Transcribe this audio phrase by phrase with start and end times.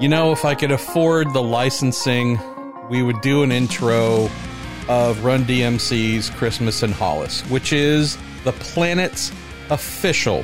[0.00, 2.40] You know, if I could afford the licensing,
[2.90, 4.28] we would do an intro
[4.88, 9.30] of Run DMC's Christmas in Hollis, which is the planet's
[9.70, 10.42] official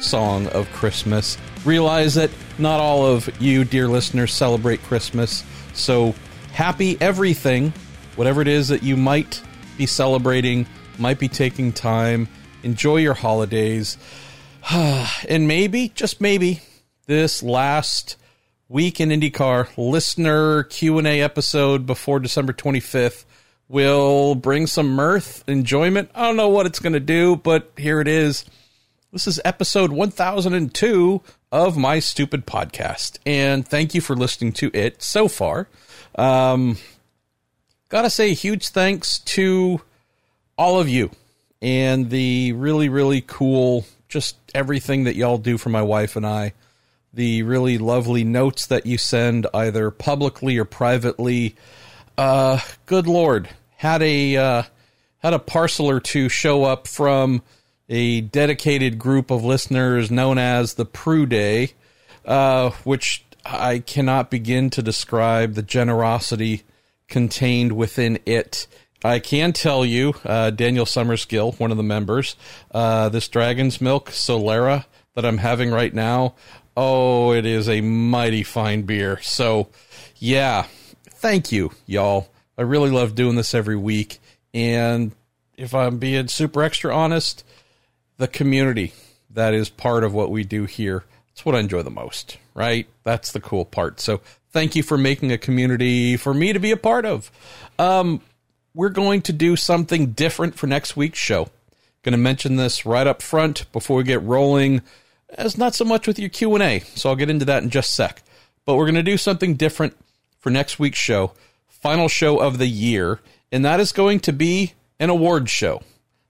[0.00, 1.38] song of Christmas.
[1.64, 5.44] Realize that not all of you, dear listeners, celebrate Christmas.
[5.72, 6.14] So
[6.52, 7.72] happy everything,
[8.16, 9.42] whatever it is that you might
[9.78, 10.66] be celebrating,
[10.98, 12.28] might be taking time.
[12.64, 13.96] Enjoy your holidays.
[14.70, 16.60] and maybe, just maybe,
[17.06, 18.16] this last
[18.70, 23.24] week in IndyCar listener Q&A episode before December 25th
[23.68, 26.08] will bring some mirth, enjoyment.
[26.14, 28.44] I don't know what it's going to do, but here it is.
[29.12, 31.20] This is episode 1002
[31.50, 33.18] of my stupid podcast.
[33.26, 35.66] And thank you for listening to it so far.
[36.14, 36.78] Um,
[37.88, 39.80] gotta say, huge thanks to
[40.56, 41.10] all of you
[41.60, 46.52] and the really, really cool, just everything that y'all do for my wife and I.
[47.12, 51.56] The really lovely notes that you send either publicly or privately.
[52.16, 53.48] Uh, good Lord.
[53.76, 54.62] Had a, uh,
[55.18, 57.42] had a parcel or two show up from
[57.88, 61.72] a dedicated group of listeners known as the Prue Day,
[62.24, 66.62] uh, which I cannot begin to describe the generosity
[67.08, 68.66] contained within it.
[69.02, 72.36] I can tell you, uh, Daniel Summerskill, one of the members,
[72.70, 76.34] uh, this Dragon's Milk Solera that I'm having right now,
[76.76, 79.20] oh, it is a mighty fine beer.
[79.22, 79.68] So,
[80.16, 80.66] yeah,
[81.10, 82.28] thank you, y'all.
[82.56, 84.18] I really love doing this every week.
[84.52, 85.12] And
[85.56, 87.44] if I'm being super extra honest,
[88.16, 88.92] the community
[89.30, 91.04] that is part of what we do here.
[91.32, 92.86] It's what I enjoy the most, right?
[93.02, 94.00] That's the cool part.
[94.00, 97.30] So thank you for making a community for me to be a part of.
[97.78, 98.20] Um,
[98.74, 101.48] we're going to do something different for next week's show.
[102.02, 104.82] Going to mention this right up front before we get rolling.
[105.34, 107.70] As not so much with your Q and A, so I'll get into that in
[107.70, 108.22] just a sec.
[108.64, 109.96] But we're going to do something different
[110.38, 111.32] for next week's show,
[111.68, 113.20] final show of the year,
[113.52, 115.82] and that is going to be an award show.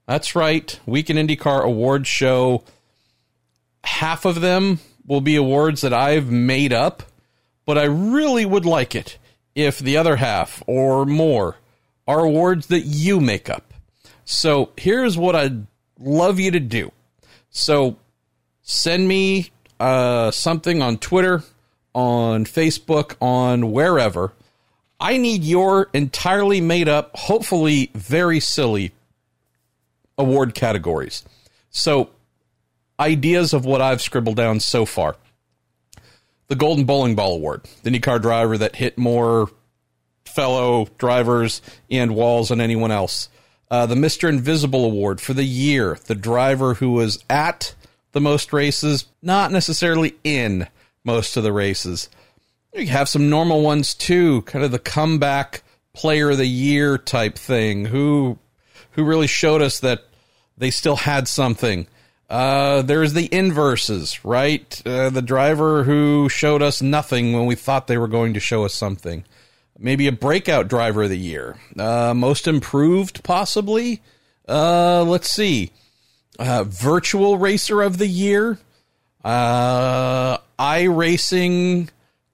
[0.07, 0.79] That's right.
[0.85, 2.63] Week in IndyCar award show.
[3.83, 7.03] Half of them will be awards that I've made up,
[7.65, 9.17] but I really would like it
[9.55, 11.57] if the other half or more
[12.07, 13.73] are awards that you make up.
[14.25, 15.65] So here's what I'd
[15.99, 16.91] love you to do.
[17.49, 17.97] So
[18.71, 21.43] send me uh, something on Twitter,
[21.93, 24.31] on Facebook, on wherever.
[24.99, 28.93] I need your entirely made up, hopefully very silly
[30.17, 31.23] award categories.
[31.69, 32.11] So,
[32.99, 35.15] ideas of what I've scribbled down so far.
[36.47, 39.49] The Golden Bowling Ball Award, the IndyCar driver that hit more
[40.25, 43.29] fellow drivers and walls than anyone else.
[43.69, 44.29] Uh, the Mr.
[44.29, 47.73] Invisible Award for the year, the driver who was at
[48.11, 50.67] the most races, not necessarily in
[51.03, 52.09] most of the races.
[52.73, 55.63] You have some normal ones too, kind of the comeback
[55.93, 57.85] player of the year type thing.
[57.85, 58.37] Who
[58.91, 60.03] who really showed us that
[60.57, 61.87] they still had something.
[62.29, 64.81] Uh, there's the inverses, right?
[64.85, 68.63] Uh, the driver who showed us nothing when we thought they were going to show
[68.63, 69.25] us something.
[69.77, 71.57] Maybe a breakout driver of the year.
[71.77, 74.01] Uh, most improved, possibly.
[74.47, 75.71] Uh, let's see.
[76.39, 78.57] Uh, virtual racer of the year.
[79.23, 81.89] Uh, iRacing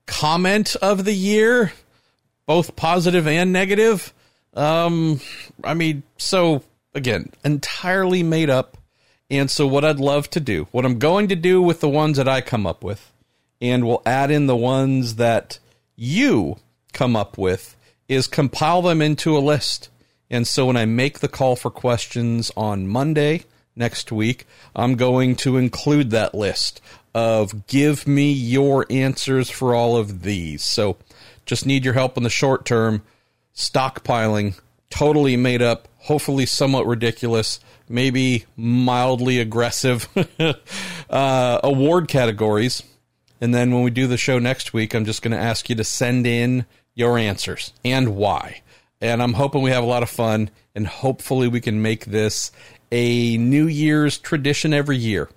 [0.06, 1.72] comment of the year.
[2.46, 4.12] Both positive and negative.
[4.54, 5.20] Um,
[5.62, 6.62] I mean, so
[6.94, 8.76] again, entirely made up.
[9.30, 12.16] And so, what I'd love to do, what I'm going to do with the ones
[12.16, 13.12] that I come up with,
[13.60, 15.58] and we'll add in the ones that
[15.96, 16.56] you
[16.94, 17.76] come up with,
[18.08, 19.90] is compile them into a list.
[20.30, 23.44] And so, when I make the call for questions on Monday
[23.78, 26.80] next week, I'm going to include that list
[27.14, 30.62] of give me your answers for all of these.
[30.62, 30.96] So,
[31.46, 33.02] just need your help in the short term,
[33.54, 40.08] stockpiling, totally made up hopefully somewhat ridiculous, maybe mildly aggressive
[41.10, 42.82] uh, award categories.
[43.40, 45.76] And then when we do the show next week, I'm just going to ask you
[45.76, 48.62] to send in your answers and why.
[49.00, 52.50] And I'm hoping we have a lot of fun and hopefully we can make this
[52.90, 55.28] a New Year's tradition every year.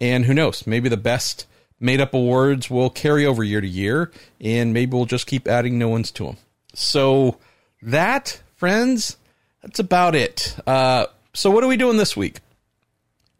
[0.00, 1.46] And who knows, maybe the best
[1.78, 4.10] made up awards will carry over year to year
[4.40, 6.36] and maybe we'll just keep adding new ones to them.
[6.74, 7.38] So
[7.82, 9.16] that, friends,
[9.62, 10.56] that's about it.
[10.66, 12.40] Uh, so what are we doing this week?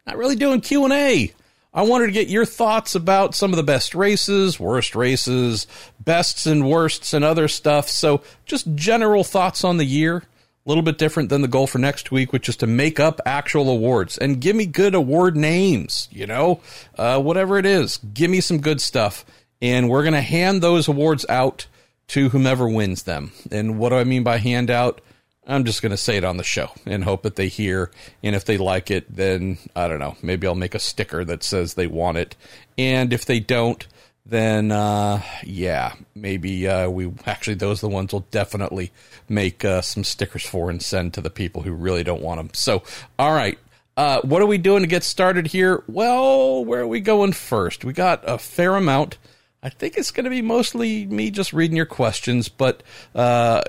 [0.07, 1.31] Not really doing Q and A.
[1.73, 5.67] I wanted to get your thoughts about some of the best races, worst races,
[6.01, 7.87] bests and worsts, and other stuff.
[7.87, 10.23] So just general thoughts on the year.
[10.63, 13.19] A little bit different than the goal for next week, which is to make up
[13.25, 16.07] actual awards and give me good award names.
[16.11, 16.61] You know,
[16.97, 19.25] uh, whatever it is, give me some good stuff,
[19.61, 21.65] and we're going to hand those awards out
[22.09, 23.31] to whomever wins them.
[23.51, 25.01] And what do I mean by handout?
[25.47, 27.89] I'm just going to say it on the show and hope that they hear.
[28.21, 30.15] And if they like it, then I don't know.
[30.21, 32.35] Maybe I'll make a sticker that says they want it.
[32.77, 33.87] And if they don't,
[34.31, 38.91] then uh, yeah, maybe uh, we actually those are the ones we'll definitely
[39.27, 42.49] make uh, some stickers for and send to the people who really don't want them.
[42.53, 42.81] So,
[43.19, 43.59] all right,
[43.97, 45.83] uh, what are we doing to get started here?
[45.87, 47.83] Well, where are we going first?
[47.83, 49.17] We got a fair amount.
[49.61, 53.61] I think it's going to be mostly me just reading your questions, but uh,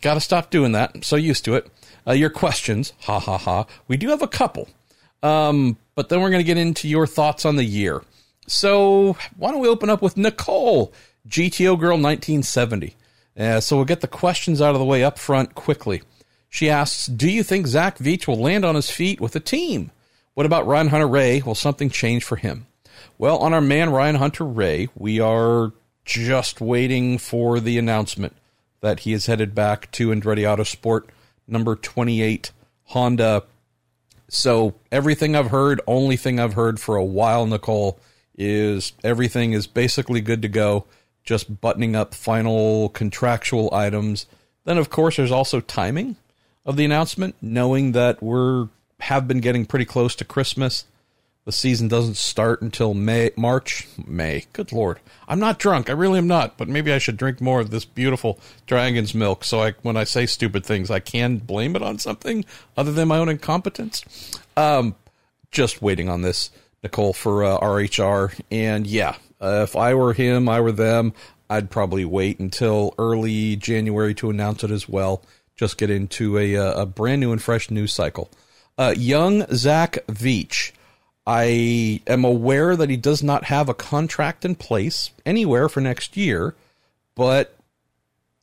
[0.00, 0.92] got to stop doing that.
[0.94, 1.66] I'm so used to it.
[2.06, 3.66] Uh, your questions, ha ha ha.
[3.88, 4.68] We do have a couple,
[5.24, 8.02] um, but then we're going to get into your thoughts on the year.
[8.46, 10.92] So why don't we open up with Nicole,
[11.28, 12.96] GTO Girl 1970.
[13.38, 16.02] Uh, so we'll get the questions out of the way up front quickly.
[16.48, 19.90] She asks, Do you think Zach Veach will land on his feet with a team?
[20.34, 21.44] What about Ryan Hunter-Reay?
[21.44, 22.66] Will something change for him?
[23.18, 25.72] Well, on our man Ryan Hunter-Reay, we are
[26.04, 28.36] just waiting for the announcement
[28.80, 31.04] that he is headed back to Andretti Autosport
[31.46, 32.50] number 28
[32.86, 33.44] Honda.
[34.28, 37.98] So everything I've heard, only thing I've heard for a while, Nicole,
[38.44, 40.84] is everything is basically good to go,
[41.24, 44.26] just buttoning up final contractual items.
[44.64, 46.16] Then, of course, there's also timing
[46.64, 48.68] of the announcement, knowing that we're
[49.00, 50.84] have been getting pretty close to Christmas.
[51.44, 54.44] The season doesn't start until May, March, May.
[54.52, 55.90] Good lord, I'm not drunk.
[55.90, 56.56] I really am not.
[56.56, 60.04] But maybe I should drink more of this beautiful dragon's milk, so I, when I
[60.04, 62.44] say stupid things, I can blame it on something
[62.76, 64.04] other than my own incompetence.
[64.56, 64.94] Um,
[65.50, 66.50] just waiting on this.
[66.82, 68.38] Nicole for uh, RHR.
[68.50, 71.12] And yeah, uh, if I were him, I were them,
[71.48, 75.22] I'd probably wait until early January to announce it as well.
[75.54, 78.30] Just get into a, uh, a brand new and fresh news cycle.
[78.78, 80.72] Uh, young Zach Veach.
[81.24, 86.16] I am aware that he does not have a contract in place anywhere for next
[86.16, 86.56] year,
[87.14, 87.56] but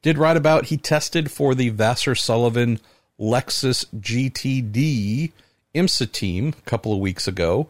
[0.01, 2.79] did write about he tested for the Vasser Sullivan
[3.19, 5.33] Lexus GTD
[5.75, 7.67] IMSA team a couple of weeks ago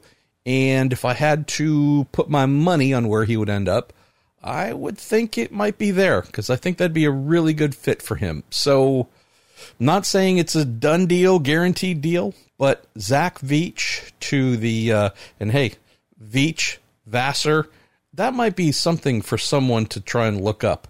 [0.50, 3.94] and if I had to put my money on where he would end up,
[4.42, 7.76] I would think it might be there because I think that'd be a really good
[7.76, 8.44] fit for him.
[8.50, 9.10] So,
[9.80, 15.10] I'm not saying it's a done deal, guaranteed deal, but Zach Veach to the, uh,
[15.40, 15.74] and hey,
[16.20, 17.68] Veach, Vasser,
[18.16, 20.88] that might be something for someone to try and look up.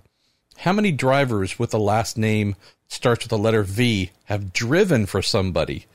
[0.59, 2.55] How many drivers with a last name
[2.87, 5.85] starts with the letter V have driven for somebody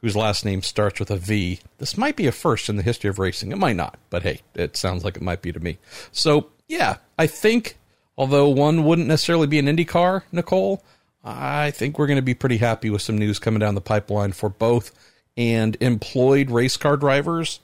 [0.00, 1.60] whose last name starts with a V.
[1.78, 3.52] This might be a first in the history of racing.
[3.52, 5.78] It might not, but hey, it sounds like it might be to me.
[6.12, 7.78] So, yeah, I think,
[8.16, 10.84] although one wouldn't necessarily be an IndyCar, Nicole,
[11.24, 14.32] I think we're going to be pretty happy with some news coming down the pipeline
[14.32, 14.92] for both
[15.36, 17.60] and employed race car drivers.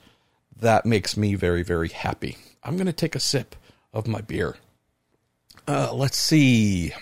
[0.57, 2.37] That makes me very, very happy.
[2.63, 3.55] I'm going to take a sip
[3.93, 4.57] of my beer.
[5.67, 6.93] Uh, let's see.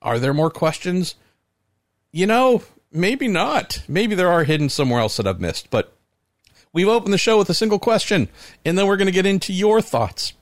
[0.00, 1.14] Are there more questions?
[2.10, 3.82] You know, maybe not.
[3.88, 5.70] Maybe there are hidden somewhere else that I've missed.
[5.70, 5.92] But
[6.72, 8.28] we've opened the show with a single question,
[8.64, 10.32] and then we're going to get into your thoughts.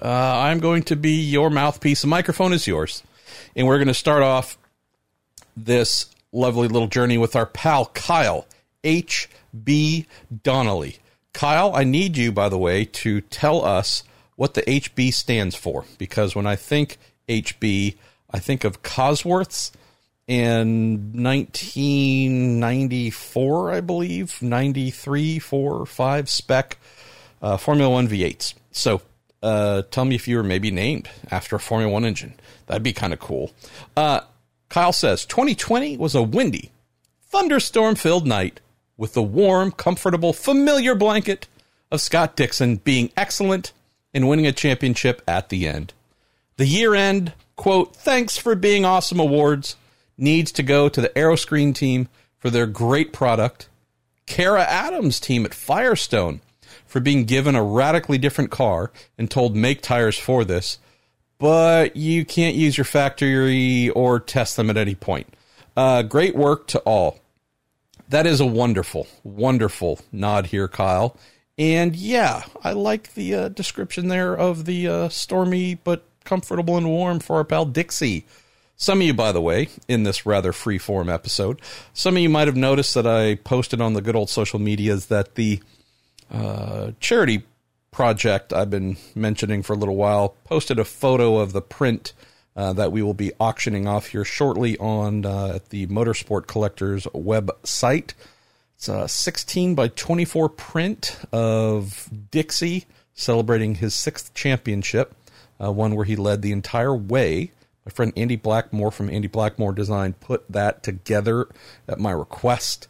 [0.00, 2.02] Uh, I'm going to be your mouthpiece.
[2.02, 3.02] The microphone is yours.
[3.56, 4.56] And we're going to start off
[5.56, 8.46] this lovely little journey with our pal Kyle
[8.84, 10.06] H.B.
[10.42, 10.98] Donnelly.
[11.32, 14.02] Kyle, I need you, by the way, to tell us
[14.36, 16.98] what the HB stands for, because when I think
[17.28, 17.96] HB,
[18.30, 19.72] I think of Cosworths
[20.28, 26.76] in 1994, I believe, 93, 4, 5 spec
[27.40, 28.52] uh, Formula One V8s.
[28.70, 29.00] So
[29.42, 32.34] uh, tell me if you were maybe named after a Formula One engine.
[32.66, 33.52] That'd be kind of cool.
[33.96, 34.20] Uh,
[34.68, 36.72] Kyle says 2020 was a windy,
[37.22, 38.60] thunderstorm filled night
[38.98, 41.48] with the warm, comfortable, familiar blanket
[41.90, 43.72] of Scott Dixon being excellent
[44.12, 45.94] and winning a championship at the end.
[46.58, 49.76] The year end, quote, thanks for being awesome awards
[50.18, 52.08] needs to go to the Aeroscreen team
[52.38, 53.68] for their great product,
[54.26, 56.40] Cara Adams' team at Firestone
[56.84, 60.78] for being given a radically different car and told make tires for this,
[61.38, 65.26] but you can't use your factory or test them at any point.
[65.76, 67.20] Uh, great work to all.
[68.08, 71.16] That is a wonderful, wonderful nod here, Kyle.
[71.58, 76.88] And yeah, I like the uh, description there of the uh, stormy but comfortable and
[76.88, 78.24] warm for our pal Dixie.
[78.80, 81.60] Some of you, by the way, in this rather free form episode,
[81.92, 85.06] some of you might have noticed that I posted on the good old social medias
[85.06, 85.60] that the
[86.30, 87.42] uh, charity
[87.90, 92.12] project I've been mentioning for a little while posted a photo of the print
[92.54, 97.04] uh, that we will be auctioning off here shortly on uh, at the Motorsport Collectors
[97.06, 98.12] website.
[98.76, 105.16] It's a 16 by 24 print of Dixie celebrating his sixth championship,
[105.60, 107.50] uh, one where he led the entire way.
[107.88, 111.48] My friend Andy Blackmore from Andy Blackmore Design put that together
[111.88, 112.86] at my request.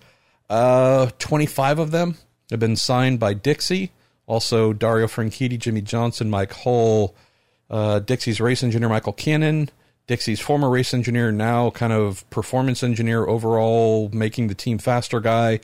[0.50, 2.16] Uh, 25 of them
[2.50, 3.92] have been signed by Dixie.
[4.26, 7.14] Also, Dario Franchitti, Jimmie Johnson, Mike Hull,
[7.70, 9.70] uh, Dixie's race engineer Michael Cannon,
[10.08, 15.60] Dixie's former race engineer, now kind of performance engineer overall, making the team faster guy.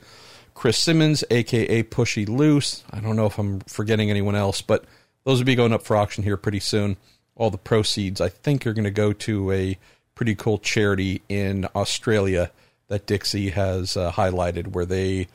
[0.53, 2.85] Chris Simmons, aka Pushy Loose.
[2.89, 4.85] I don't know if I'm forgetting anyone else, but
[5.25, 6.95] those will be going up for auction here pretty soon.
[7.35, 9.77] All the proceeds, I think, are going to go to a
[10.15, 12.51] pretty cool charity in Australia
[12.87, 15.27] that Dixie has uh, highlighted, where they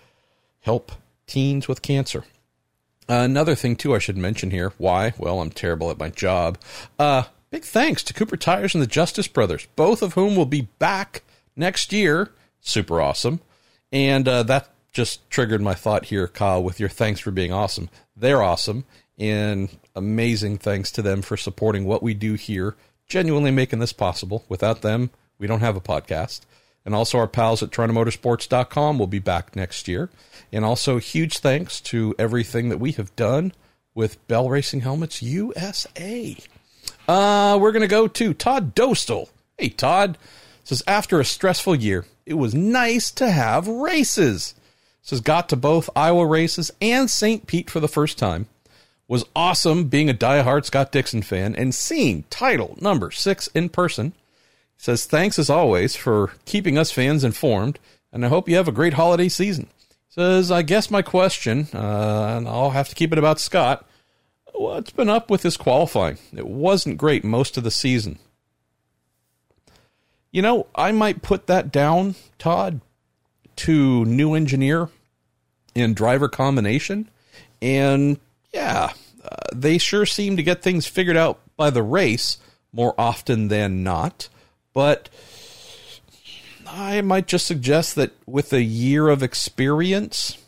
[0.60, 0.92] help
[1.26, 2.24] teens with cancer.
[3.08, 4.72] Uh, another thing, too, I should mention here.
[4.78, 5.12] Why?
[5.18, 6.58] Well, I'm terrible at my job.
[6.98, 10.68] Uh, big thanks to Cooper Tires and the Justice Brothers, both of whom will be
[10.78, 11.22] back
[11.56, 12.30] next year.
[12.60, 13.40] Super awesome.
[13.92, 17.90] And uh, that just triggered my thought here, Kyle, with your thanks for being awesome.
[18.16, 18.84] They're awesome.
[19.20, 22.74] And amazing thanks to them for supporting what we do here,
[23.06, 24.44] genuinely making this possible.
[24.48, 26.40] Without them, we don't have a podcast.
[26.86, 30.08] And also, our pals at TorontoMotorsports.com will be back next year.
[30.50, 33.52] And also, huge thanks to everything that we have done
[33.94, 36.36] with Bell Racing Helmets USA.
[37.06, 39.28] Uh, we're going to go to Todd Dostal.
[39.58, 40.16] Hey, Todd.
[40.64, 44.54] Says, after a stressful year, it was nice to have races.
[45.02, 47.46] Says, got to both Iowa races and St.
[47.46, 48.46] Pete for the first time.
[49.10, 54.12] Was awesome being a diehard Scott Dixon fan and seeing title number six in person
[54.76, 57.80] says thanks as always for keeping us fans informed,
[58.12, 59.66] and I hope you have a great holiday season.
[60.10, 63.84] Says I guess my question, uh, and I'll have to keep it about Scott.
[64.54, 66.18] What's been up with his qualifying?
[66.32, 68.20] It wasn't great most of the season.
[70.30, 72.80] You know, I might put that down, Todd,
[73.56, 74.88] to new engineer
[75.74, 77.10] and driver combination.
[77.60, 78.20] And
[78.52, 78.92] yeah,
[79.24, 82.38] uh, they sure seem to get things figured out by the race
[82.72, 84.28] more often than not.
[84.72, 85.08] But
[86.66, 90.38] I might just suggest that with a year of experience,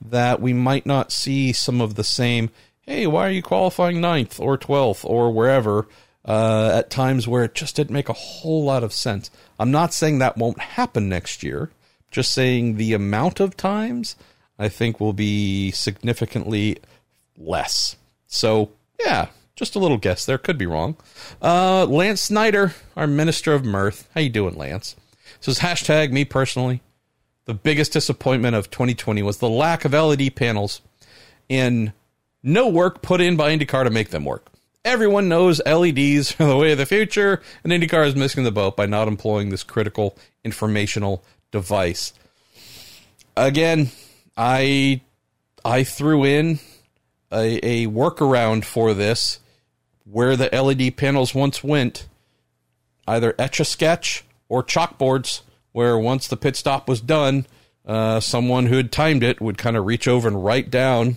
[0.00, 2.50] that we might not see some of the same.
[2.82, 5.88] Hey, why are you qualifying ninth or twelfth or wherever?
[6.24, 9.30] Uh, at times where it just didn't make a whole lot of sense.
[9.60, 11.70] I'm not saying that won't happen next year.
[12.10, 14.16] Just saying the amount of times
[14.58, 16.78] I think will be significantly
[17.38, 17.96] less.
[18.26, 20.38] So yeah, just a little guess there.
[20.38, 20.96] Could be wrong.
[21.42, 24.08] Uh, Lance Snyder, our Minister of Mirth.
[24.14, 24.96] How you doing, Lance?
[25.40, 26.82] Says hashtag me personally.
[27.46, 30.80] The biggest disappointment of 2020 was the lack of LED panels
[31.48, 31.92] and
[32.42, 34.50] no work put in by IndyCar to make them work.
[34.84, 38.76] Everyone knows LEDs are the way of the future, and IndyCar is missing the boat
[38.76, 42.12] by not employing this critical informational device.
[43.36, 43.90] Again,
[44.36, 45.00] I
[45.64, 46.60] I threw in
[47.32, 49.40] a, a workaround for this
[50.04, 52.06] where the LED panels once went,
[53.08, 55.42] either etch a sketch or chalkboards,
[55.72, 57.46] where once the pit stop was done,
[57.84, 61.16] uh, someone who had timed it would kind of reach over and write down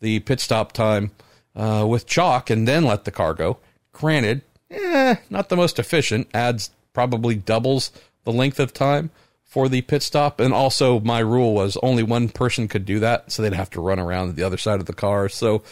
[0.00, 1.10] the pit stop time
[1.56, 3.58] uh, with chalk and then let the car go.
[3.92, 7.90] Granted, eh, not the most efficient, adds probably doubles
[8.24, 9.10] the length of time
[9.48, 10.38] for the pit stop.
[10.38, 13.80] And also, my rule was only one person could do that, so they'd have to
[13.80, 15.28] run around the other side of the car.
[15.28, 15.64] So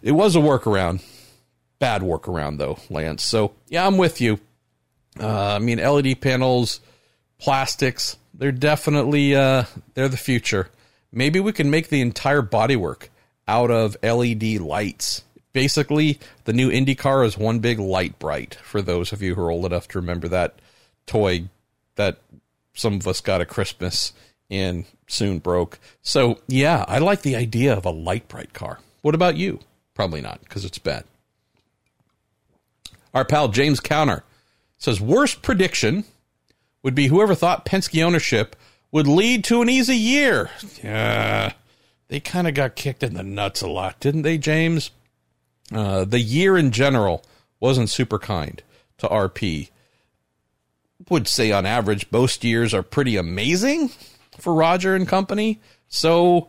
[0.00, 1.02] it was a workaround.
[1.80, 3.24] Bad workaround though, Lance.
[3.24, 4.38] So yeah, I'm with you.
[5.20, 6.80] Uh, I mean, LED panels,
[7.38, 10.70] plastics, they're definitely uh, they're the future.
[11.12, 13.08] Maybe we can make the entire bodywork
[13.46, 15.22] out of LED lights.
[15.52, 19.66] Basically, the new IndyCar is one big Lite-Brite For those of you who are old
[19.66, 20.58] enough to remember that
[21.06, 21.48] toy
[21.96, 22.18] that
[22.74, 24.12] some of us got a Christmas
[24.50, 25.78] and soon broke.
[26.02, 28.80] So yeah, I like the idea of a Lite-Brite car.
[29.02, 29.60] What about you?
[29.94, 31.04] Probably not because it's bad.
[33.14, 34.24] Our pal James Counter
[34.76, 36.04] says worst prediction
[36.82, 38.56] would be whoever thought Penske ownership
[38.90, 40.50] would lead to an easy year.
[40.82, 41.52] Yeah,
[42.08, 44.90] they kind of got kicked in the nuts a lot, didn't they, James?
[45.72, 47.24] Uh, the year in general
[47.60, 48.62] wasn't super kind
[48.98, 49.70] to RP.
[51.08, 53.90] Would say on average, most years are pretty amazing
[54.38, 55.60] for Roger and company.
[55.88, 56.48] So,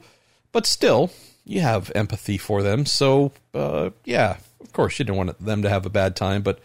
[0.51, 1.11] but still,
[1.43, 2.85] you have empathy for them.
[2.85, 6.59] So, uh, yeah, of course, you didn't want them to have a bad time, but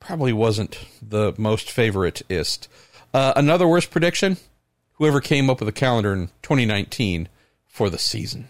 [0.00, 2.68] probably wasn't the most favoritist.
[3.12, 4.36] Uh, another worst prediction:
[4.94, 7.28] whoever came up with a calendar in 2019
[7.66, 8.48] for the season.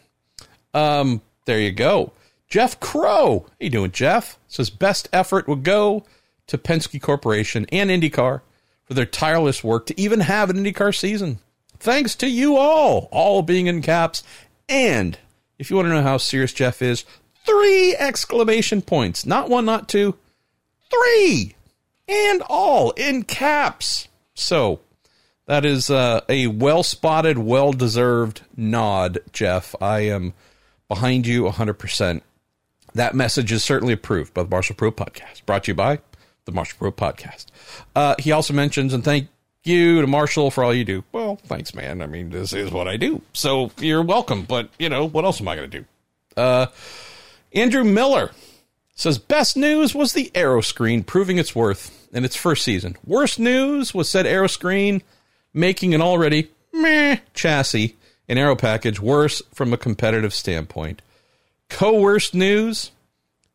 [0.73, 2.13] Um, there you go.
[2.49, 4.39] Jeff Crow, how you doing, Jeff?
[4.49, 6.05] Says best effort would go
[6.47, 8.43] to Penske Corporation and IndyCar
[8.85, 11.39] for their tireless work to even have an IndyCar season.
[11.79, 14.23] Thanks to you all, all being in caps.
[14.69, 15.19] And
[15.59, 17.05] if you want to know how serious Jeff is,
[17.45, 19.27] Three exclamation points.
[19.27, 20.17] Not one, not two.
[20.91, 21.55] Three.
[22.09, 24.09] And all in caps.
[24.35, 24.81] So
[25.47, 29.75] that is uh, a well spotted, well deserved nod, Jeff.
[29.81, 30.33] I am
[30.89, 32.23] behind you 100%.
[32.95, 35.99] That message is certainly approved by the Marshall Pruett Podcast, brought to you by
[36.45, 37.47] the Marshall Pruett Podcast.
[37.95, 39.29] Uh, he also mentions, and thank
[39.65, 41.05] you to Marshall for all you do.
[41.13, 42.03] Well, thanks, man.
[42.03, 43.23] I mean, this is what I do.
[43.33, 44.45] So you're welcome.
[44.45, 45.85] But, you know, what else am I going to do?
[46.37, 46.67] Uh,
[47.53, 48.31] Andrew Miller
[48.95, 52.97] says best news was the aeroscreen proving its worth in its first season.
[53.05, 55.03] Worst news was said aeroscreen
[55.53, 57.97] making an already meh chassis
[58.29, 61.03] and aero package worse from a competitive standpoint.
[61.69, 62.91] Co worst news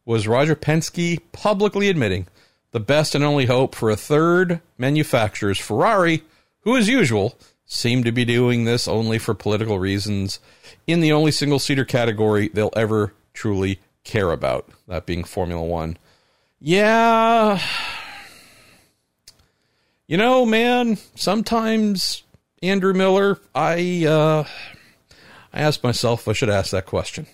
[0.06, 2.28] was Roger Penske publicly admitting
[2.72, 6.24] the best and only hope for a third manufacturer is Ferrari,
[6.62, 10.40] who, as usual, seem to be doing this only for political reasons
[10.88, 15.98] in the only single seater category they'll ever truly care about, that being Formula One.
[16.60, 17.62] Yeah,
[20.08, 22.24] you know, man, sometimes
[22.64, 24.44] Andrew Miller, I uh,
[25.54, 27.28] I ask myself if I should ask that question.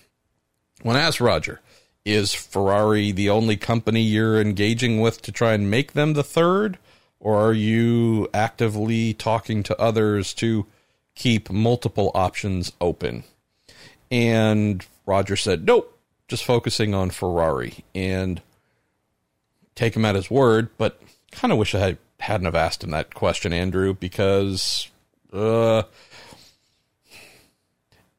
[0.82, 1.60] When I asked Roger,
[2.06, 6.78] is Ferrari the only company you're engaging with to try and make them the third?
[7.18, 10.66] Or are you actively talking to others to
[11.16, 13.24] keep multiple options open?
[14.08, 15.98] And Roger said, nope,
[16.28, 17.84] just focusing on Ferrari.
[17.92, 18.40] And
[19.74, 22.90] take him at his word, but kind of wish I had hadn't have asked him
[22.90, 24.88] that question, Andrew, because
[25.32, 25.82] uh,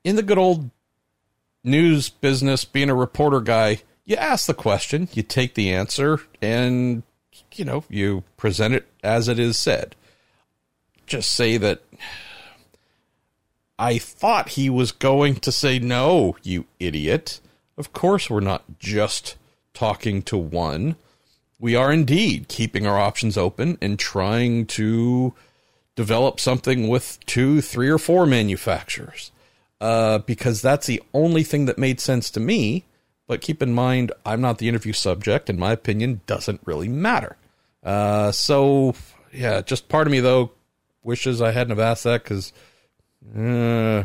[0.04, 0.70] in the good old
[1.68, 7.04] news business, being a reporter guy, you ask the question, you take the answer, and
[7.54, 9.96] you know you present it as it is said.
[11.06, 11.84] Just say that
[13.78, 17.40] I thought he was going to say no, you idiot.
[17.78, 19.36] Of course, we're not just
[19.74, 20.96] talking to one
[21.60, 25.34] we are indeed keeping our options open and trying to
[25.96, 29.32] develop something with two, three, or four manufacturers.
[29.80, 32.86] Uh, because that's the only thing that made sense to me.
[33.28, 37.36] But keep in mind, I'm not the interview subject, and my opinion doesn't really matter.
[37.84, 38.96] Uh, so,
[39.34, 40.52] yeah, just part of me, though,
[41.04, 42.54] wishes I hadn't have asked that because
[43.36, 44.04] uh,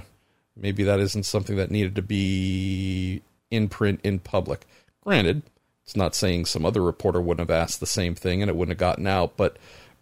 [0.57, 4.67] maybe that isn't something that needed to be in print in public.
[5.03, 5.43] Granted,
[5.85, 8.73] it's not saying some other reporter wouldn't have asked the same thing and it wouldn't
[8.73, 9.57] have gotten out, but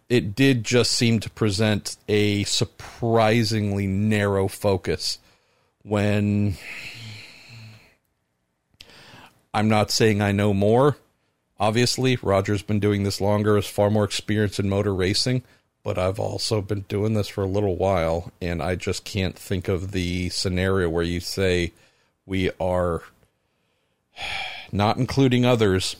[0.09, 5.19] it did just seem to present a surprisingly narrow focus
[5.83, 6.55] when
[9.53, 10.97] I'm not saying I know more.
[11.59, 15.43] Obviously, Roger's been doing this longer, is far more experience in motor racing,
[15.83, 19.67] but I've also been doing this for a little while, and I just can't think
[19.67, 21.73] of the scenario where you say
[22.25, 23.03] we are
[24.71, 25.97] not including others,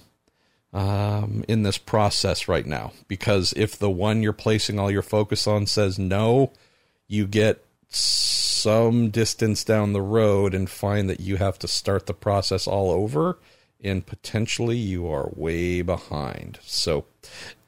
[0.73, 2.93] um, in this process right now.
[3.07, 6.51] Because if the one you're placing all your focus on says no,
[7.07, 12.13] you get some distance down the road and find that you have to start the
[12.13, 13.37] process all over
[13.83, 16.59] and potentially you are way behind.
[16.63, 17.05] So,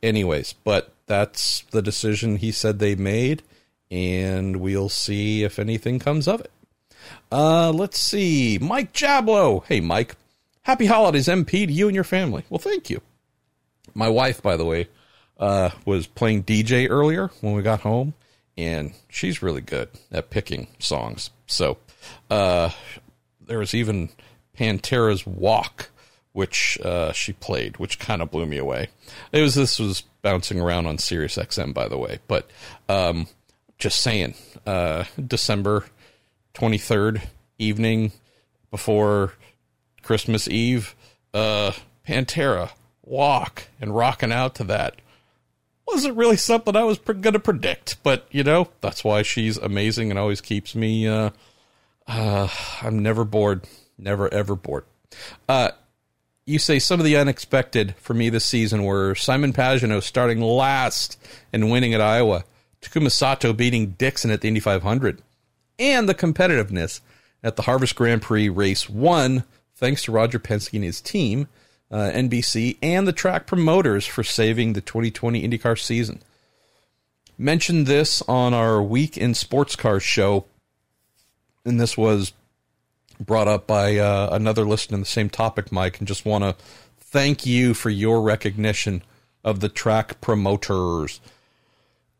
[0.01, 3.43] anyways, but that's the decision he said they made,
[3.89, 6.51] and we'll see if anything comes of it.
[7.31, 8.57] Uh, let's see.
[8.61, 9.65] Mike Jablo.
[9.65, 10.15] Hey, Mike.
[10.61, 12.45] Happy holidays, MP, to you and your family.
[12.49, 13.01] Well, thank you.
[13.93, 14.87] My wife, by the way,
[15.37, 18.13] uh, was playing DJ earlier when we got home,
[18.57, 21.31] and she's really good at picking songs.
[21.47, 21.77] So
[22.29, 22.69] uh,
[23.41, 24.09] there was even
[24.57, 25.89] Pantera's Walk,
[26.33, 28.89] which uh, she played, which kind of blew me away.
[29.31, 32.49] It was this was bouncing around on Sirius XM, by the way, but
[32.89, 33.27] um,
[33.77, 34.35] just saying,
[34.65, 35.85] uh, December
[36.53, 37.21] twenty third
[37.57, 38.11] evening
[38.71, 39.33] before
[40.01, 40.95] Christmas Eve,
[41.33, 41.71] uh,
[42.07, 42.71] Pantera,
[43.03, 44.95] Walk, and rocking out to that
[45.87, 48.01] wasn't really something I was going to predict.
[48.03, 51.31] But, you know, that's why she's amazing and always keeps me, uh,
[52.07, 52.47] uh,
[52.81, 53.65] I'm never bored.
[53.97, 54.85] Never, ever bored.
[55.47, 55.71] Uh,
[56.45, 61.17] you say some of the unexpected for me this season were Simon Pagenaud starting last
[61.53, 62.43] and winning at Iowa,
[62.81, 65.21] Takuma Sato beating Dixon at the Indy 500,
[65.79, 66.99] and the competitiveness
[67.43, 69.43] at the Harvest Grand Prix Race 1
[69.75, 71.47] thanks to Roger Penske and his team,
[71.93, 76.23] uh, NBC, and the track promoters for saving the 2020 IndyCar season.
[77.37, 80.45] Mentioned this on our Week in Sports Cars show,
[81.63, 82.33] and this was
[83.19, 86.55] brought up by uh, another listener in the same topic, Mike, and just want to
[86.99, 89.03] thank you for your recognition
[89.43, 91.21] of the track promoters.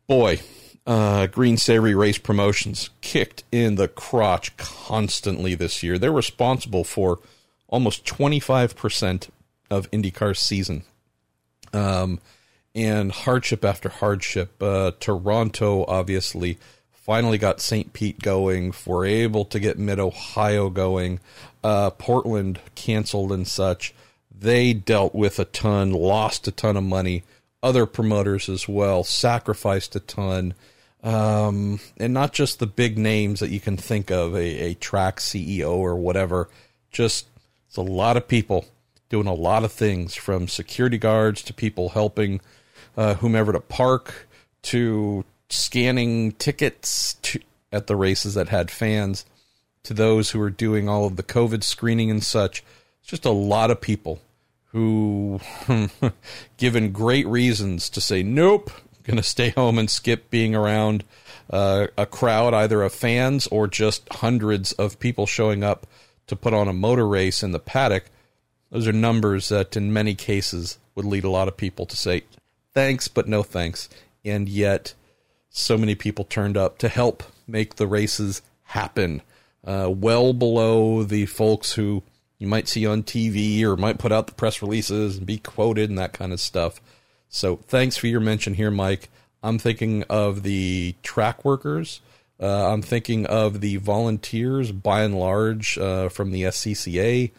[0.06, 0.40] Boy,
[0.86, 5.98] uh, Green Savoree Race Promotions kicked in the crotch constantly this year.
[5.98, 7.18] They're responsible for
[7.66, 9.30] almost 25%
[9.70, 10.84] of IndyCar season.
[11.72, 12.20] Um,
[12.74, 14.62] and hardship after hardship.
[14.62, 16.58] Uh, Toronto, obviously,
[16.92, 17.92] finally got St.
[17.92, 18.74] Pete going.
[18.84, 21.20] We're able to get Mid Ohio going.
[21.62, 23.94] Uh, Portland canceled and such.
[24.36, 27.22] They dealt with a ton, lost a ton of money.
[27.62, 30.54] Other promoters as well sacrificed a ton.
[31.02, 35.18] Um, and not just the big names that you can think of, a, a track
[35.18, 36.48] CEO or whatever.
[36.90, 37.26] Just
[37.68, 38.66] it's a lot of people
[39.14, 42.40] doing a lot of things from security guards to people helping
[42.96, 44.26] uh, whomever to park
[44.60, 47.38] to scanning tickets to,
[47.70, 49.24] at the races that had fans
[49.84, 52.64] to those who were doing all of the COVID screening and such.
[53.02, 54.20] It's just a lot of people
[54.72, 55.38] who,
[56.56, 58.68] given great reasons to say, nope,
[59.04, 61.04] going to stay home and skip being around
[61.50, 65.86] uh, a crowd, either of fans or just hundreds of people showing up
[66.26, 68.06] to put on a motor race in the paddock.
[68.74, 72.24] Those are numbers that, in many cases, would lead a lot of people to say,
[72.72, 73.88] thanks, but no thanks.
[74.24, 74.94] And yet,
[75.48, 79.22] so many people turned up to help make the races happen,
[79.64, 82.02] uh, well below the folks who
[82.40, 85.88] you might see on TV or might put out the press releases and be quoted
[85.88, 86.80] and that kind of stuff.
[87.28, 89.08] So, thanks for your mention here, Mike.
[89.40, 92.00] I'm thinking of the track workers.
[92.40, 97.30] Uh, I'm thinking of the volunteers, by and large, uh, from the SCCA,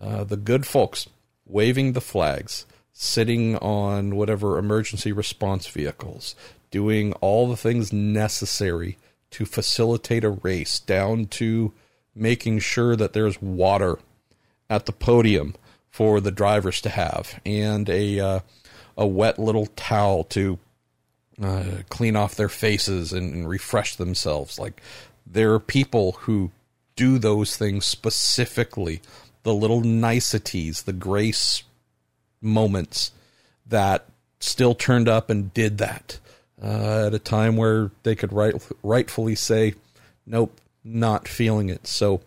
[0.00, 1.08] uh, the good folks
[1.46, 6.34] waving the flags, sitting on whatever emergency response vehicles,
[6.70, 8.98] doing all the things necessary
[9.30, 11.72] to facilitate a race, down to
[12.14, 13.98] making sure that there's water
[14.70, 15.54] at the podium
[15.90, 18.40] for the drivers to have, and a uh,
[18.96, 20.58] a wet little towel to
[21.42, 24.58] uh, clean off their faces and, and refresh themselves.
[24.58, 24.80] Like
[25.26, 26.50] there are people who
[26.96, 29.00] do those things specifically,
[29.44, 31.62] the little niceties, the grace
[32.42, 33.12] moments
[33.66, 34.06] that
[34.40, 36.18] still turned up and did that
[36.62, 39.74] uh, at a time where they could right, rightfully say,
[40.26, 41.86] nope, not feeling it.
[41.86, 42.20] So,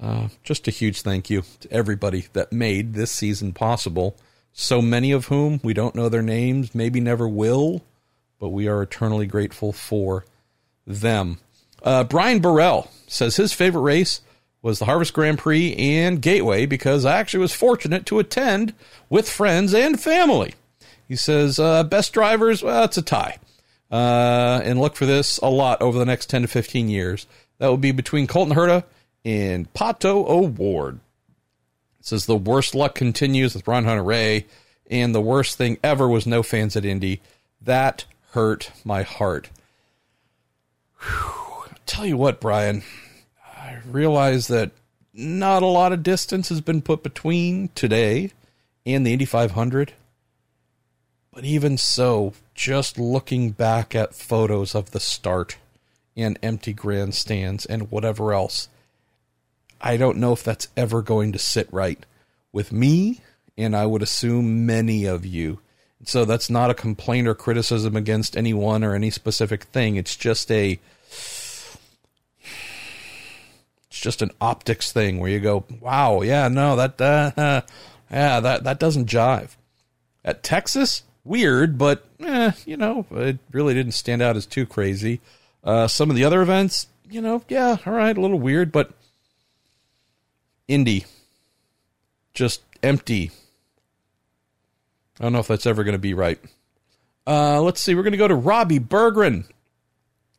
[0.00, 4.16] uh, just a huge thank you to everybody that made this season possible.
[4.52, 7.82] So many of whom we don't know their names, maybe never will,
[8.38, 10.24] but we are eternally grateful for
[10.86, 11.38] them.
[11.82, 14.20] Uh, Brian Burrell says his favorite race
[14.64, 18.72] was the Harvest Grand Prix and Gateway because I actually was fortunate to attend
[19.10, 20.54] with friends and family.
[21.06, 23.38] He says, uh, best drivers, well, it's a tie.
[23.90, 27.26] Uh, and look for this a lot over the next 10 to 15 years.
[27.58, 28.84] That will be between Colton Herta
[29.22, 30.98] and Pato O'Ward.
[32.00, 34.46] It says the worst luck continues with Ron Hunter-Reay,
[34.90, 37.20] and the worst thing ever was no fans at Indy.
[37.60, 39.50] That hurt my heart.
[41.00, 41.42] Whew.
[41.84, 42.82] Tell you what, Brian,
[43.90, 44.70] realize that
[45.12, 48.32] not a lot of distance has been put between today
[48.84, 49.92] and the Indy 500.
[51.32, 55.56] But even so, just looking back at photos of the start
[56.16, 58.68] and empty grandstands and whatever else,
[59.80, 62.04] I don't know if that's ever going to sit right
[62.52, 63.20] with me,
[63.58, 65.58] and I would assume many of you.
[66.04, 69.96] So that's not a complaint or criticism against anyone or any specific thing.
[69.96, 70.78] It's just a
[73.94, 77.30] it's just an optics thing where you go, "Wow, yeah, no, that uh,
[78.10, 79.50] yeah, that that doesn't jive."
[80.24, 85.20] At Texas, weird, but eh, you know, it really didn't stand out as too crazy.
[85.62, 88.90] Uh, some of the other events, you know, yeah, all right, a little weird, but
[90.66, 91.04] Indy,
[92.32, 93.30] just empty.
[95.20, 96.40] I don't know if that's ever going to be right.
[97.28, 97.94] Uh, let's see.
[97.94, 99.44] We're going to go to Robbie Bergren.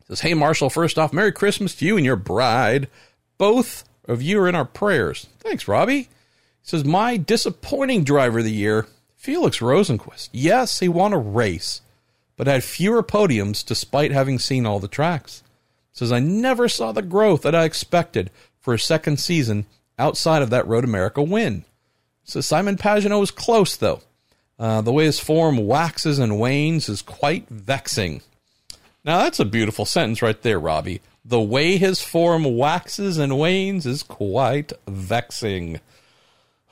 [0.10, 2.90] Says, "Hey Marshall, first off, Merry Christmas to you and your bride.
[3.38, 5.28] Both of you are in our prayers.
[5.40, 6.08] Thanks, Robbie." He
[6.64, 10.30] says, "My disappointing driver of the year, Felix Rosenqvist.
[10.32, 11.82] Yes, he won a race,
[12.38, 15.44] but had fewer podiums despite having seen all the tracks.
[15.92, 19.66] He says I never saw the growth that I expected for a second season
[19.98, 21.66] outside of that Road America win."
[22.24, 24.02] Says Simon Pagenaud was close though.
[24.58, 28.22] Uh, the way his form waxes and wanes is quite vexing.
[29.04, 31.02] Now, that's a beautiful sentence right there, Robbie.
[31.28, 35.80] The way his form waxes and wanes is quite vexing.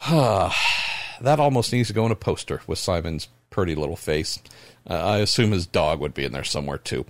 [0.10, 4.40] that almost needs to go in a poster with Simon's pretty little face.
[4.88, 7.06] Uh, I assume his dog would be in there somewhere too.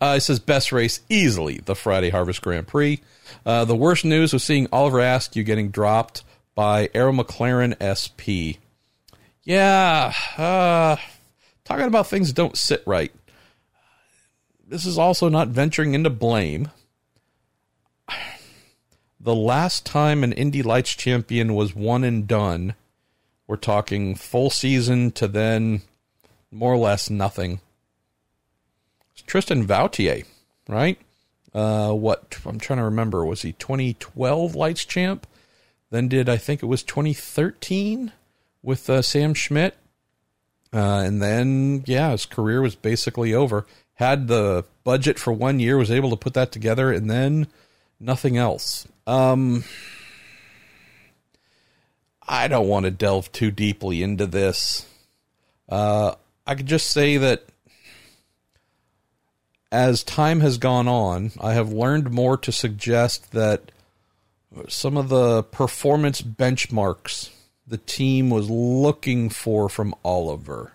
[0.00, 3.00] Uh, it says best race easily the Friday Harvest Grand Prix.
[3.44, 6.22] Uh, the worst news was seeing Oliver Askew getting dropped
[6.54, 8.58] by Arrow McLaren SP.
[9.42, 10.96] Yeah, uh,
[11.64, 13.12] talking about things that don't sit right
[14.66, 16.70] this is also not venturing into blame.
[19.26, 22.76] The last time an Indy Lights champion was one and done,
[23.48, 25.82] we're talking full season to then
[26.52, 27.58] more or less nothing.
[29.12, 30.24] It's Tristan Vautier,
[30.68, 30.96] right?
[31.52, 35.26] Uh, what I'm trying to remember was he 2012 Lights champ?
[35.90, 38.12] Then did I think it was 2013
[38.62, 39.76] with uh, Sam Schmidt,
[40.72, 43.66] uh, and then yeah, his career was basically over.
[43.94, 47.48] Had the budget for one year, was able to put that together, and then
[47.98, 48.86] nothing else.
[49.06, 49.64] Um,
[52.26, 54.86] I don't want to delve too deeply into this.
[55.68, 56.14] Uh,
[56.46, 57.44] I could just say that
[59.70, 63.72] as time has gone on, I have learned more to suggest that
[64.68, 67.30] some of the performance benchmarks
[67.66, 70.72] the team was looking for from Oliver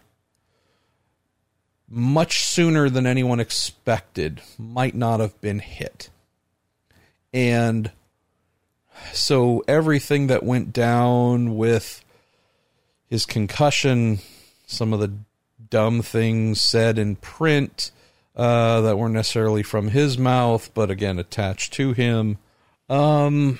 [1.91, 6.09] much sooner than anyone expected might not have been hit.
[7.33, 7.91] And
[9.13, 12.03] so everything that went down with
[13.07, 14.19] his concussion,
[14.65, 15.13] some of the
[15.69, 17.91] dumb things said in print
[18.35, 22.37] uh, that weren't necessarily from his mouth, but again attached to him,
[22.89, 23.59] um,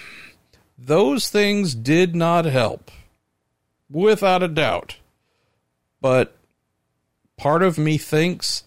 [0.77, 2.91] those things did not help,
[3.89, 4.97] without a doubt.
[5.99, 6.35] But
[7.37, 8.63] part of me thinks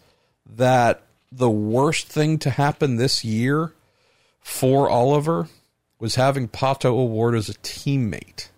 [0.47, 3.73] that the worst thing to happen this year
[4.41, 5.49] for Oliver
[6.05, 8.49] was having Pato O'Ward as a teammate.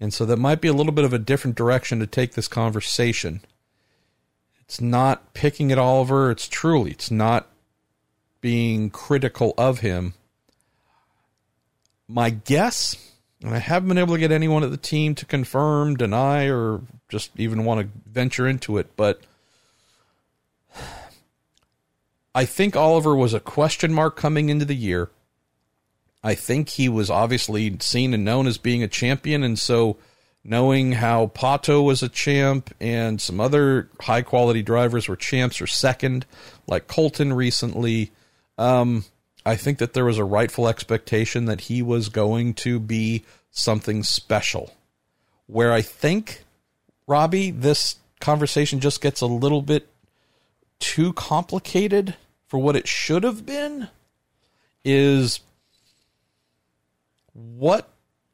[0.00, 2.48] And so that might be a little bit of a different direction to take this
[2.48, 3.42] conversation.
[4.60, 7.50] It's not picking at Oliver, it's truly, it's not
[8.40, 10.14] being critical of him.
[12.08, 15.94] My guess, and I haven't been able to get anyone at the team to confirm,
[15.94, 19.20] deny, or just even want to venture into it, but
[22.34, 25.10] I think Oliver was a question mark coming into the year.
[26.26, 29.96] I think he was obviously seen and known as being a champion, and so
[30.42, 35.68] knowing how Pato was a champ and some other high quality drivers were champs or
[35.68, 36.26] second,
[36.66, 38.10] like Colton recently,
[38.58, 39.04] um,
[39.44, 44.02] I think that there was a rightful expectation that he was going to be something
[44.02, 44.74] special.
[45.46, 46.42] Where I think,
[47.06, 49.86] Robbie, this conversation just gets a little bit
[50.80, 52.16] too complicated
[52.48, 53.90] for what it should have been
[54.84, 55.38] is
[57.36, 57.88] what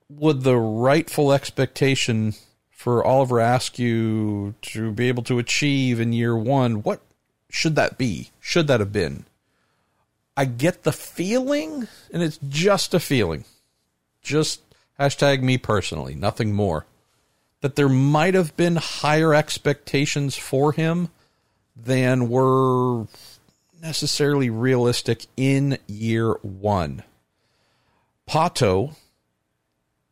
[0.08, 2.34] would the rightful expectation
[2.70, 6.82] for Oliver Askew to be able to achieve in year one?
[6.82, 7.00] What
[7.50, 8.30] should that be?
[8.40, 9.24] Should that have been?
[10.36, 13.44] I get the feeling, and it's just a feeling,
[14.22, 14.60] just
[14.98, 16.86] hashtag me personally, nothing more,
[17.60, 21.10] that there might have been higher expectations for him
[21.76, 23.06] than were
[23.82, 27.02] necessarily realistic in year one.
[28.28, 28.94] Pato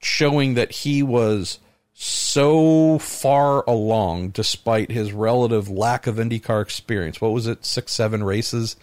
[0.00, 1.58] showing that he was
[1.92, 7.20] so far along despite his relative lack of IndyCar experience.
[7.20, 7.64] What was it?
[7.64, 8.76] Six, seven races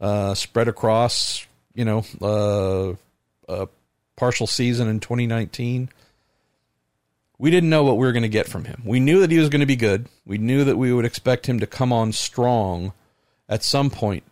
[0.00, 2.94] uh, spread across, you know, uh,
[3.48, 3.68] a
[4.16, 5.88] partial season in 2019.
[7.38, 8.82] We didn't know what we were going to get from him.
[8.84, 10.08] We knew that he was going to be good.
[10.26, 12.92] We knew that we would expect him to come on strong
[13.48, 14.24] at some point.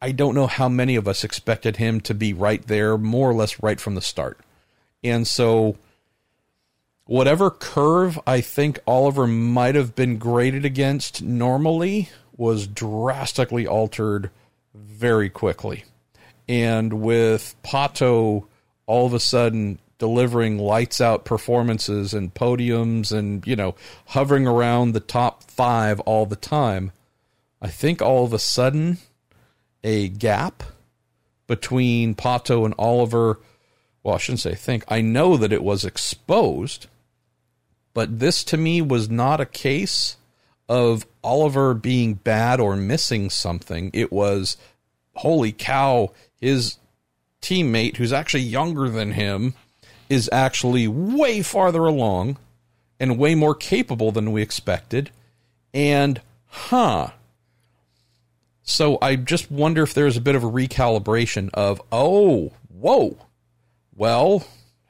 [0.00, 3.34] I don't know how many of us expected him to be right there, more or
[3.34, 4.38] less right from the start.
[5.02, 5.76] And so,
[7.04, 14.30] whatever curve I think Oliver might have been graded against normally was drastically altered
[14.74, 15.84] very quickly.
[16.48, 18.46] And with Pato
[18.86, 23.74] all of a sudden delivering lights out performances and podiums and, you know,
[24.08, 26.92] hovering around the top five all the time,
[27.62, 28.98] I think all of a sudden
[29.86, 30.64] a gap
[31.46, 33.38] between Pato and Oliver.
[34.02, 34.84] Well, I shouldn't say think.
[34.88, 36.88] I know that it was exposed,
[37.94, 40.16] but this to me was not a case
[40.68, 43.92] of Oliver being bad or missing something.
[43.94, 44.56] It was,
[45.14, 46.78] holy cow, his
[47.40, 49.54] teammate, who's actually younger than him,
[50.08, 52.38] is actually way farther along
[52.98, 55.10] and way more capable than we expected.
[55.72, 57.10] And, huh,
[58.66, 63.16] so I just wonder if there's a bit of a recalibration of, oh, whoa.
[63.94, 64.44] Well,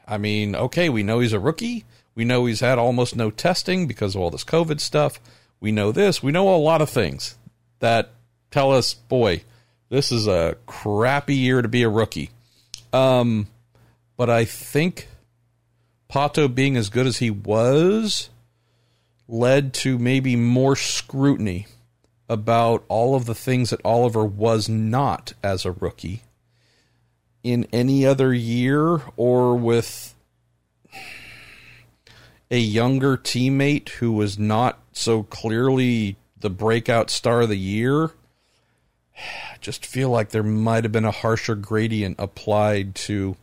[0.08, 1.84] I mean, okay, we know he's a rookie.
[2.14, 5.20] We know he's had almost no testing because of all this COVID stuff.
[5.60, 6.22] We know this.
[6.22, 7.36] We know a lot of things
[7.80, 8.12] that
[8.50, 9.42] tell us, boy,
[9.90, 12.30] this is a crappy year to be a rookie.
[12.94, 13.46] Um,
[14.16, 15.08] but I think
[16.10, 18.30] Pato being as good as he was
[19.28, 21.66] led to maybe more scrutiny
[22.28, 26.22] about all of the things that Oliver was not as a rookie.
[27.42, 30.16] in any other year or with
[32.50, 38.10] a younger teammate who was not so clearly the breakout star of the year,
[39.16, 43.36] I just feel like there might have been a harsher gradient applied to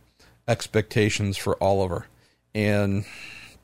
[0.46, 2.06] expectations for Oliver.
[2.54, 3.06] And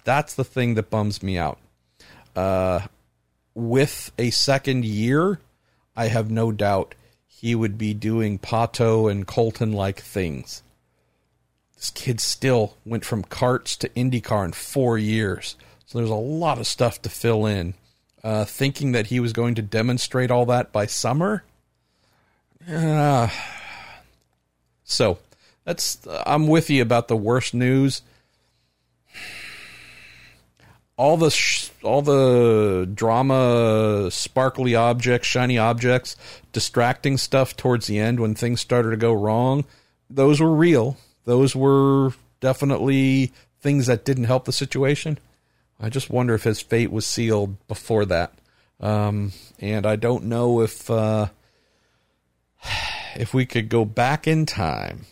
[0.05, 1.59] that's the thing that bums me out.
[2.35, 2.81] Uh,
[3.55, 5.41] with a second year,
[5.97, 6.95] I have no doubt
[7.27, 10.63] he would be doing Pato and Colton like things.
[11.77, 15.57] This kid still went from karts to IndyCar in four years.
[15.87, 17.75] So there's a lot of stuff to fill in.
[18.23, 21.43] Uh, thinking that he was going to demonstrate all that by summer.
[22.69, 23.29] Uh,
[24.85, 25.19] so
[25.65, 28.03] that's I'm with you about the worst news.
[31.01, 36.15] All the sh- all the drama, sparkly objects, shiny objects,
[36.53, 39.65] distracting stuff towards the end when things started to go wrong.
[40.11, 40.99] Those were real.
[41.25, 43.33] Those were definitely
[43.63, 45.19] things that didn't help the situation.
[45.81, 48.35] I just wonder if his fate was sealed before that.
[48.79, 51.29] Um, and I don't know if uh,
[53.17, 55.07] if we could go back in time.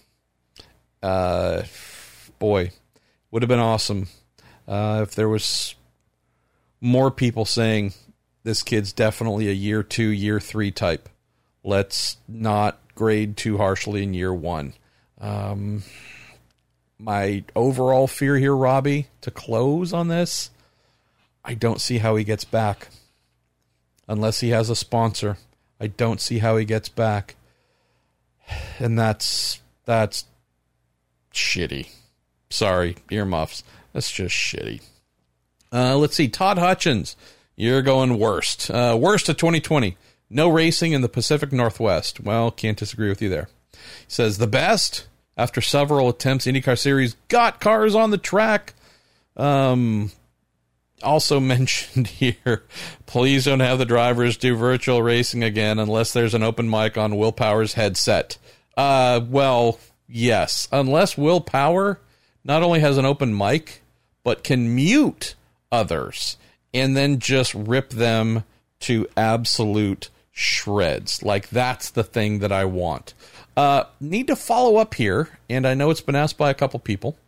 [1.02, 1.62] Uh,
[2.38, 2.72] boy,
[3.30, 4.08] would have been awesome
[4.68, 5.74] uh, if there was
[6.80, 7.92] more people saying
[8.44, 11.08] this kid's definitely a year two, year three type.
[11.64, 14.74] Let's not grade too harshly in year one.
[15.20, 15.82] Um,
[16.98, 20.50] my overall fear here, Robbie, to close on this,
[21.44, 22.88] I don't see how he gets back.
[24.06, 25.36] Unless he has a sponsor,
[25.80, 27.36] I don't see how he gets back.
[28.78, 30.24] And that's that's
[31.34, 31.88] shitty.
[32.50, 33.62] Sorry, earmuffs.
[33.92, 34.82] That's just shitty.
[35.72, 36.28] Uh, let's see.
[36.28, 37.16] Todd Hutchins,
[37.56, 38.70] you're going worst.
[38.70, 39.96] Uh, worst of 2020.
[40.30, 42.20] No racing in the Pacific Northwest.
[42.20, 43.48] Well, can't disagree with you there.
[43.72, 43.78] He
[44.08, 45.06] says the best
[45.38, 48.74] after several attempts, IndyCar Series got cars on the track.
[49.36, 50.10] Um,
[51.02, 52.64] also mentioned here,
[53.06, 57.16] please don't have the drivers do virtual racing again unless there's an open mic on
[57.16, 58.36] Will Power's headset.
[58.76, 59.78] Uh, well,
[60.08, 62.00] yes, unless Willpower
[62.44, 63.82] not only has an open mic,
[64.24, 65.36] but can mute
[65.70, 66.36] others
[66.72, 68.44] and then just rip them
[68.80, 71.22] to absolute shreds.
[71.22, 73.14] Like that's the thing that I want.
[73.56, 76.78] Uh, need to follow up here, and I know it's been asked by a couple
[76.78, 77.18] people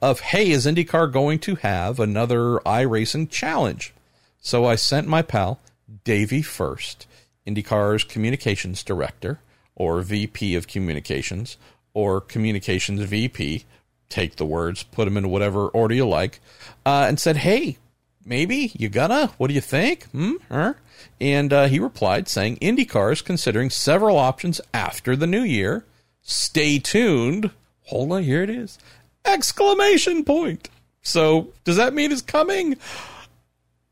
[0.00, 3.92] of hey, is IndyCar going to have another iRacing challenge?
[4.40, 5.60] So I sent my pal
[6.04, 7.06] Davey Furst,
[7.46, 9.40] IndyCar's communications director
[9.74, 11.56] or VP of communications
[11.92, 13.64] or communications VP.
[14.08, 16.40] Take the words, put them in whatever order you like,
[16.86, 17.78] uh, and said, hey,
[18.24, 19.28] maybe you gonna?
[19.38, 20.04] What do you think?
[20.06, 20.34] Hmm?
[20.50, 20.74] Huh?
[21.20, 25.84] And uh, he replied saying, IndyCar is considering several options after the new year.
[26.22, 27.50] Stay tuned.
[27.84, 28.78] Hold on, here it is.
[29.24, 30.68] Exclamation point.
[31.02, 32.76] So does that mean it's coming?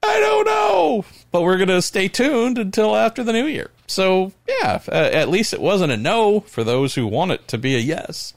[0.02, 3.70] I don't know, but we're gonna stay tuned until after the new year.
[3.86, 7.76] So yeah, at least it wasn't a no for those who want it to be
[7.76, 8.34] a yes.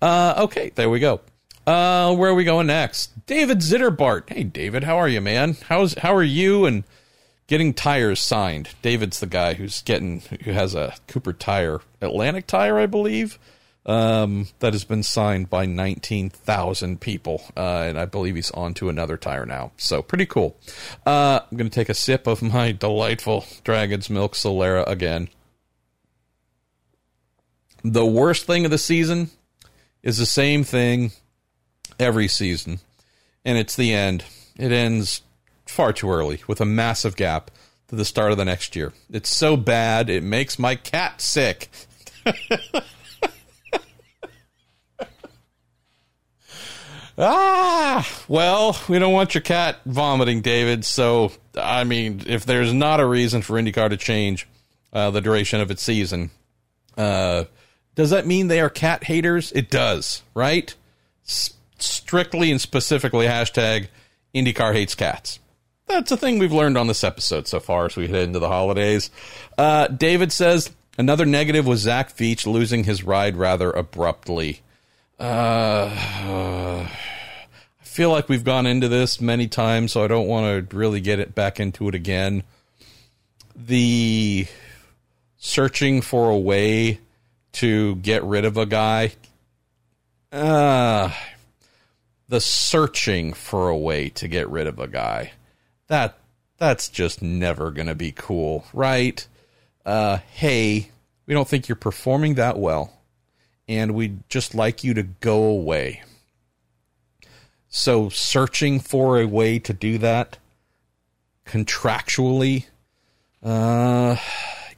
[0.00, 1.20] Uh, okay, there we go.
[1.66, 3.11] Uh, where are we going next?
[3.26, 4.28] David Zitterbart.
[4.28, 5.56] Hey, David, how are you, man?
[5.68, 6.84] How's how are you and
[7.46, 8.70] getting tires signed?
[8.82, 13.38] David's the guy who's getting who has a Cooper tire, Atlantic tire, I believe,
[13.86, 18.74] um, that has been signed by nineteen thousand people, uh, and I believe he's on
[18.74, 19.72] to another tire now.
[19.76, 20.56] So pretty cool.
[21.06, 25.28] Uh, I'm gonna take a sip of my delightful Dragon's Milk Solera again.
[27.84, 29.30] The worst thing of the season
[30.02, 31.10] is the same thing
[31.98, 32.78] every season,
[33.44, 34.24] and it's the end.
[34.56, 35.22] It ends
[35.66, 37.50] far too early with a massive gap
[37.88, 38.92] to the start of the next year.
[39.10, 41.68] It's so bad, it makes my cat sick.
[47.18, 50.84] ah, well, we don't want your cat vomiting, David.
[50.84, 54.48] So, I mean, if there's not a reason for IndyCar to change
[54.92, 56.30] uh, the duration of its season,
[56.96, 57.44] uh,
[57.94, 59.52] does that mean they are cat haters?
[59.52, 60.74] It does, right?
[61.26, 63.88] S- strictly and specifically hashtag
[64.34, 65.38] IndyCar hates cats.
[65.86, 68.48] That's a thing we've learned on this episode so far as we head into the
[68.48, 69.10] holidays.
[69.58, 74.60] Uh, David says another negative was Zach Veach losing his ride rather abruptly.
[75.18, 76.90] Uh, I
[77.82, 81.18] feel like we've gone into this many times, so I don't want to really get
[81.18, 82.42] it back into it again.
[83.54, 84.46] The
[85.36, 87.00] searching for a way
[87.52, 89.12] to get rid of a guy.
[90.30, 91.10] Uh,
[92.32, 95.32] the searching for a way to get rid of a guy.
[95.88, 96.16] That
[96.56, 99.26] that's just never going to be cool, right?
[99.84, 100.90] Uh, hey,
[101.26, 102.90] we don't think you're performing that well,
[103.68, 106.02] and we'd just like you to go away.
[107.68, 110.38] So, searching for a way to do that
[111.44, 112.64] contractually,
[113.42, 114.16] uh,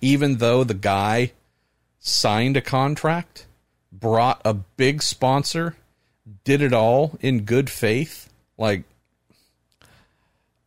[0.01, 1.31] even though the guy
[2.01, 3.47] signed a contract,
[3.93, 5.77] brought a big sponsor,
[6.45, 8.85] did it all in good faith, like,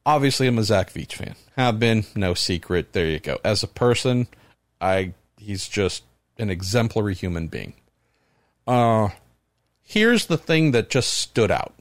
[0.05, 1.35] obviously I'm a Zach Veach fan.
[1.55, 2.93] Have been, no secret.
[2.93, 3.39] There you go.
[3.43, 4.27] As a person,
[4.79, 6.03] I he's just
[6.37, 7.73] an exemplary human being.
[8.65, 9.09] Uh
[9.83, 11.73] here's the thing that just stood out.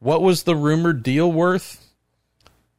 [0.00, 1.88] What was the rumored deal worth?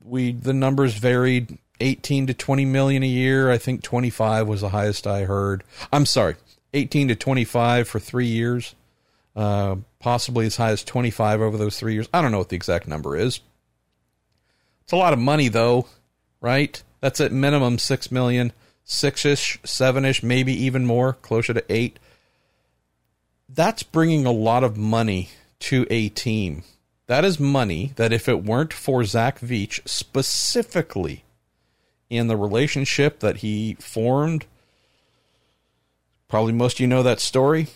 [0.03, 3.49] We the numbers varied 18 to 20 million a year.
[3.49, 5.63] I think 25 was the highest I heard.
[5.91, 6.36] I'm sorry,
[6.74, 8.76] 18 to 25 for 3 years.
[9.36, 12.07] Uh, possibly as high as 25 over those 3 years.
[12.13, 13.39] I don't know what the exact number is.
[14.84, 15.88] It's a lot of money though,
[16.39, 16.82] right?
[16.99, 18.53] That's at minimum 6 million,
[18.86, 21.97] 6ish, 7ish, maybe even more, closer to 8.
[23.49, 26.63] That's bringing a lot of money to a team
[27.07, 31.24] that is money that if it weren't for Zach Veach specifically
[32.09, 34.45] in the relationship that he formed,
[36.34, 37.67] probably most of you know that story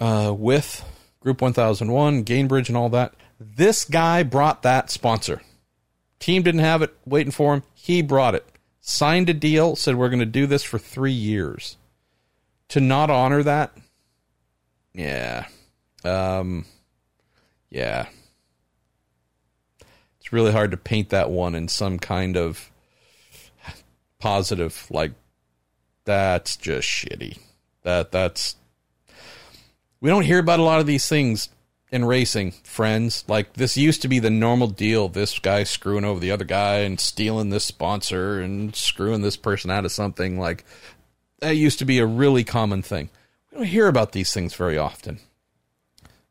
[0.00, 0.84] uh, with
[1.20, 3.14] Group 1001, Gainbridge, and all that.
[3.38, 5.42] This guy brought that sponsor.
[6.18, 7.62] Team didn't have it waiting for him.
[7.72, 8.44] He brought it.
[8.80, 11.76] Signed a deal, said we're going to do this for three years.
[12.70, 13.76] To not honor that,
[14.92, 15.46] yeah.
[16.02, 16.64] Um,
[17.70, 18.06] yeah
[20.18, 22.72] it's really hard to paint that one in some kind of
[24.18, 25.12] positive like
[26.04, 27.38] that's just shitty.
[27.82, 28.56] That that's
[30.00, 31.48] we don't hear about a lot of these things
[31.90, 33.24] in racing, friends.
[33.28, 35.08] Like this used to be the normal deal.
[35.08, 39.70] This guy screwing over the other guy and stealing this sponsor and screwing this person
[39.70, 40.38] out of something.
[40.38, 40.64] Like
[41.40, 43.10] that used to be a really common thing.
[43.50, 45.20] We don't hear about these things very often.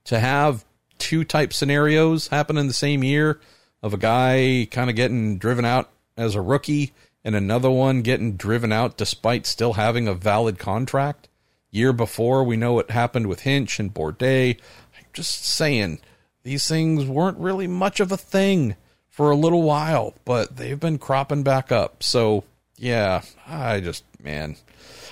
[0.06, 0.66] To have
[0.98, 3.40] two type scenarios happen in the same year
[3.84, 6.94] of a guy kind of getting driven out as a rookie
[7.24, 11.28] and another one getting driven out despite still having a valid contract.
[11.72, 14.58] Year before, we know what happened with Hinch and Bourdais.
[14.98, 16.00] I'm just saying,
[16.44, 18.76] these things weren't really much of a thing
[19.10, 22.02] for a little while, but they've been cropping back up.
[22.02, 22.44] So,
[22.76, 24.56] yeah, I just, man,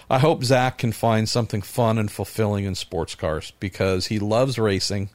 [0.10, 4.58] I hope Zach can find something fun and fulfilling in sports cars because he loves
[4.58, 5.10] racing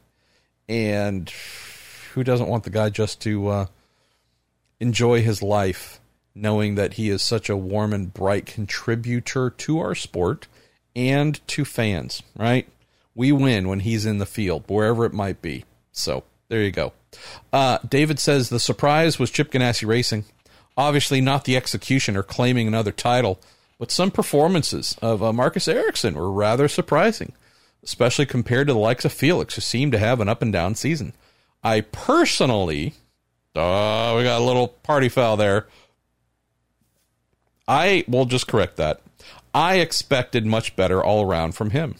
[0.69, 1.31] and
[2.13, 3.65] who doesn't want the guy just to uh,
[4.79, 5.99] enjoy his life,
[6.35, 10.47] knowing that he is such a warm and bright contributor to our sport
[10.95, 12.67] and to fans, right?
[13.15, 15.65] We win when he's in the field, wherever it might be.
[15.91, 16.93] So there you go.
[17.51, 20.25] Uh, David says the surprise was Chip Ganassi Racing.
[20.75, 23.39] Obviously, not the execution or claiming another title,
[23.77, 27.33] but some performances of uh, Marcus Ericsson were rather surprising,
[27.83, 30.73] especially compared to the likes of Felix, who seemed to have an up and down
[30.73, 31.13] season.
[31.63, 32.93] I personally,
[33.55, 35.67] uh, we got a little party foul there.
[37.67, 39.01] I will just correct that.
[39.53, 41.95] I expected much better all around from him.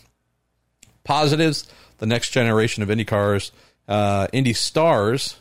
[1.03, 1.67] Positives:
[1.99, 3.51] the next generation of Indy cars,
[3.87, 5.37] uh, Indy stars,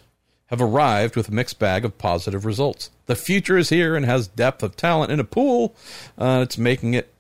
[0.47, 2.91] have arrived with a mixed bag of positive results.
[3.07, 5.75] The future is here and has depth of talent in a pool.
[6.19, 7.13] Uh, it's making it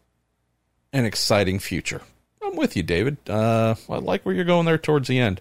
[0.92, 2.02] an exciting future.
[2.44, 3.16] I'm with you, David.
[3.28, 5.40] Uh, I like where you're going there towards the end.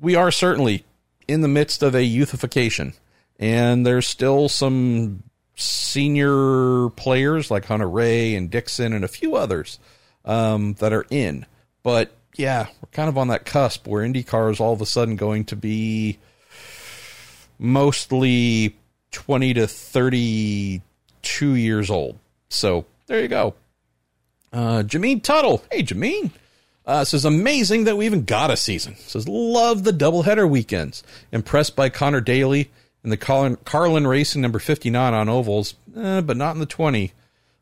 [0.00, 0.84] We are certainly
[1.28, 2.94] in the midst of a youthification,
[3.38, 5.22] and there's still some
[5.60, 9.78] senior players like Hunter-Reay and Dixon and a few others
[10.24, 11.46] um, that are in.
[11.82, 15.16] But yeah, we're kind of on that cusp where IndyCar is all of a sudden
[15.16, 16.18] going to be
[17.58, 18.76] mostly
[19.12, 22.18] 20 to 32 years old.
[22.48, 23.54] So there you go.
[24.52, 25.62] Uh, Jameen Tuttle.
[25.70, 26.30] Hey, Jameen.
[26.86, 28.96] Uh, says amazing that we even got a season.
[28.96, 31.02] Says love the doubleheader weekends.
[31.30, 32.70] Impressed by Conor Daly
[33.02, 37.12] in the Carlin, Carlin Racing number 59 on ovals, eh, but not in the 20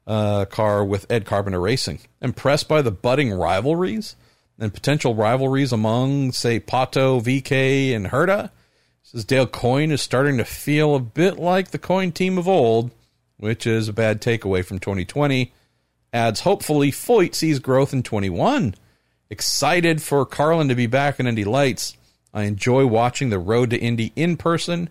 [0.07, 2.01] uh, car with Ed Carpenter Racing.
[2.21, 4.17] Impressed by the budding rivalries
[4.59, 8.51] and potential rivalries among, say, Pato, VK, and Herta.
[9.03, 12.91] Says Dale Coyne is starting to feel a bit like the Coyne team of old,
[13.39, 15.53] which is a bad takeaway from 2020.
[16.13, 18.75] Adds hopefully Foyt sees growth in 21
[19.31, 21.99] Excited for Carlin to be back in Indy Lights.
[22.33, 24.89] I enjoy watching the road to Indy in person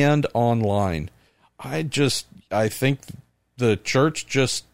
[0.00, 1.10] and online.
[1.58, 3.00] I just, I think
[3.56, 4.64] the church just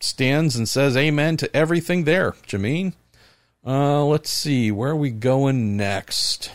[0.00, 2.92] stands and says amen to everything there, Jameen.
[3.66, 6.50] Uh, let's see, where are we going next?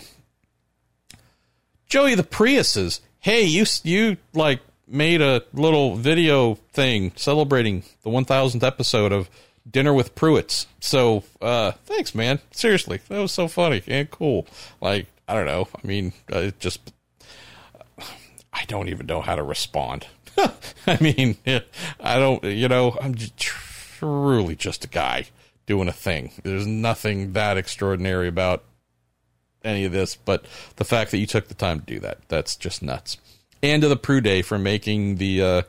[1.87, 3.01] Joey the Priuses.
[3.19, 9.29] Hey, you you like made a little video thing celebrating the 1000th episode of
[9.69, 10.67] dinner with Pruitts.
[10.79, 12.39] So uh, thanks, man.
[12.51, 14.47] Seriously, that was so funny and cool.
[14.79, 15.67] Like I don't know.
[15.75, 16.93] I mean, it just
[18.53, 20.07] I don't even know how to respond.
[20.87, 21.37] I mean,
[21.99, 22.43] I don't.
[22.43, 25.25] You know, I'm truly just a guy
[25.65, 26.31] doing a thing.
[26.43, 28.63] There's nothing that extraordinary about
[29.63, 30.45] any of this, but
[30.77, 33.17] the fact that you took the time to do that, that's just nuts.
[33.63, 35.61] And to the Prue Day for making the uh,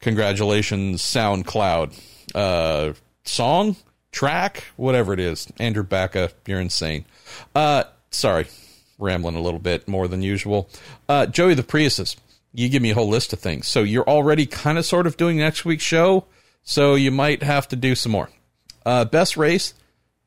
[0.00, 1.98] congratulations SoundCloud
[2.34, 3.76] uh, song,
[4.10, 5.46] track, whatever it is.
[5.58, 7.04] Andrew Bacca, you're insane.
[7.54, 8.48] Uh, sorry,
[8.98, 10.68] rambling a little bit more than usual.
[11.08, 12.16] Uh, Joey the Priuses,
[12.52, 13.68] you give me a whole list of things.
[13.68, 16.24] So you're already kind of sort of doing next week's show,
[16.62, 18.30] so you might have to do some more.
[18.84, 19.74] Uh, best race,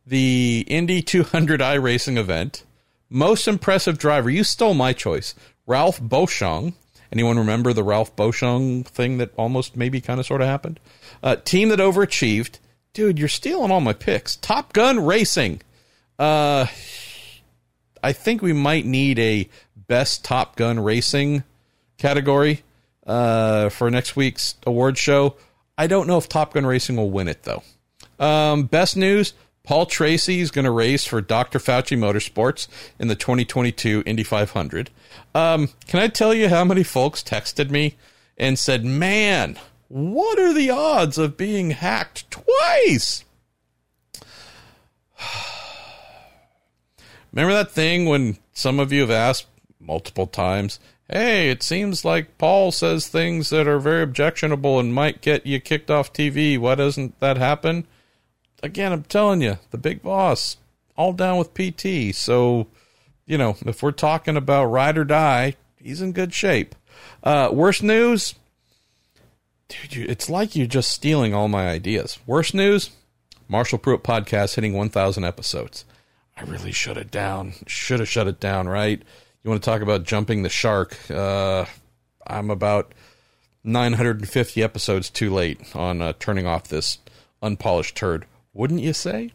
[0.06, 2.64] the Indy 200 iRacing event.
[3.10, 5.36] Most impressive driver, you stole my choice.
[5.68, 6.74] Ralph Boschung.
[7.12, 10.80] Anyone remember the Ralph Boschung thing that almost maybe kind of sort of happened?
[11.22, 12.60] Uh, team that overachieved.
[12.94, 14.38] Dude, you're stealing all my picks.
[14.38, 15.62] Top Gun Racing.
[16.18, 16.68] Uh,
[18.04, 21.44] I think we might need a best Top Gun Racing
[21.98, 22.64] category
[23.06, 25.36] uh, for next week's award show.
[25.78, 27.64] I don't know if Top Gun Racing will win it though.
[28.20, 29.34] Um, best news:
[29.64, 31.60] Paul Tracy is going to race for Dr.
[31.60, 32.68] Fauci Motorsports
[33.00, 34.90] in the 2022 Indy 500.
[35.34, 37.96] Um, can I tell you how many folks texted me
[38.38, 43.24] and said, "Man, what are the odds of being hacked twice?"
[47.32, 49.48] Remember that thing when some of you have asked
[49.80, 50.80] multiple times,
[51.10, 55.60] hey, it seems like Paul says things that are very objectionable and might get you
[55.60, 56.58] kicked off TV.
[56.58, 57.86] Why doesn't that happen?
[58.64, 60.58] Again, I'm telling you, the big boss,
[60.96, 62.16] all down with PT.
[62.16, 62.68] So,
[63.26, 66.76] you know, if we're talking about ride or die, he's in good shape.
[67.24, 68.36] Uh, worst news?
[69.68, 72.20] Dude, you, it's like you're just stealing all my ideas.
[72.26, 72.92] Worst news?
[73.48, 75.86] Marshall Pruett podcast hitting 1,000 episodes.
[76.42, 77.54] I really shut it down.
[77.68, 79.00] Should have shut it down, right?
[79.44, 80.98] You want to talk about jumping the shark?
[81.10, 81.66] Uh,
[82.26, 82.94] I'm about
[83.64, 86.98] 950 episodes too late on uh, turning off this
[87.44, 89.34] unpolished turd, wouldn't you say?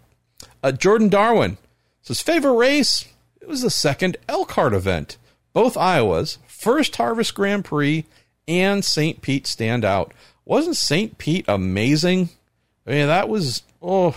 [0.64, 1.58] Uh, Jordan Darwin
[2.02, 3.04] says favorite race.
[3.40, 5.16] It was the second Elkhart event,
[5.52, 8.04] both Iowas, first Harvest Grand Prix,
[8.48, 9.22] and St.
[9.22, 10.12] Pete stand out.
[10.44, 11.18] Wasn't St.
[11.18, 12.30] Pete amazing?
[12.84, 14.16] I mean, that was oh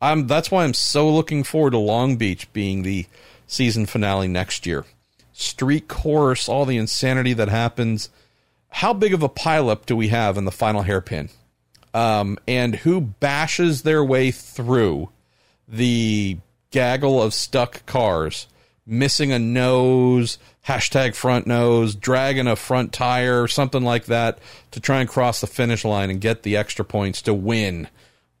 [0.00, 3.06] I'm that's why I'm so looking forward to Long Beach being the
[3.46, 4.84] season finale next year.
[5.32, 8.10] Street course, all the insanity that happens.
[8.70, 11.30] How big of a pileup do we have in the final hairpin?
[11.94, 15.08] Um, and who bashes their way through
[15.66, 16.38] the
[16.70, 18.46] gaggle of stuck cars,
[18.86, 24.38] missing a nose, hashtag front nose, dragging a front tire, something like that,
[24.70, 27.88] to try and cross the finish line and get the extra points to win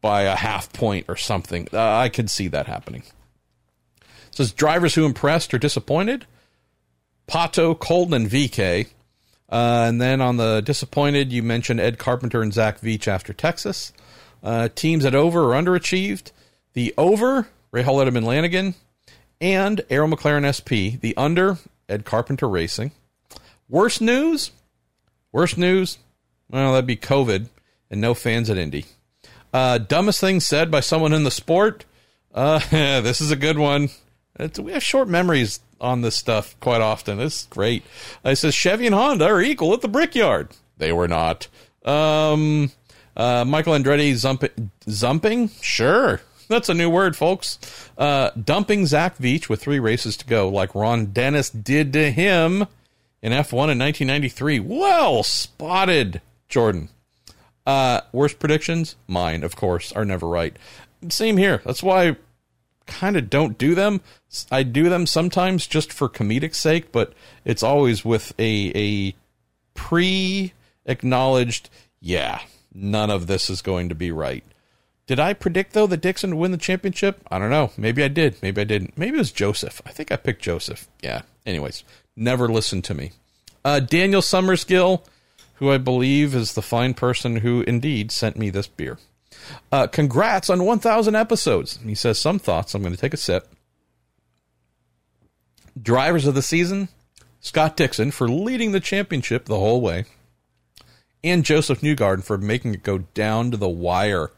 [0.00, 1.68] by a half point or something.
[1.72, 3.02] Uh, I could see that happening.
[4.00, 6.26] It says drivers who impressed or disappointed.
[7.28, 8.86] Pato, Colton, and VK.
[9.50, 13.92] Uh, and then on the disappointed, you mentioned Ed Carpenter and Zach Veach after Texas.
[14.42, 16.32] Uh, teams that over or underachieved.
[16.74, 18.74] The over, Rahal Letterman Lanigan,
[19.40, 21.00] and Arrow McLaren SP.
[21.00, 22.92] The under, Ed Carpenter Racing.
[23.68, 24.50] Worst news?
[25.32, 25.98] Worst news?
[26.50, 27.48] Well, that'd be COVID
[27.90, 28.86] and no fans at Indy.
[29.52, 31.84] Uh, dumbest thing said by someone in the sport.
[32.34, 33.90] Uh, this is a good one.
[34.38, 37.20] It's, we have short memories on this stuff quite often.
[37.20, 37.84] It's great.
[38.24, 40.50] I says Chevy and Honda are equal at the Brickyard.
[40.76, 41.48] They were not.
[41.84, 42.70] Um,
[43.16, 45.50] uh, Michael Andretti zumping, zumping?
[45.62, 46.20] Sure.
[46.48, 47.58] That's a new word, folks.
[47.98, 52.66] Uh, dumping Zach Veach with three races to go, like Ron Dennis did to him
[53.20, 54.60] in F1 in 1993.
[54.60, 56.88] Well spotted, Jordan.
[57.68, 58.96] Uh, worst predictions?
[59.06, 60.56] Mine, of course, are never right.
[61.10, 61.60] Same here.
[61.66, 62.16] That's why I
[62.86, 64.00] kind of don't do them.
[64.50, 67.12] I do them sometimes just for comedic sake, but
[67.44, 69.14] it's always with a a
[69.74, 70.54] pre
[70.86, 71.68] acknowledged,
[72.00, 72.40] yeah,
[72.72, 74.44] none of this is going to be right.
[75.06, 77.20] Did I predict though that Dixon would win the championship?
[77.30, 77.72] I don't know.
[77.76, 78.36] Maybe I did.
[78.40, 78.96] Maybe I didn't.
[78.96, 79.82] Maybe it was Josef.
[79.84, 80.88] I think I picked Josef.
[81.02, 81.20] Yeah.
[81.44, 81.84] Anyways,
[82.16, 83.12] never listen to me.
[83.62, 85.02] Uh, Daniel Summersgill
[85.58, 88.98] who I believe is the fine person who indeed sent me this beer.
[89.70, 91.78] Uh, congrats on 1,000 episodes.
[91.84, 92.74] He says some thoughts.
[92.74, 93.48] I'm going to take a sip.
[95.80, 96.88] Drivers of the season
[97.40, 100.04] Scott Dixon for leading the championship the whole way,
[101.22, 104.30] and Josef Newgarden for making it go down to the wire.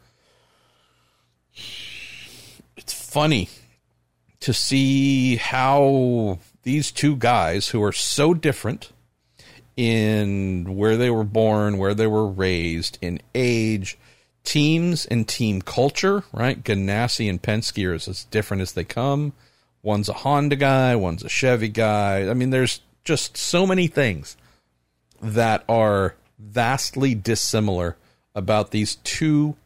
[2.76, 3.48] It's funny
[4.40, 8.90] to see how these two guys who are so different
[9.76, 13.98] in where they were born, where they were raised, in age,
[14.44, 16.62] teams and team culture, right?
[16.62, 19.32] Ganassi and Penske are as different as they come.
[19.82, 22.28] One's a Honda guy, one's a Chevy guy.
[22.28, 24.36] I mean, there's just so many things
[25.22, 27.96] that are vastly dissimilar
[28.34, 29.56] about these two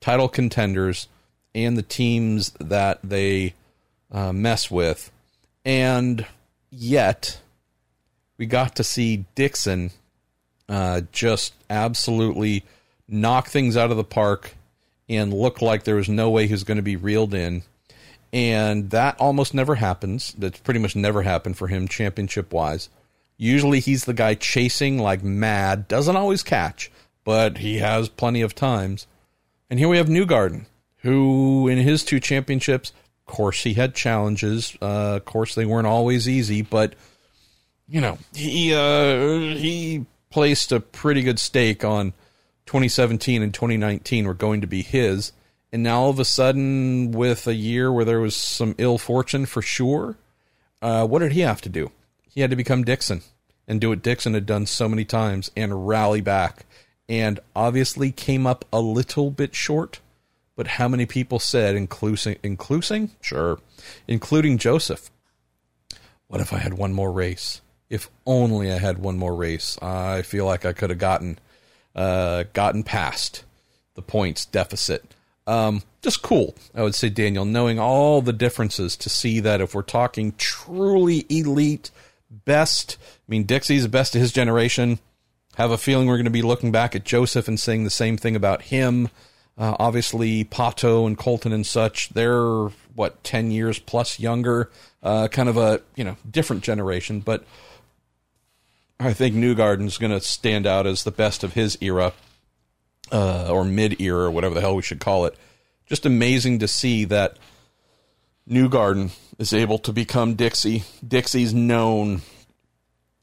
[0.00, 1.08] title contenders
[1.54, 3.54] and the teams that they
[4.10, 5.10] uh, mess with.
[5.64, 6.26] And
[6.70, 7.40] yet,
[8.42, 9.92] we got to see Dixon
[10.68, 12.64] uh, just absolutely
[13.06, 14.56] knock things out of the park
[15.08, 17.62] and look like there was no way he was going to be reeled in.
[18.32, 20.34] And that almost never happens.
[20.36, 22.88] That's pretty much never happened for him, championship wise.
[23.36, 26.90] Usually he's the guy chasing like mad, doesn't always catch,
[27.22, 29.06] but he has plenty of times.
[29.70, 30.64] And here we have Newgarden,
[31.02, 32.90] who in his two championships,
[33.24, 34.76] of course, he had challenges.
[34.82, 36.96] Uh, of course, they weren't always easy, but
[37.92, 42.14] you know, he uh, he placed a pretty good stake on
[42.64, 45.32] 2017 and 2019 were going to be his.
[45.70, 49.44] And now all of a sudden, with a year where there was some ill fortune
[49.44, 50.16] for sure,
[50.80, 51.90] uh, what did he have to do?
[52.30, 53.20] He had to become Dixon
[53.68, 56.64] and do what Dixon had done so many times and rally back.
[57.10, 60.00] And obviously came up a little bit short.
[60.56, 63.58] But how many people said, including, including, sure,
[64.08, 65.10] including Josef,
[66.26, 67.61] what if I had one more race?
[67.92, 69.78] If only I had one more race.
[69.82, 71.38] I feel like I could have gotten
[71.94, 73.44] uh, gotten past
[73.94, 75.14] the points deficit.
[75.46, 79.74] Um, just cool, I would say, Daniel, knowing all the differences to see that if
[79.74, 81.90] we're talking truly elite,
[82.30, 84.98] best, I mean, Dixie's the best of his generation.
[85.56, 88.16] Have a feeling we're going to be looking back at Josef and saying the same
[88.16, 89.10] thing about him.
[89.58, 94.70] Uh, obviously, Pato and Colton and such, they're what ten years plus younger,
[95.02, 97.20] uh, kind of a you know different generation.
[97.20, 97.44] But
[99.04, 102.12] I think Newgarden's going to stand out as the best of his era,
[103.10, 105.36] uh, or mid era, or whatever the hell we should call it.
[105.86, 107.36] Just amazing to see that
[108.48, 110.84] Newgarden is able to become Dixie.
[111.06, 112.22] Dixie's known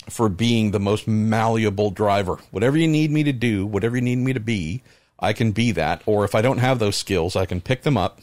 [0.09, 2.39] for being the most malleable driver.
[2.51, 4.84] Whatever you need me to do, whatever you need me to be,
[5.17, 6.01] I can be that.
[6.05, 8.19] Or if I don't have those skills, I can pick them up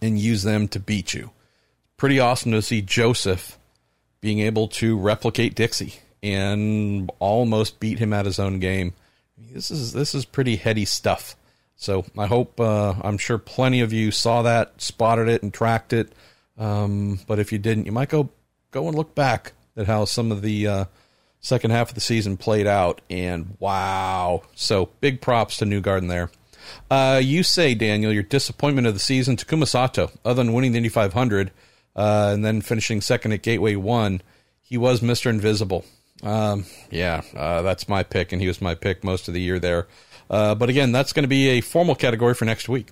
[0.00, 1.30] and use them to beat you.
[1.96, 3.58] Pretty awesome to see Josef
[4.20, 5.94] being able to replicate Dixie
[6.34, 8.94] and almost beat him at his own game.
[9.38, 11.36] This is this is pretty heady stuff.
[11.76, 15.92] So I hope uh, I'm sure plenty of you saw that, spotted it, and tracked
[15.92, 16.12] it.
[16.58, 18.30] Um, but if you didn't, you might go
[18.70, 20.84] go and look back at how some of the uh,
[21.40, 23.00] second half of the season played out.
[23.10, 26.30] And wow, so big props to Newgarden there.
[26.90, 30.78] Uh, you say, Daniel, your disappointment of the season, Takuma Sato, other than winning the
[30.78, 31.52] Indy 500
[31.94, 34.20] uh, and then finishing second at Gateway 1,
[34.62, 35.30] he was Mr.
[35.30, 35.84] Invisible.
[36.22, 39.58] Um, yeah, uh, that's my pick, and he was my pick most of the year
[39.58, 39.86] there.
[40.28, 42.88] Uh, but again, that's going to be a formal category for next week.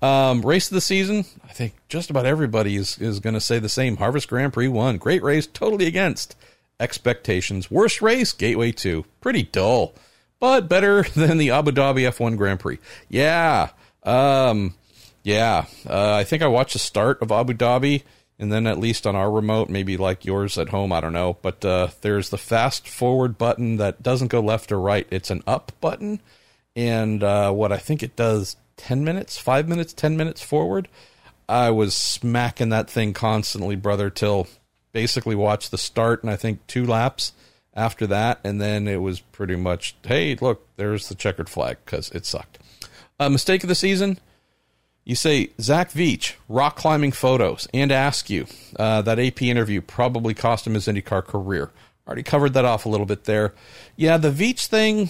[0.00, 3.58] Um, race of the season, I think just about everybody is, is going to say
[3.58, 3.96] the same.
[3.96, 6.36] Harvest Grand Prix one, great race, totally against
[6.80, 7.70] expectations.
[7.70, 9.94] Worst race, Gateway 2, pretty dull,
[10.40, 12.78] but better than the Abu Dhabi F1 Grand Prix.
[13.08, 13.70] Yeah,
[14.04, 14.74] um,
[15.22, 18.02] yeah, uh, I think I watched the start of Abu Dhabi
[18.38, 21.36] and then at least on our remote, maybe like yours at home, I don't know.
[21.42, 25.42] But uh, there's the fast forward button that doesn't go left or right; it's an
[25.46, 26.20] up button,
[26.76, 30.88] and uh, what I think it does ten minutes, five minutes, ten minutes forward.
[31.48, 34.46] I was smacking that thing constantly, brother, till
[34.92, 37.32] basically watched the start, and I think two laps
[37.74, 42.10] after that, and then it was pretty much, hey, look, there's the checkered flag because
[42.10, 42.58] it sucked.
[43.20, 44.18] A mistake of the season
[45.08, 48.46] you say Zach Veach, rock climbing photos, and ask you.
[48.78, 51.70] Uh, that AP interview probably cost him his IndyCar career.
[52.06, 53.54] Already covered that off a little bit there.
[53.96, 55.08] Yeah, the Veach thing,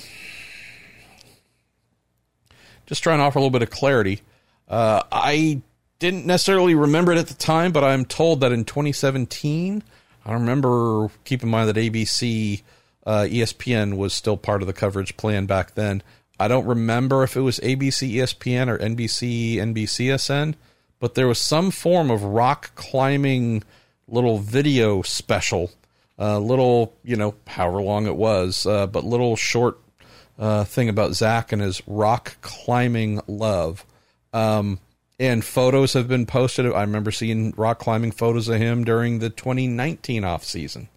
[2.86, 4.20] just trying to offer a little bit of clarity.
[4.68, 5.62] Uh, I
[5.98, 9.82] didn't necessarily remember it at the time, but I'm told that in 2017,
[10.24, 12.62] I remember, keep in mind that ABC,
[13.04, 16.04] uh, ESPN was still part of the coverage plan back then.
[16.38, 20.54] I don't remember if it was ABC ESPN or NBC NBCSN,
[21.00, 23.64] but there was some form of rock climbing
[24.06, 25.70] little video special,
[26.18, 29.78] a uh, little, you know, however long it was, uh, but little short
[30.38, 33.84] uh, thing about Zach and his rock climbing love.
[34.32, 34.78] Um,
[35.18, 36.66] and photos have been posted.
[36.66, 40.88] I remember seeing rock climbing photos of him during the 2019 off season.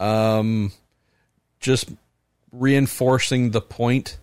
[0.00, 0.72] Um,
[1.60, 1.90] just
[2.50, 4.18] reinforcing the point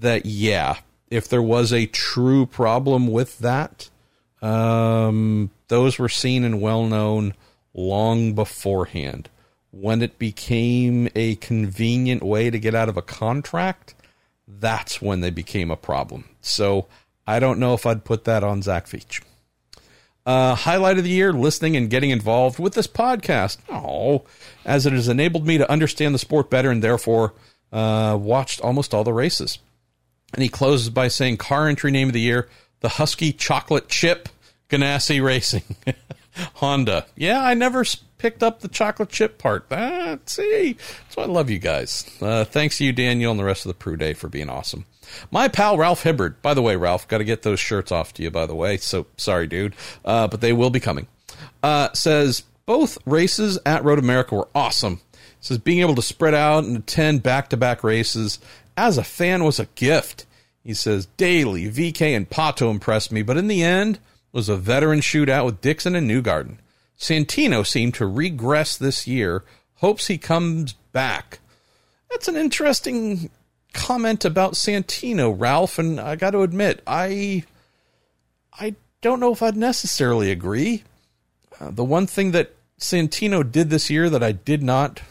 [0.00, 0.78] that yeah,
[1.10, 3.90] if there was a true problem with that,
[4.42, 7.34] um, those were seen and well known
[7.74, 9.28] long beforehand.
[9.70, 13.94] When it became a convenient way to get out of a contract,
[14.48, 16.24] that's when they became a problem.
[16.40, 16.86] So
[17.26, 19.22] I don't know if I'd put that on Zach Veach.
[20.24, 23.58] Uh, highlight of the year listening and getting involved with this podcast.
[23.68, 24.24] Oh,
[24.64, 27.34] as it has enabled me to understand the sport better and therefore
[27.72, 29.58] uh, watched almost all the races.
[30.36, 32.48] And he closes by saying, car entry name of the year,
[32.80, 34.28] the Huski Chocolate Chip
[34.68, 35.62] Ganassi Racing.
[36.54, 37.06] Honda.
[37.16, 37.84] Yeah, I never
[38.18, 39.66] picked up the chocolate chip part.
[39.70, 40.76] Ah, see,
[41.08, 42.08] so I love you guys.
[42.20, 44.84] Uh, thanks to you, Daniel, and the rest of the Prue Day for being awesome.
[45.30, 46.42] My pal Ralph Hibbard.
[46.42, 48.30] By the way, Ralph, got to get those shirts off to you.
[48.30, 49.74] By the way, so sorry, dude,
[50.04, 51.06] uh, but they will be coming.
[51.62, 55.00] Uh, says both races at Road America were awesome.
[55.40, 58.40] Says being able to spread out and attend back-to-back races
[58.76, 60.26] as a fan was a gift.
[60.62, 63.98] He says Daly, VK, and Pato impressed me, but in the end
[64.32, 66.56] was a veteran shootout with Dixon and Newgarden.
[66.98, 69.44] Santino seemed to regress this year.
[69.76, 71.38] Hopes he comes back.
[72.10, 73.30] That's an interesting
[73.72, 77.44] comment about Santino, Ralph, and I got to admit, I
[78.58, 80.82] I don't know if I'd necessarily agree.
[81.60, 85.02] Uh, the one thing that Santino did this year that I did not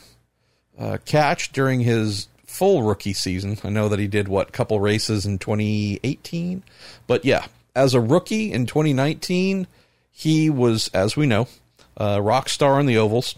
[0.77, 3.57] uh, catch during his full rookie season.
[3.63, 6.63] I know that he did what couple races in 2018,
[7.05, 9.67] but yeah, as a rookie in 2019,
[10.11, 11.47] he was, as we know,
[11.97, 13.35] a rock star on the ovals.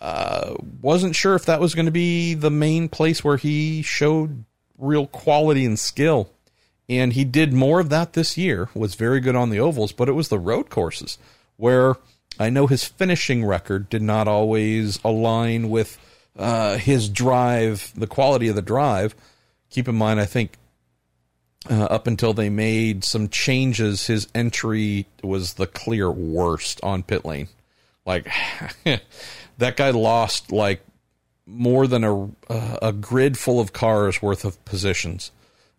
[0.00, 4.44] Uh, wasn't sure if that was going to be the main place where he showed
[4.78, 6.30] real quality and skill.
[6.88, 10.08] And he did more of that this year, was very good on the ovals, but
[10.08, 11.18] it was the road courses
[11.56, 11.96] where
[12.38, 15.98] I know his finishing record did not always align with
[16.38, 19.14] uh, his drive, the quality of the drive.
[19.70, 20.58] Keep in mind, I think
[21.70, 27.24] uh, up until they made some changes, his entry was the clear worst on pit
[27.24, 27.48] lane.
[28.04, 28.28] Like
[29.58, 30.84] that guy lost like
[31.46, 32.28] more than a
[32.82, 35.30] a grid full of cars worth of positions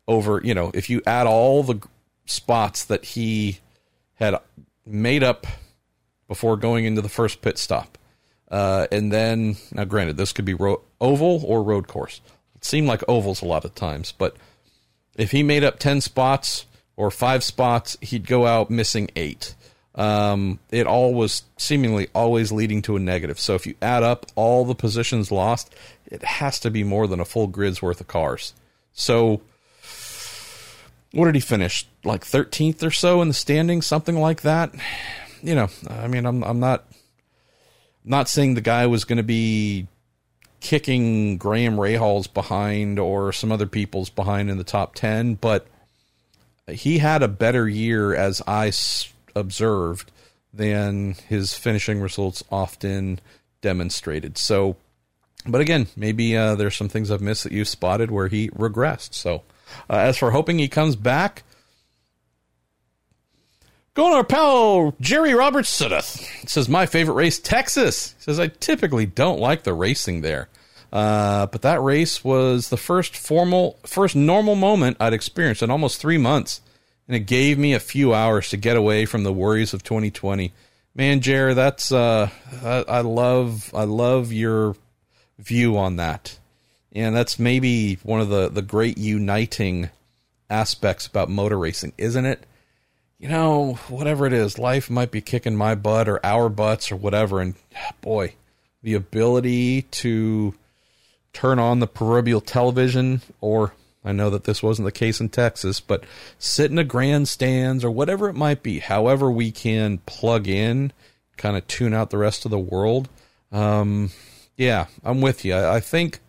[0.08, 0.42] over.
[0.44, 1.82] You know, if you add all the
[2.26, 3.60] spots that he
[4.16, 4.36] had
[4.86, 5.48] made up
[6.28, 7.98] before going into the first pit stop,
[8.50, 12.22] uh, and then now, granted, this could be ro- oval or road course.
[12.56, 14.36] It seemed like ovals a lot of times, but
[15.18, 19.56] if he made up 10 spots or five spots, he'd go out missing eight.
[19.96, 23.40] Um, it all was seemingly always leading to a negative.
[23.40, 25.74] So if you add up all the positions lost,
[26.06, 28.54] it has to be more than a full grid's worth of cars.
[28.94, 29.42] So
[31.14, 31.88] what did he finish?
[32.04, 34.74] Like 13th or so in the standings, something like that.
[35.42, 36.86] You know, I mean, I'm I'm not
[38.08, 39.88] not saying the guy was going to be
[40.60, 45.68] kicking Graham Rahals behind or some other people's behind in the top 10, but
[46.68, 48.72] he had a better year as I
[49.36, 50.12] observed
[50.54, 53.20] than his finishing results often
[53.62, 54.38] demonstrated.
[54.38, 54.78] So,
[55.46, 59.14] but again, maybe uh, there's some things I've missed that you've spotted where he regressed.
[59.14, 59.44] So,
[59.90, 61.44] uh, as for hoping he comes back,
[63.98, 65.70] Going our pal Jerry Roberts
[66.46, 68.14] says my favorite race Texas.
[68.20, 70.50] Says I typically don't like the racing there,
[70.94, 76.00] uh, but that race was the first formal, first normal moment I'd experienced in almost
[76.00, 76.62] three months,
[77.08, 80.54] and it gave me a few hours to get away from the worries of 2020.
[80.94, 82.30] Man, Jerry, that's uh,
[82.64, 84.76] I, I love I love your
[85.40, 86.38] view on that,
[86.94, 89.90] and that's maybe one of the the great uniting
[90.52, 92.46] aspects about motor racing, isn't it?
[93.20, 96.96] You know, whatever it is, life might be kicking my butt or our butts or
[96.96, 97.42] whatever.
[97.42, 97.56] And
[98.02, 98.36] boy,
[98.84, 100.54] the ability to
[101.34, 103.74] turn on the proverbial television, or
[104.06, 106.04] I know that this wasn't the case in Texas, but
[106.38, 110.94] sit in the grandstands or whatever it might be, however we can plug in,
[111.38, 113.10] kind of tune out the rest of the world.
[113.52, 114.12] Um,
[114.56, 115.54] yeah, I'm with you.
[115.54, 116.20] I, I think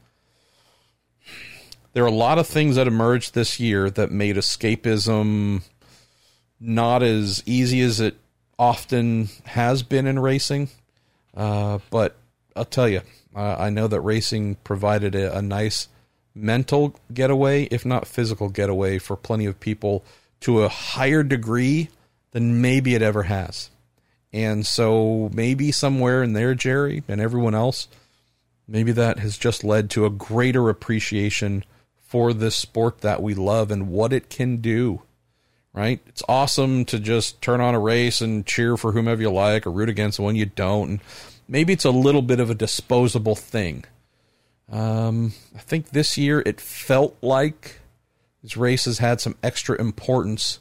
[1.93, 5.63] there are a lot of things that emerged this year that made escapism
[6.61, 8.17] not as easy as it
[8.59, 10.69] often has been in racing.
[11.37, 12.17] Uh, but
[12.57, 13.03] I'll tell you,
[13.35, 15.89] uh, I know that racing provided a, a, nice
[16.35, 20.05] mental getaway, if not physical getaway, for plenty of people
[20.41, 21.91] to a higher degree
[22.33, 23.71] than maybe it ever has.
[24.33, 27.89] And so maybe somewhere in there, Jerry and everyone else,
[28.67, 31.65] maybe that has just led to a greater appreciation
[32.01, 35.03] for this sport that we love and what it can do
[35.79, 36.01] right?
[36.09, 39.71] It's awesome to just turn on a race and cheer for whomever you like or
[39.71, 40.91] root against the one you don't.
[40.91, 41.01] And
[41.47, 43.85] maybe it's a little bit of a disposable thing.
[44.69, 47.79] Um, I think this year it felt like
[48.43, 50.59] these races had some extra importance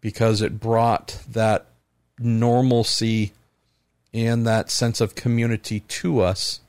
[0.00, 1.66] because it brought that
[2.20, 3.32] normalcy
[4.14, 6.60] and that sense of community to us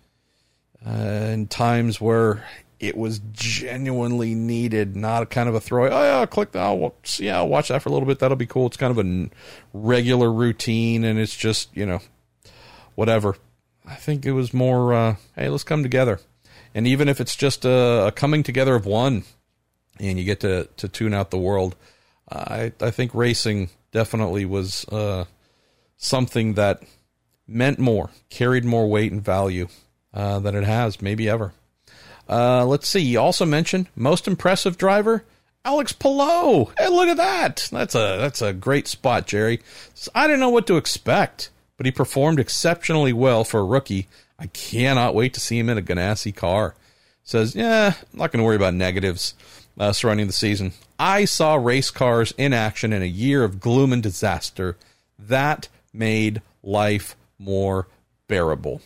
[0.84, 2.44] uh, in times where
[2.84, 5.86] it was genuinely needed, not kind of a throw.
[5.86, 6.62] Oh yeah, I'll click that.
[6.62, 8.20] I'll, yeah, I'll watch that for a little bit.
[8.20, 8.68] That'll be cool.
[8.68, 9.30] It's kind of a
[9.74, 12.00] regular routine, and it's just you know,
[12.96, 13.38] whatever.
[13.86, 16.20] I think it was more, uh, hey, let's come together,
[16.76, 19.24] and even if it's just a, a coming together of one,
[20.00, 21.76] and you get to to tune out the world.
[22.30, 25.26] I I think racing definitely was uh,
[25.98, 26.84] something that
[27.48, 29.68] meant more, carried more weight and value
[30.14, 31.54] uh, than it has maybe ever.
[32.30, 33.02] Uh, let's see.
[33.02, 35.24] You also mentioned most impressive driver,
[35.66, 36.72] Alex Palou.
[36.78, 37.70] Hey, look at that.
[37.72, 39.62] That's a that's a great spot, Jerry.
[40.16, 44.08] I didn't know what to expect, but he performed exceptionally well for a rookie.
[44.40, 46.76] I cannot wait to see him in a Ganassi car.
[47.24, 49.34] Says, yeah, I'm not going to worry about negatives
[49.80, 50.74] uh, surrounding the season.
[51.00, 54.76] I saw race cars in action in a year of gloom and disaster.
[55.18, 57.88] That made life more
[58.28, 58.82] bearable.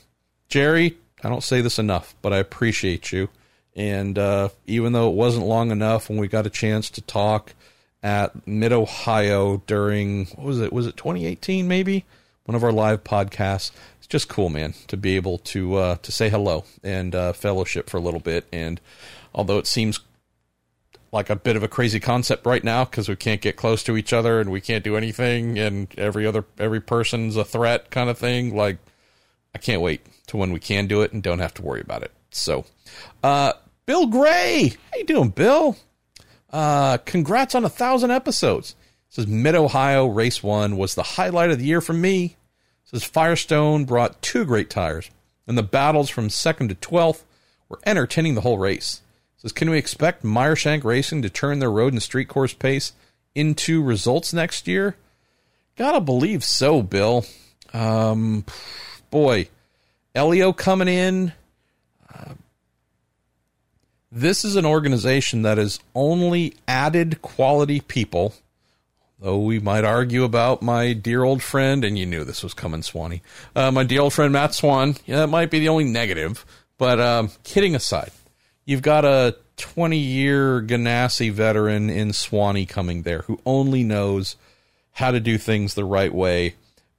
[0.49, 3.29] Jerry, I don't say this enough, but I appreciate you.
[3.75, 7.53] And uh, even though it wasn't long enough when we got a chance to talk
[8.01, 10.73] at Mid Ohio during what was it?
[10.73, 11.67] Was it 2018?
[11.67, 12.05] Maybe
[12.45, 13.71] one of our live podcasts.
[13.97, 17.89] It's just cool, man, to be able to uh, to say hello and uh, fellowship
[17.89, 18.47] for a little bit.
[18.51, 18.81] And
[19.35, 19.99] although it seems
[21.11, 23.95] like a bit of a crazy concept right now because we can't get close to
[23.95, 28.09] each other and we can't do anything, and every other every person's a threat kind
[28.09, 28.55] of thing.
[28.55, 28.77] Like,
[29.57, 32.03] I can't wait to when we can do it and don't have to worry about
[32.03, 32.11] it.
[32.29, 32.65] So,
[33.23, 33.53] uh,
[33.87, 35.75] Bill Gray, how you doing, Bill?
[36.51, 38.75] Uh, congrats on a thousand episodes.
[39.09, 42.35] says Mid Ohio Race One was the highlight of the year for me.
[42.83, 45.09] says Firestone brought two great tires,
[45.47, 47.25] and the battles from second to twelfth
[47.67, 49.01] were entertaining the whole race.
[49.37, 52.93] Says, can we expect Meyer Shank Racing to turn their road and street course pace
[53.33, 54.97] into results next year?
[55.75, 57.25] Gotta believe so, Bill.
[57.73, 58.45] Um,
[59.09, 59.49] boy,
[60.15, 61.33] Elio coming in.
[62.13, 62.33] Uh,
[64.11, 68.33] this is an organization that has only added quality people.
[69.19, 72.83] Though we might argue about my dear old friend, and you knew this was coming,
[72.83, 73.23] Swanee.
[73.55, 74.95] Uh, my dear old friend Matt Swan.
[75.07, 76.45] Yeah, that might be the only negative.
[76.77, 78.11] But um, kidding aside,
[78.65, 84.35] you've got a 20 year Ganassi veteran in Swanee coming there who only knows
[84.93, 86.55] how to do things the right way,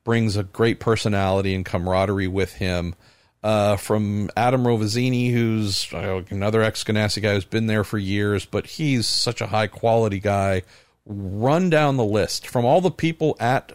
[0.08, 2.94] brings a great personality and camaraderie with him.
[3.42, 8.46] Uh, from Adam Rovazzini, who's uh, another ex Ganassi guy who's been there for years,
[8.46, 10.62] but he's such a high quality guy.
[11.04, 13.72] Run down the list from all the people at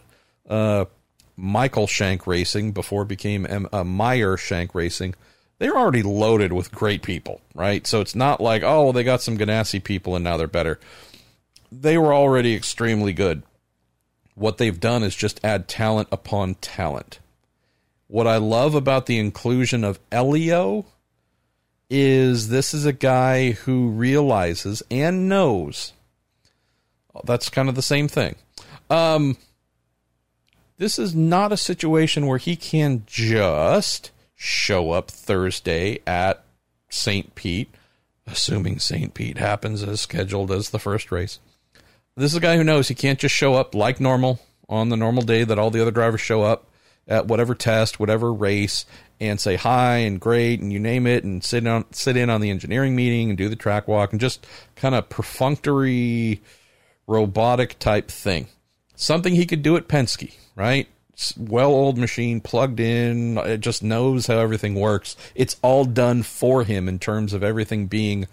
[0.50, 0.86] uh,
[1.36, 5.14] Michael Shank Racing before it became M- uh, Meyer Shank Racing
[5.60, 7.86] they're already loaded with great people, right?
[7.86, 10.80] So it's not like, oh, well, they got some Ganassi people and now they're better.
[11.70, 13.44] They were already extremely good.
[14.34, 17.20] What they've done is just add talent upon talent.
[18.08, 20.86] What I love about the inclusion of Elio
[21.88, 25.92] is this is a guy who realizes and knows
[27.22, 28.34] that's kind of the same thing.
[28.90, 29.36] Um,
[30.78, 36.44] this is not a situation where he can just show up Thursday at
[36.88, 37.34] St.
[37.34, 37.72] Pete,
[38.26, 39.14] assuming St.
[39.14, 41.38] Pete happens as scheduled as the first race.
[42.16, 44.38] This is a guy who knows he can't just show up like normal
[44.68, 46.70] on the normal day that all the other drivers show up
[47.08, 48.86] at whatever test, whatever race,
[49.18, 52.40] and say hi and great and you name it and sit on sit in on
[52.40, 54.46] the engineering meeting and do the track walk and just
[54.76, 56.40] kind of perfunctory
[57.08, 58.46] robotic type thing.
[58.94, 60.86] Something he could do at Penske, right?
[61.36, 63.38] well old machine plugged in.
[63.38, 65.16] It just knows how everything works.
[65.34, 68.26] It's all done for him in terms of everything being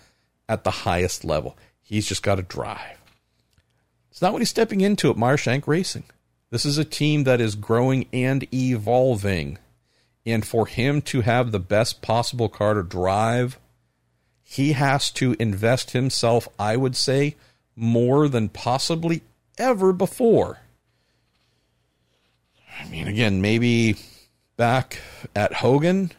[0.47, 1.57] at the highest level.
[1.82, 3.01] He's just got to drive.
[4.12, 6.03] It's not what he's stepping into at Meyer Shank Racing.
[6.49, 9.57] This is a team that is growing and evolving.
[10.26, 13.57] And for him to have the best possible car to drive,
[14.43, 17.36] he has to invest himself, I would say,
[17.76, 19.22] more than possibly
[19.57, 20.59] ever before.
[22.80, 23.95] I mean, again, maybe
[24.57, 24.99] back
[25.34, 26.12] at Hogan,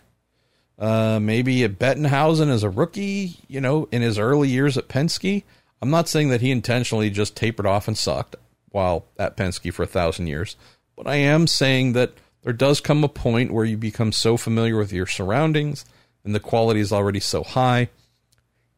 [0.79, 5.43] uh, maybe at Bettenhausen as a rookie, you know, in his early years at Penske.
[5.83, 8.37] I'm not saying that he intentionally just tapered off and sucked
[8.71, 10.57] while at Penske for a thousand years,
[10.97, 12.13] but I am saying that
[12.43, 15.85] there does come a point where you become so familiar with your surroundings
[16.25, 17.89] and the quality is already so high.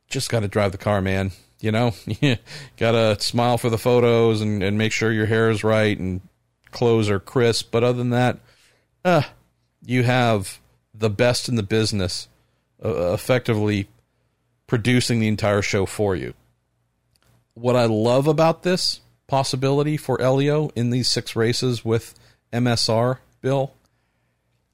[0.09, 1.33] Just got to drive the car, man.
[1.61, 1.95] You know,
[2.79, 6.23] got to smile for the photos and, and make sure your hair is right and
[6.71, 8.39] clothes are crisp, but other than that,
[9.05, 9.23] uh,
[9.85, 10.59] you have
[10.95, 12.29] the best in the business
[12.83, 13.89] uh, effectively
[14.67, 16.33] producing the entire show for you.
[17.55, 22.15] What I love about this possibility for Elio in these six races with
[22.53, 23.73] MSR, Bill,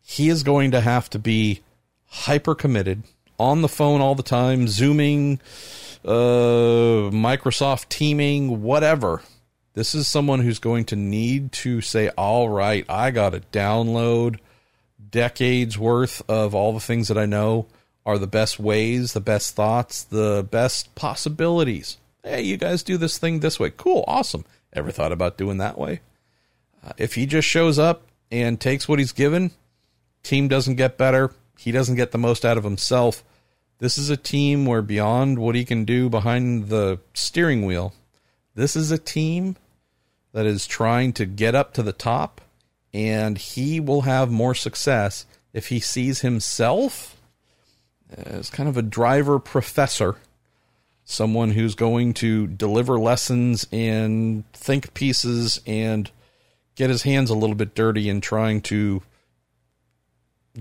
[0.03, 1.61] he is going to have to be
[2.07, 3.05] hyper committed,
[3.41, 5.41] on the phone all the time, zooming,
[6.05, 9.23] uh, Microsoft teaming, whatever.
[9.73, 14.39] This is someone who's going to need to say, all right, I got to download
[15.11, 17.67] decades worth of all the things that I know
[18.05, 21.97] are the best ways, the best thoughts, the best possibilities.
[22.23, 23.71] Hey, you guys do this thing this way.
[23.71, 24.45] Cool, awesome.
[24.73, 26.01] Ever thought about doing that way?
[26.85, 29.53] Uh, if he just shows up and takes what he's given,
[30.23, 31.33] team doesn't get better.
[31.59, 33.25] He doesn't get the most out of himself.
[33.79, 37.95] This is a team where beyond what he can do behind the steering wheel,
[38.55, 39.57] this is a team
[40.33, 42.41] that is trying to get up to the top,
[42.93, 47.17] and he will have more success if he sees himself
[48.17, 50.17] as kind of a driver professor,
[51.11, 56.11] someone who's going to deliver lessons and think pieces and
[56.77, 59.03] get his hands a little bit dirty in trying to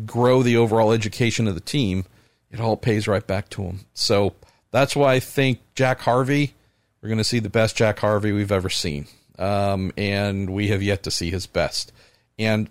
[0.05, 2.03] grow the overall education of the team,
[2.51, 3.81] it all pays right back to him.
[3.93, 4.33] So
[4.71, 6.55] that's why I think Jack Harvey,
[7.01, 9.05] we're going to see the best Jack Harvey we've ever seen.
[9.37, 11.93] Um, and we have yet to see his best.
[12.37, 12.69] And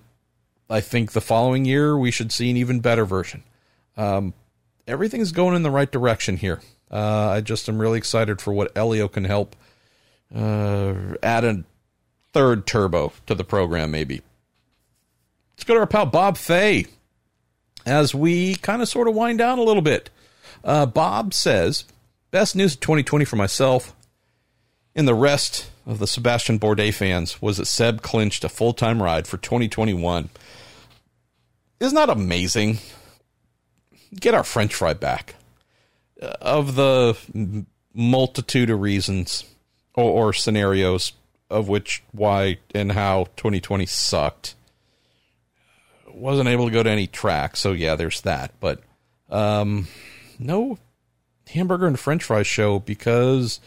[0.69, 3.45] I think the following year we should see an even better version.
[3.97, 4.35] Um,
[4.87, 6.61] everything's going in the right direction here.
[6.91, 9.57] Uh, I just am really excited for what Helio can help
[10.35, 11.65] uh, add a
[12.33, 14.23] third turbo to the program, maybe.
[15.53, 16.87] Let's go to our pal Bob Fay
[17.85, 20.11] as we kind of sort of wind down a little bit.
[20.65, 21.85] Uh, Bob says,
[22.31, 23.95] Best news of 2020 for myself
[24.95, 29.03] and the rest of the Sebastian Bourdais fans was that Seb clinched a full time
[29.03, 30.29] ride for 2021.
[31.81, 32.79] Isn't that amazing?
[34.15, 35.37] Get our French fry back.
[36.21, 37.17] Of the
[37.95, 39.45] multitude of reasons
[39.95, 41.13] or, or scenarios
[41.51, 44.55] of which, why, and how 2020 sucked
[46.19, 48.53] wasn't able to go to any track, so yeah, there's that.
[48.61, 48.83] But
[49.31, 49.89] um,
[50.39, 50.79] no
[51.49, 53.61] hamburger and French fry show because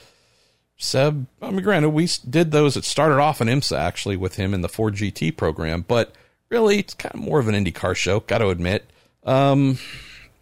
[0.77, 1.27] Seb.
[1.41, 2.77] I mean, granted, we did those.
[2.77, 6.13] It started off in IMSA actually with him in the Ford GT program, but
[6.49, 8.19] really, it's kind of more of an IndyCar show.
[8.21, 8.89] Got to admit,
[9.23, 9.77] um,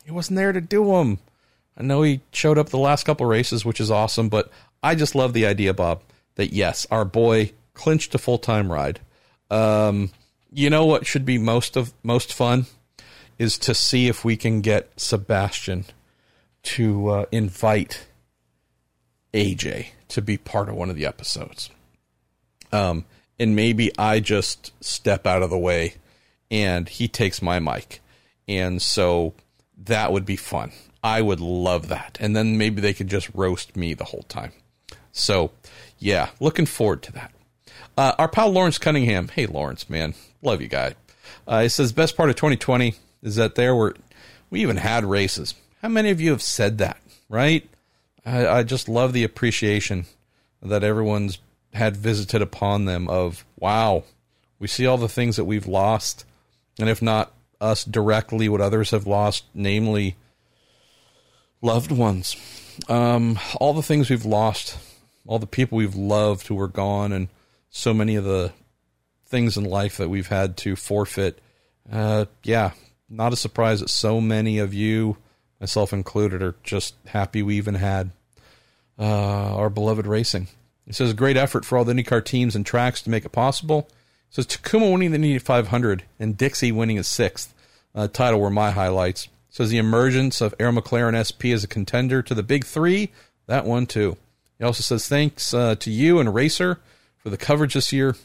[0.05, 1.20] he wasn't there to do them.
[1.80, 4.51] I know he showed up the last couple races, which is awesome, but
[4.84, 6.01] I just love the idea, Bob,
[6.36, 8.99] that yes, our boy clinched a full time ride.
[9.49, 10.11] Um,
[10.51, 12.65] you know what should be most of most fun
[13.38, 15.86] is to see if we can get Sebastian
[16.61, 18.07] to uh, invite
[19.34, 21.69] AJ to be part of one of the episodes.
[22.71, 23.05] Um,
[23.39, 25.95] and maybe I just step out of the way
[26.51, 28.01] and he takes my mic.
[28.47, 29.34] And so
[29.77, 30.71] that would be fun.
[31.04, 32.18] I would love that.
[32.20, 34.52] And then maybe they could just roast me the whole time.
[35.12, 35.52] So,
[35.97, 37.32] yeah, looking forward to that.
[37.97, 39.30] Uh, our pal Lawrence Cunningham.
[39.30, 40.14] Hey, Lawrence, man.
[40.41, 40.95] Love you, guy.
[41.47, 43.95] Uh, he says, best part of 2020 is that there were,
[44.50, 45.56] we even had races.
[45.82, 47.68] How many of you have said that, right?
[48.26, 50.06] I, I just love the appreciation
[50.62, 51.39] that everyone's
[51.74, 54.04] had visited upon them of, wow,
[54.60, 56.26] we see all the things that we've lost.
[56.80, 60.16] And if not us directly, what others have lost, namely
[61.62, 62.36] loved ones.
[62.88, 64.78] Um, all the things we've lost,
[65.28, 67.28] all the people we've loved who were gone, and
[67.70, 68.51] so many of the
[69.26, 71.39] things in life that we've had to forfeit.
[71.91, 72.72] Uh, yeah,
[73.10, 75.18] not a surprise that so many of you,
[75.60, 78.12] myself included, are just happy we even had
[78.97, 80.47] uh, our beloved racing.
[80.88, 83.32] It says, a great effort for all the IndyCar teams and tracks to make it
[83.32, 83.88] possible.
[84.30, 87.53] It says, Takuma winning the Indy 500 and Dixie winning his sixth
[87.93, 89.28] uh, title were my highlights.
[89.50, 93.12] Says, the emergence of Arrow McLaren SP as a contender to the big three,
[93.47, 94.18] that one too.
[94.58, 96.80] He also says, thanks uh, to you and Racer
[97.18, 98.16] for the coverage this year.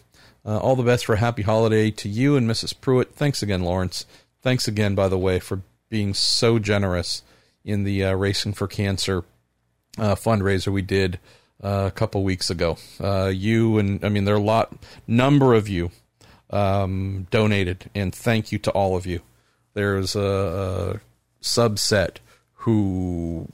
[0.47, 2.75] Uh, all the best for a happy holiday to you and Mrs.
[2.75, 3.13] Pruett.
[3.13, 4.05] Thanks again, Lawrence.
[4.43, 7.23] Thanks again, by the way, for being so generous
[7.65, 9.25] in the uh, Racing for Cancer
[9.99, 11.19] uh, fundraiser we did
[11.63, 12.77] uh, a couple weeks ago.
[13.01, 15.91] Uh, you and I mean, there are a lot, number of you
[16.51, 19.21] um, donated, and thank you to all of you.
[19.73, 21.01] There's a, a
[21.45, 22.17] subset
[22.55, 23.49] who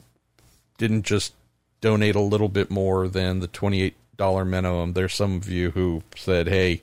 [0.78, 1.34] didn't just
[1.80, 6.03] donate a little bit more than the 28 dollar minimum, there's some of you who
[6.14, 6.82] said, "Hey,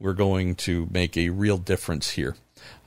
[0.00, 2.36] we're going to make a real difference here,"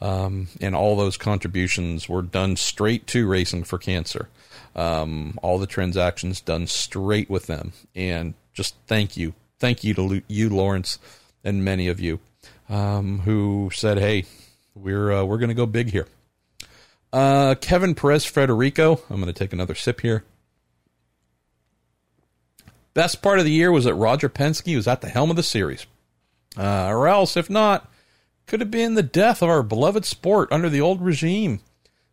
[0.01, 4.27] um, and all those contributions were done straight to Racing for Cancer.
[4.75, 10.21] Um, all the transactions done straight with them, and just thank you, thank you to
[10.27, 10.97] you, Lawrence,
[11.43, 12.19] and many of you
[12.69, 14.25] um, who said, "Hey,
[14.75, 16.07] we're uh, we're going to go big here."
[17.13, 20.23] Uh, Kevin Perez Frederico, I'm going to take another sip here.
[22.93, 25.43] Best part of the year was that Roger Penske was at the helm of the
[25.43, 25.85] series.
[26.57, 27.89] Uh, or else, if not,
[28.47, 31.61] could have been the death of our beloved sport under the old regime.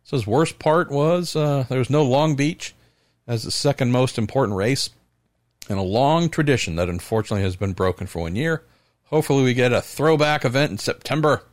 [0.03, 2.73] Says worst part was uh, there was no Long Beach
[3.27, 4.89] as the second most important race,
[5.69, 8.63] and a long tradition that unfortunately has been broken for one year.
[9.05, 11.43] Hopefully, we get a throwback event in September.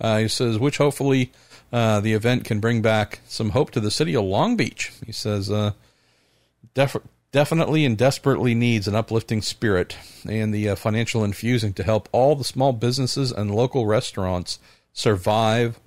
[0.00, 1.32] Uh, he says, which hopefully
[1.72, 4.92] uh, the event can bring back some hope to the city of Long Beach.
[5.06, 5.72] He says, uh,
[6.74, 6.96] def-
[7.32, 9.96] definitely and desperately needs an uplifting spirit
[10.28, 14.58] and the uh, financial infusing to help all the small businesses and local restaurants
[14.92, 15.80] survive.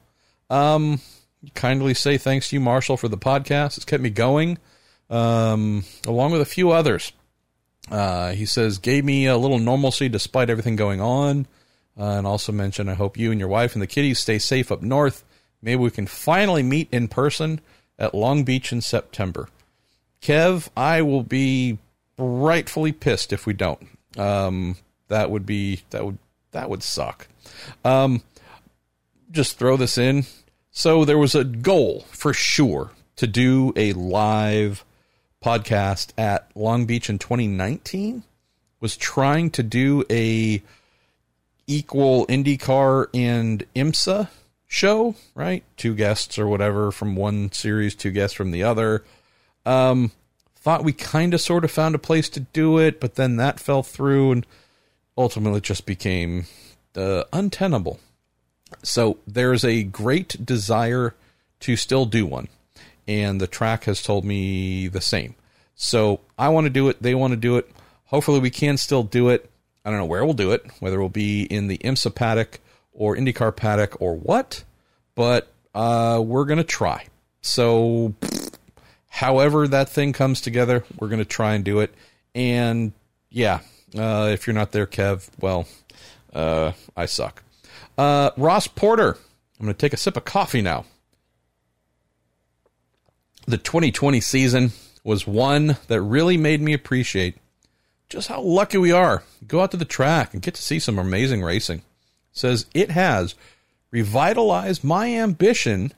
[0.49, 1.01] Um,
[1.53, 3.77] kindly say thanks to you, Marshall, for the podcast.
[3.77, 4.57] It's kept me going,
[5.09, 7.11] um, along with a few others.
[7.91, 11.45] Uh, he says, gave me a little normalcy despite everything going on.
[11.97, 14.71] Uh, and also mentioned, I hope you and your wife and the kiddies stay safe
[14.71, 15.23] up north.
[15.65, 17.59] Maybe we can finally meet in person
[17.97, 19.49] at Long Beach in September.
[20.21, 21.79] Kev, I will be
[22.19, 23.87] rightfully pissed if we don't.
[24.15, 26.19] Um, that would be that would
[26.51, 27.27] that would suck.
[27.83, 28.21] Um,
[29.31, 30.25] just throw this in.
[30.69, 34.85] So there was a goal for sure to do a live
[35.43, 38.23] podcast at Long Beach in 2019.
[38.81, 40.61] Was trying to do a
[41.65, 44.29] equal IndyCar and IMSA
[44.75, 45.63] show, right?
[45.77, 49.03] Two guests or whatever from one series, two guests from the other.
[49.65, 50.11] Um,
[50.57, 53.59] thought we kind of sort of found a place to do it, but then that
[53.59, 54.47] fell through and
[55.17, 56.45] ultimately just became
[56.95, 57.99] uh, untenable.
[58.83, 61.15] So there's a great desire
[61.61, 62.49] to still do one,
[63.07, 65.35] and the track has told me the same.
[65.75, 67.01] So I want to do it.
[67.01, 67.71] They want to do it.
[68.05, 69.49] Hopefully, we can still do it.
[69.85, 72.59] I don't know where we'll do it, whether it will be in the IMSA paddock
[72.95, 74.63] or IndyCar paddock or what,
[75.13, 77.05] but uh, we're going to try.
[77.41, 78.15] So,
[79.09, 81.93] however that thing comes together, we're going to try and do it.
[82.33, 82.93] And
[83.29, 83.59] yeah,
[83.95, 85.67] uh, if you're not there, Kev, well,
[86.33, 87.43] uh, I suck.
[87.97, 89.17] Uh, Ross Porter,
[89.59, 90.85] I'm going to take a sip of coffee now.
[93.47, 94.71] The 2020 season
[95.03, 97.35] was one that really made me appreciate
[98.09, 99.23] just how lucky we are.
[99.47, 101.83] Go out to the track and get to see some amazing racing.
[102.35, 103.33] Says it has
[103.91, 105.93] revitalized my ambition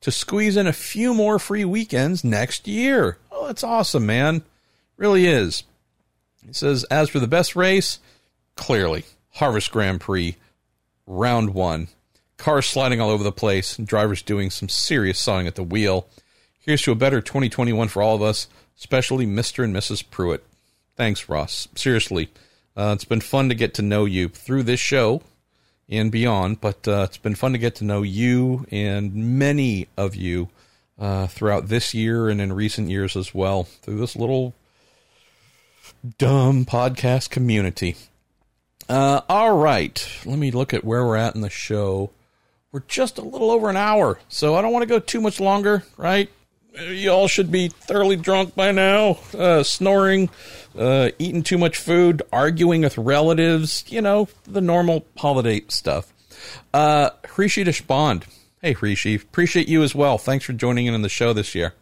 [0.00, 3.18] to squeeze in a few more free weekends next year.
[3.30, 4.42] Oh, that's awesome, man.
[4.96, 5.62] Really is.
[6.44, 8.00] He says, as for the best race,
[8.56, 10.36] clearly, Harvest Grand Prix,
[11.06, 11.86] round one.
[12.36, 16.08] Cars sliding all over the place, and drivers doing some serious sawing at the wheel.
[16.58, 19.62] Here's to a better 2021 for all of us, especially Mr.
[19.62, 20.04] and Mrs.
[20.04, 20.40] Pruett.
[20.96, 21.68] Thanks, Ross.
[21.76, 22.28] Seriously,
[22.76, 25.22] uh, it's been fun to get to know you through this show
[25.88, 30.16] and beyond, but uh, it's been fun to get to know you and many of
[30.16, 30.48] you
[30.98, 34.54] uh, throughout this year and in recent years as well through this little
[36.18, 37.96] dumb podcast community.
[38.88, 42.10] Uh, all right, let me look at where we're at in the show.
[42.72, 45.40] We're just a little over an hour, so I don't want to go too much
[45.40, 46.30] longer, right?
[46.78, 50.28] You all should be thoroughly drunk by now, uh, snoring,
[50.78, 56.12] uh, eating too much food, arguing with relatives, you know, the normal holiday stuff.
[56.74, 58.24] Uh, Hrishi Deshpande.
[58.60, 59.22] Hey, Hrishi.
[59.22, 60.18] Appreciate you as well.
[60.18, 61.74] Thanks for joining in on the show this year.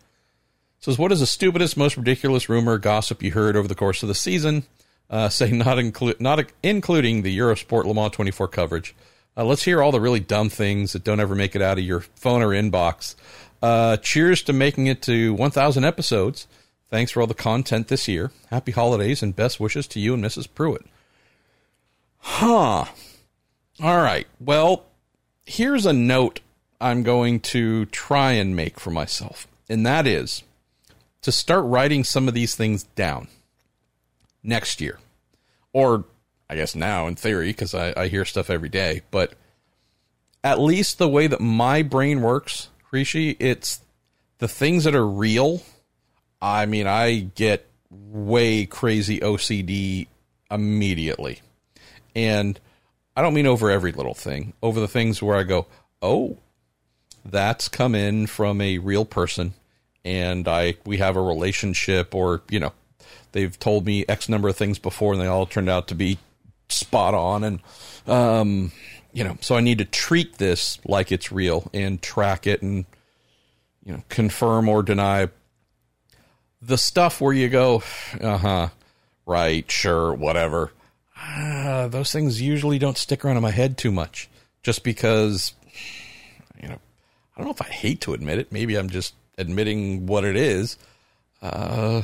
[0.79, 4.09] Says, what is the stupidest, most ridiculous rumor gossip you heard over the course of
[4.09, 4.65] the season?
[5.11, 8.95] Uh, say not, inclu- not including the Eurosport Le Mans 24 coverage.
[9.37, 11.85] Uh, let's hear all the really dumb things that don't ever make it out of
[11.85, 13.17] your phone or inbox.
[13.65, 16.47] Uh, cheers to making it to 1,000 episodes.
[16.91, 18.31] Thanks for all the content this year.
[18.51, 20.47] Happy holidays and best wishes to you and Mrs.
[20.47, 20.85] Pruett.
[22.19, 22.85] Huh.
[23.81, 24.27] All right.
[24.39, 24.85] Well,
[25.47, 26.41] here's a note
[26.79, 30.43] I'm going to try and make for myself, and that is
[31.23, 33.29] to start writing some of these things down
[34.43, 34.99] next year.
[35.73, 36.05] Or
[36.51, 39.33] I guess now in theory, because I, I hear stuff every day, but
[40.45, 43.81] at least the way that my brain works, Hrishi, it's
[44.39, 45.63] the things that are real.
[46.41, 50.07] I mean, I get way crazy OCD
[50.49, 51.41] immediately.
[52.15, 52.59] And
[53.17, 55.67] I don't mean over every little thing, over the things where I go,
[56.03, 56.39] oh,
[57.25, 59.55] that's come in from a real person
[60.05, 62.73] and I we have a relationship or, you know,
[63.33, 66.19] they've told me X number of things before and they all turned out to be
[66.69, 67.61] spot on and
[68.07, 68.73] um
[69.15, 72.85] you know so i need to treat this like it's real and track it and
[73.85, 75.29] you know confirm or deny
[76.61, 77.83] the stuff where you go
[78.21, 78.69] uh-huh
[79.25, 80.73] right sure whatever
[81.17, 84.29] uh, those things usually don't stick around in my head too much
[84.63, 85.55] just because
[86.61, 86.79] you know
[87.35, 90.37] i don't know if i hate to admit it maybe i'm just admitting what it
[90.37, 90.77] is
[91.41, 92.03] uh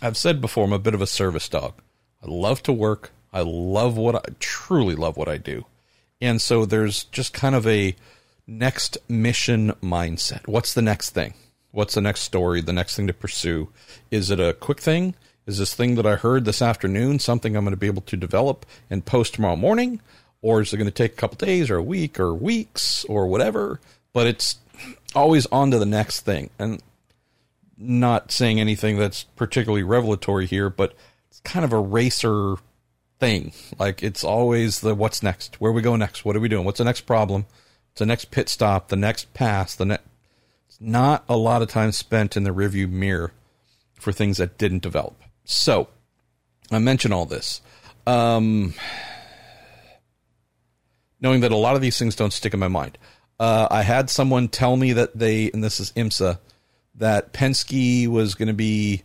[0.00, 1.74] I've said before, I'm a bit of a service dog.
[2.22, 3.10] I love to work.
[3.32, 5.66] I love what I truly love what I do.
[6.20, 7.94] And so there's just kind of a
[8.46, 10.46] next mission mindset.
[10.46, 11.34] What's the next thing?
[11.70, 12.60] What's the next story?
[12.60, 13.68] The next thing to pursue?
[14.10, 15.14] Is it a quick thing?
[15.46, 18.16] Is this thing that I heard this afternoon something I'm going to be able to
[18.16, 20.00] develop and post tomorrow morning?
[20.40, 23.26] Or is it going to take a couple days or a week or weeks or
[23.26, 23.80] whatever?
[24.12, 24.56] But it's
[25.14, 26.50] always on to the next thing.
[26.58, 26.82] And
[27.76, 30.94] not saying anything that's particularly revelatory here, but
[31.30, 32.56] it's kind of a racer
[33.18, 33.52] thing.
[33.78, 35.60] Like it's always the what's next?
[35.60, 36.24] Where we go next?
[36.24, 36.64] What are we doing?
[36.64, 37.46] What's the next problem?
[37.92, 38.88] It's the next pit stop?
[38.88, 39.74] The next pass?
[39.74, 40.04] The next.
[40.68, 43.32] It's not a lot of time spent in the rearview mirror
[43.94, 45.16] for things that didn't develop.
[45.44, 45.88] So
[46.70, 47.60] I mention all this,
[48.06, 48.74] um,
[51.20, 52.98] knowing that a lot of these things don't stick in my mind.
[53.40, 56.38] Uh, I had someone tell me that they, and this is IMSA,
[56.96, 59.02] that Penske was going to be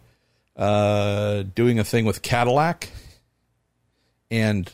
[0.55, 2.89] uh, doing a thing with Cadillac,
[4.31, 4.71] and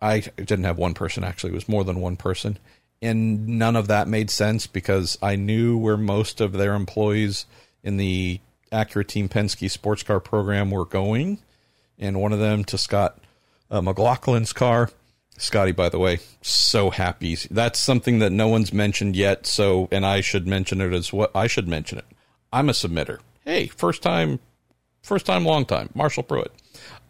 [0.00, 2.58] I didn't have one person actually; it was more than one person,
[3.00, 7.46] and none of that made sense because I knew where most of their employees
[7.82, 8.40] in the
[8.72, 11.38] Acura Team Penske sports car program were going,
[11.98, 13.18] and one of them to Scott
[13.70, 14.90] uh, McLaughlin's car.
[15.36, 17.36] Scotty, by the way, so happy.
[17.50, 19.46] That's something that no one's mentioned yet.
[19.46, 22.04] So, and I should mention it as what I should mention it.
[22.52, 23.18] I'm a submitter.
[23.44, 24.38] Hey, first time,
[25.02, 25.90] first time, long time.
[25.92, 26.52] Marshall Pruett,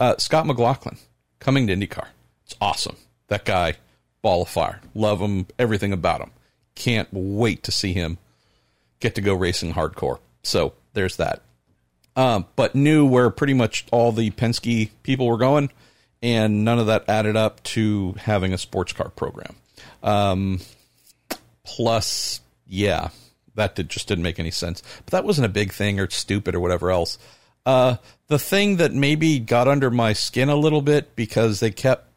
[0.01, 0.97] uh, Scott McLaughlin
[1.45, 2.07] coming to IndyCar.
[2.47, 2.97] It's awesome.
[3.29, 3.75] That guy,
[4.23, 4.81] ball of fire.
[4.95, 5.47] Love him.
[5.59, 6.31] Everything about him.
[6.75, 8.19] Can't wait to see him
[8.99, 10.19] get to go racing hardcore.
[10.43, 11.43] So there's that.
[12.17, 15.71] Um, but knew where pretty much all the Penske people were going
[16.23, 19.57] and none of that added up to having a sports car program.
[20.03, 20.61] Um,
[21.65, 23.09] plus, yeah,
[23.57, 24.83] that did, just didn't make any sense.
[25.05, 27.19] But that wasn't a big thing or stupid or whatever else.
[27.67, 27.97] Uh,
[28.29, 32.09] the thing that maybe got under my skin a little bit because they kept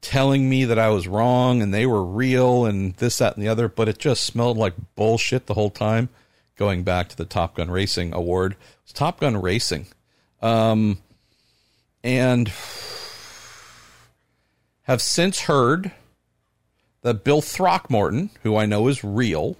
[0.00, 3.48] telling me that I was wrong and they were real and this, that, and the
[3.48, 6.08] other, but it just smelled like bullshit the whole time.
[6.56, 9.86] Going back to the Top Gun Racing Award, it was Top Gun Racing.
[10.42, 10.98] Um,
[12.04, 12.52] and
[14.82, 15.92] have since heard
[17.00, 19.56] that Bill Throckmorton, who I know is real,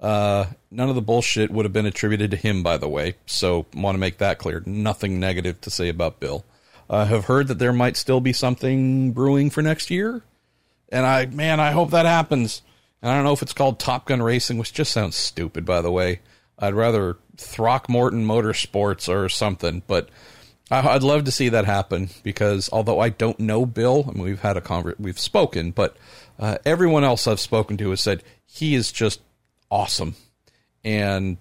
[0.00, 3.14] uh, none of the bullshit would have been attributed to him, by the way.
[3.26, 4.62] So, want to make that clear.
[4.66, 6.44] Nothing negative to say about Bill.
[6.90, 10.22] I uh, have heard that there might still be something brewing for next year.
[10.90, 12.62] And I, man, I hope that happens.
[13.00, 15.80] And I don't know if it's called Top Gun Racing, which just sounds stupid, by
[15.80, 16.20] the way.
[16.58, 19.82] I'd rather Throckmorton Motorsports or something.
[19.86, 20.08] But
[20.70, 24.40] I'd love to see that happen because although I don't know Bill, I mean, we've
[24.40, 25.96] had a conver- we've spoken, but
[26.38, 29.20] uh, everyone else I've spoken to has said he is just
[29.70, 30.14] awesome,
[30.84, 31.36] and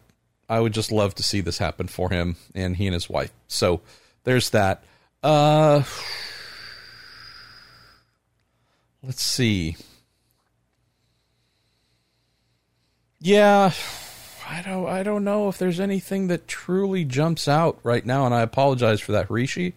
[0.49, 3.31] I would just love to see this happen for him and he and his wife.
[3.47, 3.81] So
[4.23, 4.83] there's that.
[5.23, 5.83] Uh,
[9.03, 9.77] let's see.
[13.19, 13.71] Yeah,
[14.49, 18.33] I don't I don't know if there's anything that truly jumps out right now, and
[18.33, 19.73] I apologize for that, Hrishi.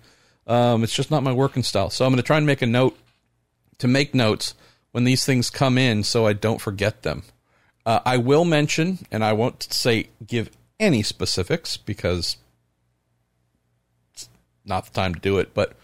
[0.46, 1.90] Um, it's just not my working style.
[1.90, 2.98] So I'm going to try and make a note
[3.78, 4.54] to make notes
[4.92, 7.22] when these things come in, so I don't forget them.
[7.86, 10.50] Uh, I will mention, and I won't say give
[10.80, 12.36] any specifics because
[14.12, 14.28] it's
[14.64, 15.54] not the time to do it.
[15.54, 15.74] But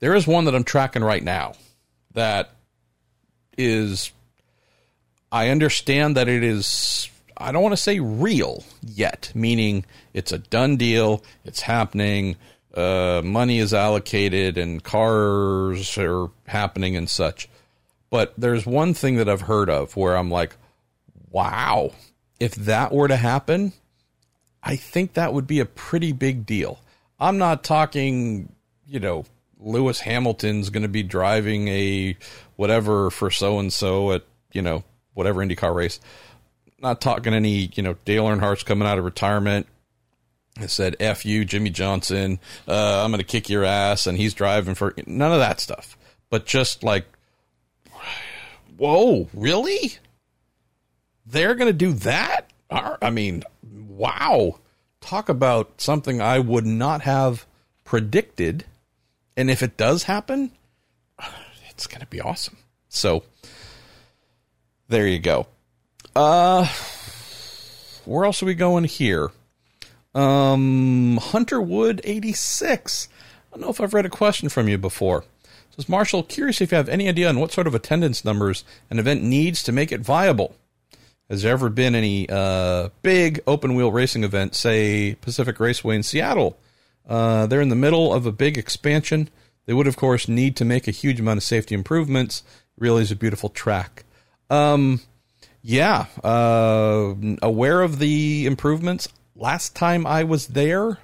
[0.00, 1.54] there is one that I'm tracking right now
[2.14, 2.50] that
[3.56, 4.12] is.
[5.30, 10.38] I understand that it is I don't want to say real yet, meaning it's a
[10.38, 12.36] done deal, it's happening,
[12.74, 17.48] uh, money is allocated, and cars are happening and such.
[18.10, 20.56] But there's one thing that I've heard of where I'm like,
[21.30, 21.92] wow,
[22.38, 23.72] if that were to happen,
[24.62, 26.80] I think that would be a pretty big deal.
[27.20, 28.52] I'm not talking,
[28.86, 29.24] you know,
[29.58, 32.16] Lewis Hamilton's going to be driving a
[32.56, 34.22] whatever for so and so at,
[34.52, 34.84] you know,
[35.14, 36.00] whatever IndyCar race
[36.80, 39.66] not talking any, you know, Dale Earnhardt's coming out of retirement.
[40.58, 42.38] I said, F you, Jimmie Johnson.
[42.66, 44.06] Uh, I'm going to kick your ass.
[44.06, 45.96] And he's driving for none of that stuff.
[46.30, 47.06] But just like,
[48.76, 49.98] whoa, really?
[51.30, 52.50] They're going to do that?
[52.70, 54.58] I mean, wow.
[55.00, 57.46] Talk about something I would not have
[57.84, 58.64] predicted.
[59.36, 60.52] And if it does happen,
[61.70, 62.56] it's going to be awesome.
[62.88, 63.24] So
[64.88, 65.46] there you go.
[66.16, 66.66] Uh,
[68.04, 69.30] where else are we going here?
[70.14, 73.08] Um, Hunter Wood 86.
[73.52, 75.24] I don't know if I've read a question from you before.
[75.44, 78.64] It says Marshall, curious if you have any idea on what sort of attendance numbers
[78.90, 80.56] an event needs to make it viable.
[81.28, 86.02] Has there ever been any uh, big open wheel racing event, say Pacific Raceway in
[86.02, 86.58] Seattle?
[87.06, 89.28] Uh, they're in the middle of a big expansion.
[89.66, 92.42] They would, of course, need to make a huge amount of safety improvements.
[92.76, 94.04] It really is a beautiful track.
[94.48, 95.02] Um,
[95.60, 99.08] yeah, uh, aware of the improvements.
[99.36, 100.98] Last time I was there,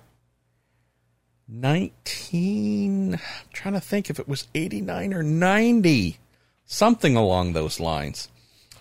[1.46, 3.20] 19, I'm
[3.52, 6.18] trying to think if it was 89 or 90,
[6.64, 8.28] something along those lines.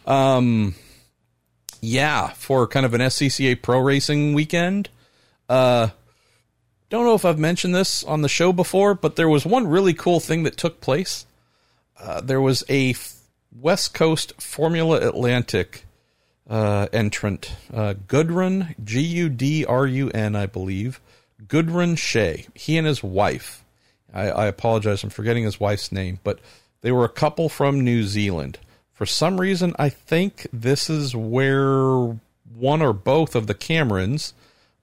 [0.05, 0.75] Um,
[1.83, 4.89] yeah, for kind of an SCCA pro racing weekend.
[5.49, 5.89] Uh,
[6.89, 9.93] don't know if I've mentioned this on the show before, but there was one really
[9.93, 11.25] cool thing that took place.
[11.99, 12.95] Uh, there was a
[13.53, 15.83] West Coast Formula Atlantic
[16.49, 21.01] uh, entrant, uh, Gudrun, G U D R U N, I believe.
[21.49, 22.47] Gudrun Shea.
[22.53, 23.61] He and his wife.
[24.13, 26.39] I, I apologize, I'm forgetting his wife's name, but
[26.79, 28.57] they were a couple from New Zealand.
[28.93, 32.17] For some reason, I think this is where
[32.55, 34.33] one or both of the Camerons,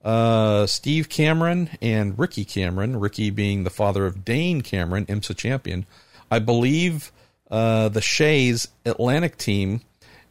[0.03, 5.85] uh, Steve Cameron and Ricky Cameron, Ricky being the father of Dane Cameron, IMSA champion,
[6.29, 7.11] I believe
[7.49, 9.81] uh, the Shays Atlantic team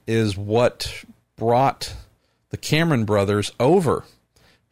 [0.06, 1.04] is what
[1.36, 1.94] brought
[2.50, 4.04] the Cameron brothers over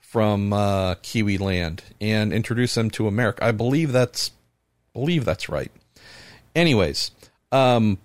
[0.01, 3.45] from uh, Kiwi land and introduced them to America.
[3.45, 4.33] I believe that's
[4.93, 5.71] believe that's right.
[6.57, 7.11] Anyways,
[7.53, 7.99] um,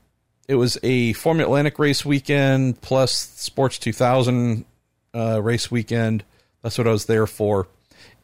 [0.47, 4.65] it was a Formula Atlantic race weekend plus Sports 2000
[5.13, 6.23] uh, race weekend.
[6.61, 7.67] That's what I was there for.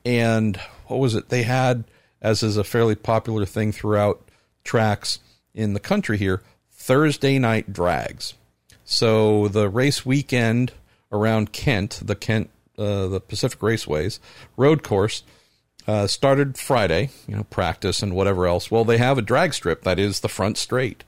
[0.05, 1.29] And what was it?
[1.29, 1.83] They had,
[2.21, 4.21] as is a fairly popular thing throughout
[4.63, 5.19] tracks,
[5.53, 6.41] in the country here
[6.71, 8.33] Thursday night drags.
[8.85, 10.71] So the race weekend
[11.11, 14.19] around Kent, the Kent, uh, the Pacific Raceways
[14.57, 15.23] road course,
[15.87, 17.09] uh, started Friday.
[17.27, 18.71] You know, practice and whatever else.
[18.71, 21.03] Well, they have a drag strip that is the front straight,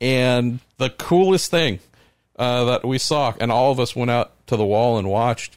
[0.00, 1.80] and the coolest thing
[2.38, 5.56] uh, that we saw, and all of us went out to the wall and watched,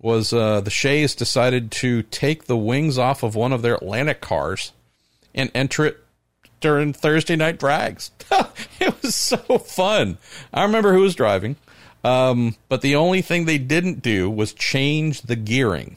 [0.00, 4.20] was uh, the Sheas decided to take the wings off of one of their Atlantic
[4.20, 4.72] cars
[5.34, 5.98] and enter it
[6.60, 8.10] during Thursday night drags.
[8.80, 10.18] it was so fun.
[10.52, 11.56] I remember who was driving.
[12.04, 15.96] Um, but the only thing they didn't do was change the gearing.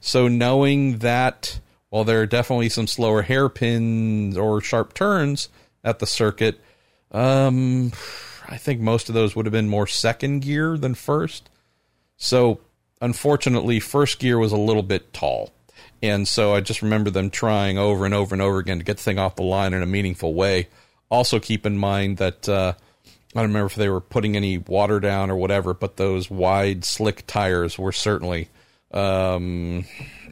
[0.00, 1.60] So knowing that
[1.90, 5.50] while there are definitely some slower hairpins or sharp turns
[5.84, 6.58] at the circuit,
[7.12, 7.92] um,
[8.48, 11.48] I think most of those would have been more second gear than first.
[12.16, 12.60] So
[13.00, 15.52] unfortunately, first gear was a little bit tall.
[16.02, 18.96] And so I just remember them trying over and over and over again to get
[18.96, 20.68] the thing off the line in a meaningful way.
[21.10, 22.72] Also, keep in mind that uh,
[23.34, 26.84] I don't remember if they were putting any water down or whatever, but those wide,
[26.84, 28.48] slick tires were certainly
[28.92, 29.84] um,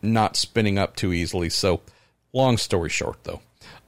[0.03, 1.51] not spinning up too easily.
[1.51, 1.83] So,
[2.33, 3.41] long story short, though,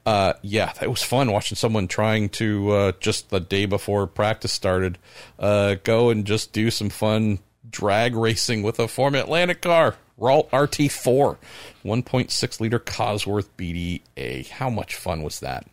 [0.04, 4.52] uh, yeah, it was fun watching someone trying to uh, just the day before practice
[4.52, 4.98] started
[5.38, 7.38] uh, go and just do some fun
[7.70, 9.96] drag racing with a Formula Atlantic car.
[10.18, 11.36] Ralt RT4,
[11.84, 14.48] 1.6 liter Cosworth BDA.
[14.48, 15.66] How much fun was that?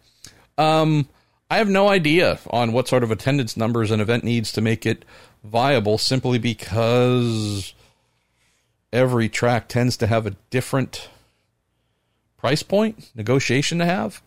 [0.57, 1.07] Um,
[1.51, 4.85] I have no idea on what sort of attendance numbers an event needs to make
[4.85, 5.05] it
[5.43, 7.73] viable simply because
[8.91, 11.09] every track tends to have a different
[12.39, 14.21] price point, negotiation to have.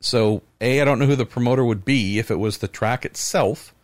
[0.00, 3.04] So, A, I don't know who the promoter would be if it was the track
[3.04, 3.74] itself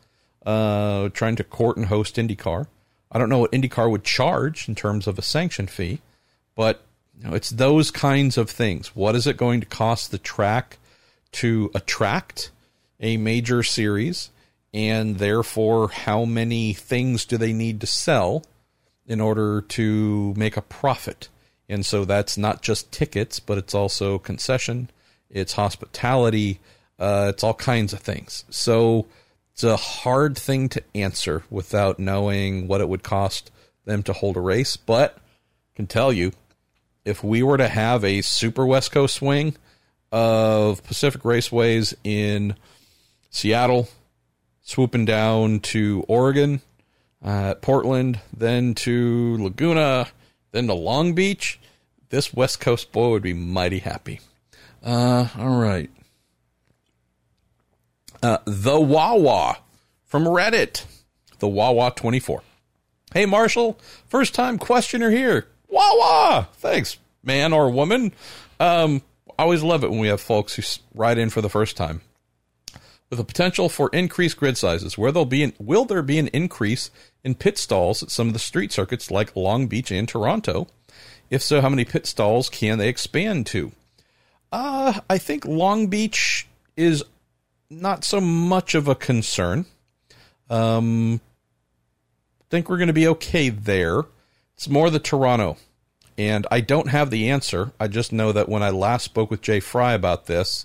[0.46, 2.68] uh, trying to court and host IndyCar.
[3.10, 6.00] I don't know what IndyCar would charge in terms of a sanction fee,
[6.54, 6.82] but
[7.18, 8.94] you know, it's those kinds of things.
[8.94, 10.78] What is it going to cost the track
[11.32, 12.50] to attract
[13.00, 14.30] a major series?
[14.72, 18.44] And therefore, how many things do they need to sell
[19.06, 21.28] in order to make a profit?
[21.68, 24.90] And so that's not just tickets, but it's also concession,
[25.30, 26.60] it's hospitality,
[26.98, 28.44] uh, it's all kinds of things.
[28.50, 29.06] So
[29.52, 33.50] it's a hard thing to answer without knowing what it would cost
[33.84, 36.32] them to hold a race, but I can tell you
[37.04, 39.56] if we were to have a super West Coast swing
[40.12, 42.56] of Pacific Raceways in
[43.30, 43.88] Seattle,
[44.62, 46.60] swooping down to Oregon,
[47.24, 50.08] uh, Portland, then to Laguna,
[50.56, 51.60] then to Long Beach,
[52.08, 54.20] this West Coast boy would be mighty happy.
[54.82, 55.90] Uh, all right.
[58.22, 59.58] Uh, the Wawa
[60.06, 60.84] from Reddit,
[61.40, 62.42] the Wawa 24.
[63.12, 63.78] Hey, Marshall,
[64.08, 65.46] first time questioner here.
[65.68, 66.48] Wawa!
[66.54, 68.12] Thanks, man or woman.
[68.58, 69.02] Um,
[69.38, 70.62] I always love it when we have folks who
[70.94, 72.00] write in for the first time.
[73.08, 76.28] With the potential for increased grid sizes, where there'll be an, will there be an
[76.28, 76.90] increase
[77.22, 80.66] in pit stalls at some of the street circuits like Long Beach and Toronto?
[81.30, 83.72] If so, how many pit stalls can they expand to?
[84.50, 86.46] Uh, I think Long Beach
[86.76, 87.04] is
[87.70, 89.66] not so much of a concern.
[90.50, 91.20] Um,
[92.50, 94.02] think we're going to be okay there.
[94.54, 95.56] It's more the Toronto.
[96.18, 97.72] And I don't have the answer.
[97.78, 100.64] I just know that when I last spoke with Jay Frye about this,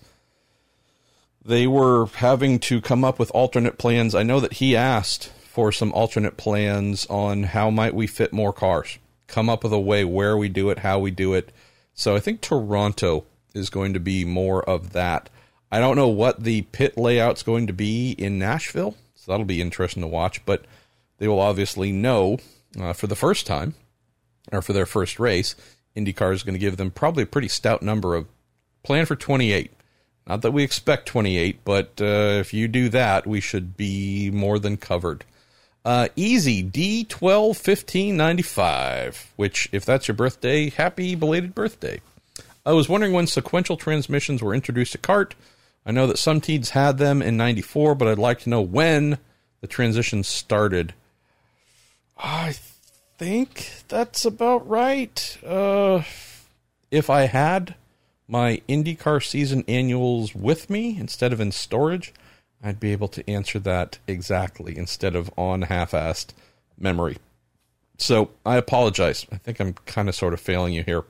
[1.44, 4.14] they were having to come up with alternate plans.
[4.14, 8.54] I know that he asked for some alternate plans on how might we fit more
[8.54, 11.52] cars, come up with a way where we do it, how we do it.
[11.94, 15.30] So I think Toronto is going to be more of that.
[15.72, 19.62] I don't know what the pit layout's going to be in Nashville, so that'll be
[19.62, 20.46] interesting to watch.
[20.46, 20.66] But
[21.18, 22.40] they will obviously know
[22.80, 23.76] uh, for the first time,
[24.52, 25.56] or for their first race,
[25.96, 28.28] IndyCar is going to give them probably a pretty stout number of
[28.84, 29.72] plan for 28.
[30.28, 34.60] Not that we expect 28, but uh, if you do that, we should be more
[34.60, 35.26] than covered.
[35.84, 42.00] Uh, easy D121595, which, if that's your birthday, happy belated birthday.
[42.66, 45.34] I was wondering when sequential transmissions were introduced to CART.
[45.86, 49.18] I know that some teams had them in 94, but I'd like to know when
[49.62, 50.94] the transition started.
[52.16, 52.54] I
[53.18, 55.38] think that's about right.
[55.44, 56.04] Uh,
[56.92, 57.74] if I had
[58.32, 62.14] my IndyCar season annuals with me instead of in storage,
[62.64, 66.30] I'd be able to answer that exactly instead of on half assed
[66.80, 67.18] memory.
[67.98, 69.28] So I apologize.
[69.34, 71.04] I think I'm kind of sort of failing you here.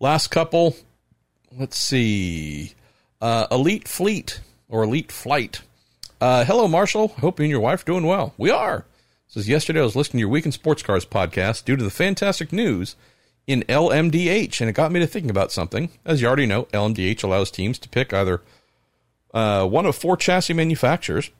[0.00, 0.76] Last couple,
[1.52, 2.72] let's see.
[3.20, 4.40] Uh, Elite Fleet
[4.70, 5.60] or Elite Flight.
[6.22, 7.08] Uh, hello, Marshall.
[7.08, 8.32] Hope you and your wife are doing well.
[8.38, 8.86] We are.
[9.28, 11.90] Says yesterday I was listening to your Week in Sports Cars podcast due to the
[11.90, 12.96] fantastic news
[13.46, 15.90] in LMDH, and it got me to thinking about something.
[16.04, 18.42] As you already know, LMDH allows teams to pick either
[19.32, 21.30] uh, one of four chassis manufacturers.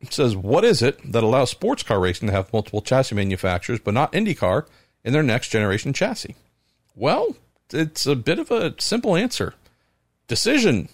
[0.00, 3.80] It says, What is it that allows sports car racing to have multiple chassis manufacturers,
[3.80, 4.66] but not IndyCar
[5.04, 6.36] in their next generation chassis?
[6.94, 7.36] Well,
[7.72, 9.54] it's a bit of a simple answer.
[10.26, 10.88] Decision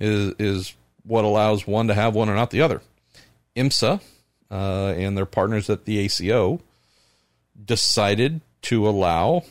[0.00, 2.82] is, is what allows one to have one or not the other.
[3.54, 4.00] IMSA
[4.50, 6.60] uh, and their partners at the ACO
[7.62, 9.44] decided to allow,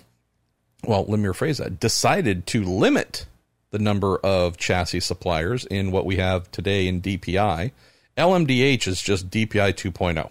[0.83, 3.25] well, let me rephrase that, decided to limit
[3.71, 7.71] the number of chassis suppliers in what we have today in DPI.
[8.17, 10.29] LMDH is just DPI 2.0.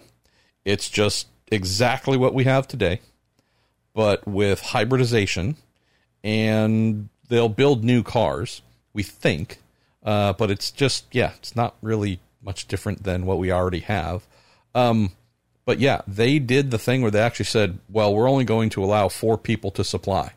[0.65, 3.01] It's just exactly what we have today,
[3.95, 5.57] but with hybridization,
[6.23, 8.61] and they'll build new cars,
[8.93, 9.57] we think,
[10.03, 14.27] uh, but it's just, yeah, it's not really much different than what we already have.
[14.75, 15.11] Um,
[15.65, 18.83] but yeah, they did the thing where they actually said, well, we're only going to
[18.83, 20.33] allow four people to supply,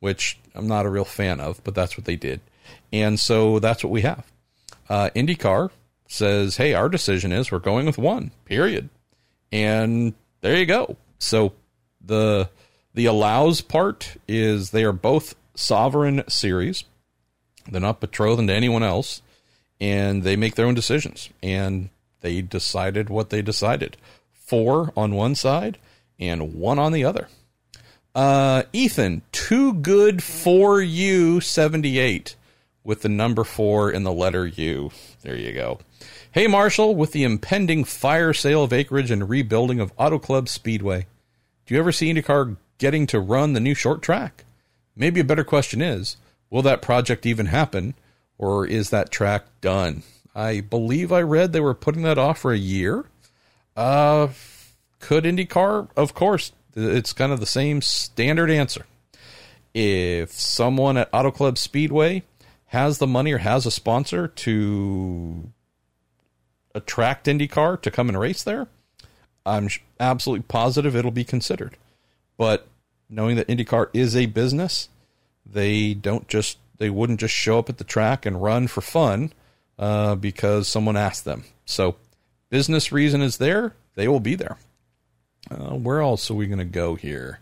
[0.00, 2.40] which I'm not a real fan of, but that's what they did.
[2.92, 4.26] And so that's what we have.
[4.88, 5.70] Uh, IndyCar
[6.08, 8.88] says, hey, our decision is we're going with one, period.
[9.52, 10.96] And there you go.
[11.18, 11.52] So
[12.04, 12.48] the
[12.94, 16.84] the allows part is they are both sovereign series.
[17.70, 19.22] They're not betrothed to anyone else,
[19.80, 21.28] and they make their own decisions.
[21.42, 21.90] And
[22.20, 23.96] they decided what they decided
[24.50, 25.78] four on one side
[26.18, 27.28] and one on the other.
[28.16, 32.34] Uh, Ethan, too good for you, 78,
[32.82, 34.90] with the number four in the letter U.
[35.22, 35.78] There you go.
[36.32, 41.06] Hey, Marshall, with the impending fire sale of acreage and rebuilding of Auto Club Speedway,
[41.66, 44.44] do you ever see IndyCar getting to run the new short track?
[44.96, 46.16] Maybe a better question is
[46.50, 47.94] will that project even happen,
[48.36, 50.02] or is that track done?
[50.34, 53.04] I believe I read they were putting that off for a year.
[53.80, 54.28] Uh,
[54.98, 55.88] could IndyCar?
[55.96, 56.52] Of course.
[56.76, 58.84] It's kind of the same standard answer.
[59.72, 62.22] If someone at Auto Club Speedway
[62.66, 65.50] has the money or has a sponsor to
[66.74, 68.68] attract IndyCar to come and race there,
[69.46, 71.78] I'm absolutely positive it'll be considered.
[72.36, 72.68] But
[73.08, 74.90] knowing that IndyCar is a business,
[75.46, 79.32] they don't just they wouldn't just show up at the track and run for fun
[79.78, 81.44] uh, because someone asked them.
[81.64, 81.96] So
[82.50, 84.58] business reason is there, they will be there.
[85.50, 87.40] Uh, where else are we going to go here?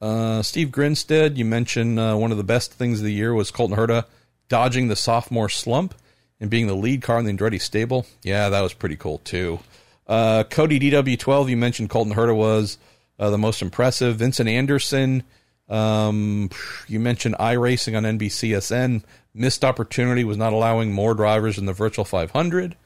[0.00, 3.50] Uh, Steve Grinstead, you mentioned uh, one of the best things of the year was
[3.50, 4.04] Colton Herta
[4.48, 5.94] dodging the sophomore slump
[6.40, 8.06] and being the lead car in the Andretti stable.
[8.22, 9.60] Yeah, that was pretty cool too.
[10.06, 12.78] Uh, Cody DW12, you mentioned Colton Herta was
[13.18, 14.16] uh, the most impressive.
[14.16, 15.22] Vincent Anderson,
[15.68, 16.50] um,
[16.86, 19.02] you mentioned iRacing on NBCSN.
[19.32, 22.76] Missed opportunity was not allowing more drivers in the virtual 500.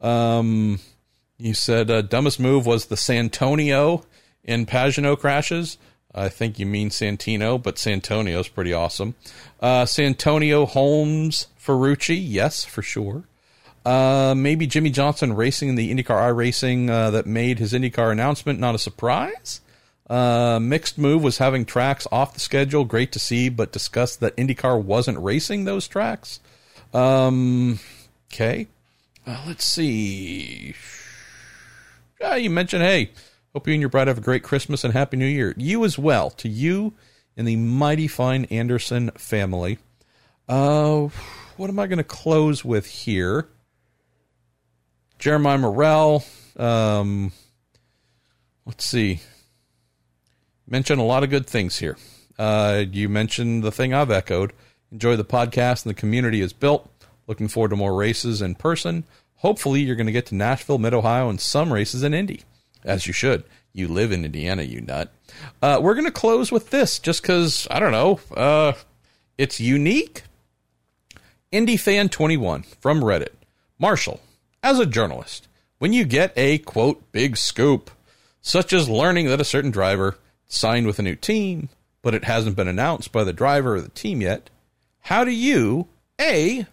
[0.00, 0.78] Um,
[1.40, 4.04] you said uh, dumbest move was the Santonio
[4.44, 5.78] in Pagano crashes.
[6.14, 9.14] I think you mean Santino, but Santonio's pretty awesome.
[9.60, 13.24] Uh, Santonio Holmes Ferrucci, yes, for sure.
[13.84, 18.58] Uh, maybe Jimmie Johnson racing in the IndyCar iRacing uh, that made his IndyCar announcement
[18.58, 19.60] not a surprise.
[20.08, 22.84] Uh, mixed move was having tracks off the schedule.
[22.84, 26.40] Great to see, but discussed that IndyCar wasn't racing those tracks.
[26.92, 27.78] Um,
[28.32, 28.66] okay.
[29.26, 30.74] Uh, let's see.
[32.22, 33.10] Uh, you mentioned, hey,
[33.54, 35.54] hope you and your bride have a great Christmas and Happy New Year.
[35.56, 36.30] You as well.
[36.30, 36.92] To you
[37.36, 39.78] and the mighty fine Anderson family.
[40.48, 41.08] Uh,
[41.56, 43.48] what am I going to close with here?
[45.18, 46.24] Jeremiah Morrell.
[46.56, 47.32] Um,
[48.66, 49.20] let's see.
[50.66, 51.96] Mentioned a lot of good things here.
[52.38, 54.52] Uh, you mentioned the thing I've echoed.
[54.92, 56.90] Enjoy the podcast and the community is built.
[57.26, 59.04] Looking forward to more races in person.
[59.40, 62.42] Hopefully, you're going to get to Nashville, Mid Ohio, and some races in Indy,
[62.84, 63.44] as you should.
[63.72, 65.12] You live in Indiana, you nut.
[65.62, 68.72] Uh, we're going to close with this just because, I don't know, uh,
[69.38, 70.24] it's unique.
[71.50, 73.34] Indy Fan 21 from Reddit.
[73.78, 74.20] Marshall,
[74.62, 75.48] as a journalist,
[75.78, 77.90] when you get a quote big scoop,
[78.42, 80.18] such as learning that a certain driver
[80.48, 81.70] signed with a new team,
[82.02, 84.50] but it hasn't been announced by the driver or the team yet,
[85.00, 85.88] how do you,
[86.20, 86.66] A,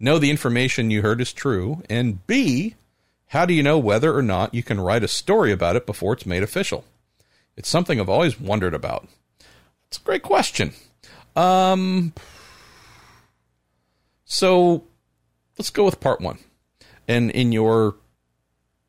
[0.00, 2.74] know the information you heard is true, and B,
[3.28, 6.14] how do you know whether or not you can write a story about it before
[6.14, 6.84] it's made official?
[7.56, 9.08] It's something I've always wondered about.
[9.88, 10.72] It's a great question.
[11.34, 12.12] Um,
[14.24, 14.84] so
[15.58, 16.38] let's go with part one.
[17.06, 17.96] And in your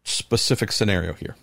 [0.04, 1.36] specific scenario here,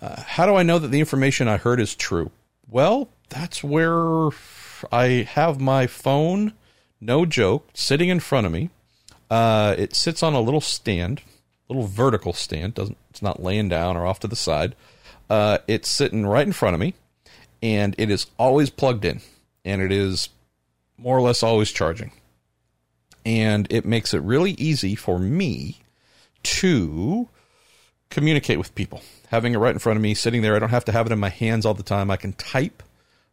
[0.00, 2.30] uh, how do I know that the information I heard is true?
[2.68, 4.28] Well, that's where
[4.92, 6.52] I have my phone,
[7.00, 8.70] no joke, sitting in front of me.
[9.30, 11.22] Uh, it sits on a little stand,
[11.68, 12.74] little vertical stand.
[12.74, 14.74] Doesn't it's not laying down or off to the side.
[15.28, 16.94] Uh, it's sitting right in front of me,
[17.62, 19.20] and it is always plugged in,
[19.64, 20.30] and it is
[20.96, 22.10] more or less always charging.
[23.26, 25.78] And it makes it really easy for me
[26.42, 27.28] to
[28.08, 29.02] communicate with people.
[29.28, 31.12] Having it right in front of me, sitting there, I don't have to have it
[31.12, 32.10] in my hands all the time.
[32.10, 32.82] I can type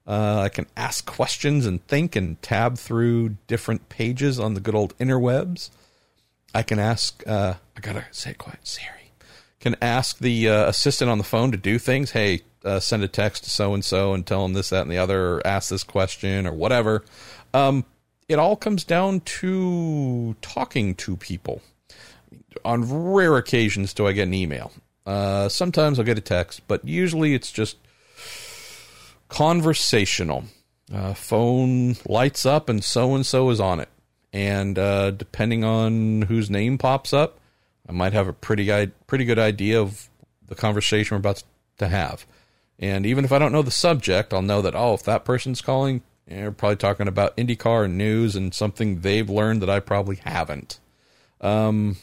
[0.07, 4.75] uh, I can ask questions and think and tab through different pages on the good
[4.75, 5.71] old interwebs.
[6.55, 9.11] I can ask, uh, I gotta say it quiet, Siri.
[9.59, 12.11] Can ask the uh, assistant on the phone to do things.
[12.11, 14.91] Hey, uh, send a text to so and so and tell them this, that, and
[14.91, 17.03] the other, or ask this question or whatever.
[17.53, 17.83] Um,
[18.29, 21.61] it all comes down to talking to people.
[22.63, 24.71] On rare occasions, do I get an email.
[25.05, 27.75] Uh, sometimes I'll get a text, but usually it's just
[29.27, 30.45] conversational.
[30.93, 33.89] Uh, phone lights up and so and so is on it.
[34.35, 37.39] And uh, depending on whose name pops up,
[37.87, 40.09] I might have a pretty pretty good idea of
[40.45, 41.41] the conversation we're about
[41.77, 42.25] to have.
[42.77, 45.61] And even if I don't know the subject, I'll know that oh, if that person's
[45.61, 50.81] calling, they're probably talking about IndyCar news and something they've learned that I probably haven't.
[51.39, 51.95] Um,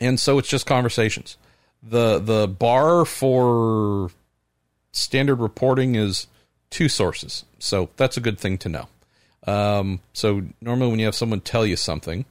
[0.00, 1.36] and so it's just conversations.
[1.80, 4.10] the The bar for
[4.90, 6.26] standard reporting is
[6.70, 7.44] two sources.
[7.60, 8.88] So that's a good thing to know.
[9.46, 12.24] Um, so normally when you have someone tell you something,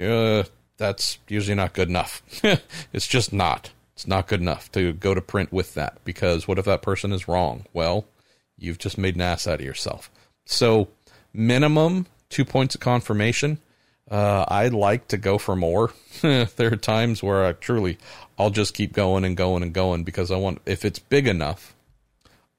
[0.00, 0.44] uh,
[0.76, 2.22] that's usually not good enough.
[2.92, 3.70] it's just not.
[3.94, 7.12] It's not good enough to go to print with that because what if that person
[7.12, 7.66] is wrong?
[7.72, 8.06] Well,
[8.58, 10.10] you've just made an ass out of yourself.
[10.46, 10.88] So
[11.32, 13.58] minimum two points of confirmation.
[14.10, 15.92] Uh, I'd like to go for more.
[16.20, 17.98] there are times where I truly,
[18.38, 21.74] I'll just keep going and going and going because I want, if it's big enough,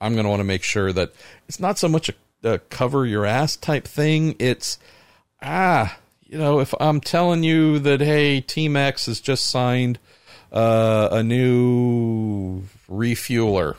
[0.01, 1.13] I'm going to want to make sure that
[1.47, 2.13] it's not so much a,
[2.69, 4.35] cover your ass type thing.
[4.39, 4.77] It's,
[5.41, 9.99] ah, you know, if I'm telling you that, hey, Team X has just signed
[10.51, 13.77] uh, a new refueler,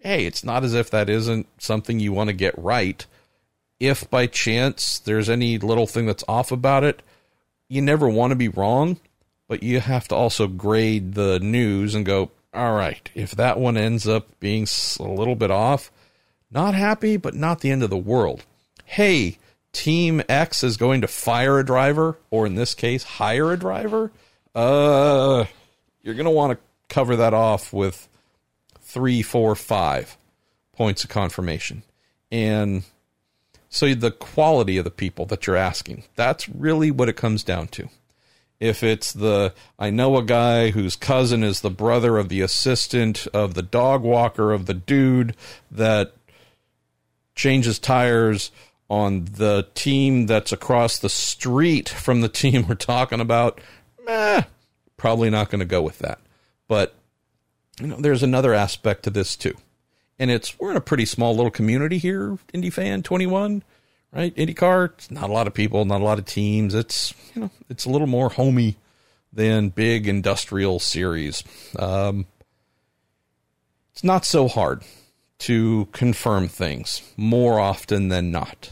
[0.00, 3.04] hey, it's not as if that isn't something you want to get right.
[3.80, 7.02] If by chance there's any little thing that's off about it,
[7.68, 9.00] you never want to be wrong,
[9.48, 13.76] but you have to also grade the news and go, all right, if that one
[13.76, 14.66] ends up being
[15.00, 15.90] a little bit off,
[16.54, 18.44] not happy, but not the end of the world.
[18.84, 19.38] Hey,
[19.72, 24.12] Team X is going to fire a driver, or in this case, hire a driver.
[24.54, 25.44] Uh,
[26.02, 26.58] you're going to want to
[26.88, 28.08] cover that off with
[28.80, 30.16] three, four, five
[30.72, 31.82] points of confirmation.
[32.30, 32.84] And
[33.68, 37.66] so the quality of the people that you're asking, that's really what it comes down
[37.68, 37.88] to
[38.60, 43.26] if it's the I know a guy whose cousin is the brother of the assistant
[43.34, 45.36] of the dog walker of the dude
[45.70, 46.14] that
[47.34, 48.50] changes tires
[48.88, 53.60] on the team that's across the street from the team we're talking about,
[54.04, 54.42] meh,
[54.96, 56.18] probably not going to go with that.
[56.68, 56.94] But
[57.80, 59.56] you know, there's another aspect to this too.
[60.18, 63.62] And it's we're in a pretty small little community here, Indy fan 21
[64.14, 64.34] right?
[64.36, 66.74] IndyCar, it's not a lot of people, not a lot of teams.
[66.74, 68.76] It's you know, it's a little more homey
[69.32, 71.42] than big industrial series.
[71.78, 72.26] Um,
[73.92, 74.82] it's not so hard
[75.38, 78.70] to confirm things more often than not.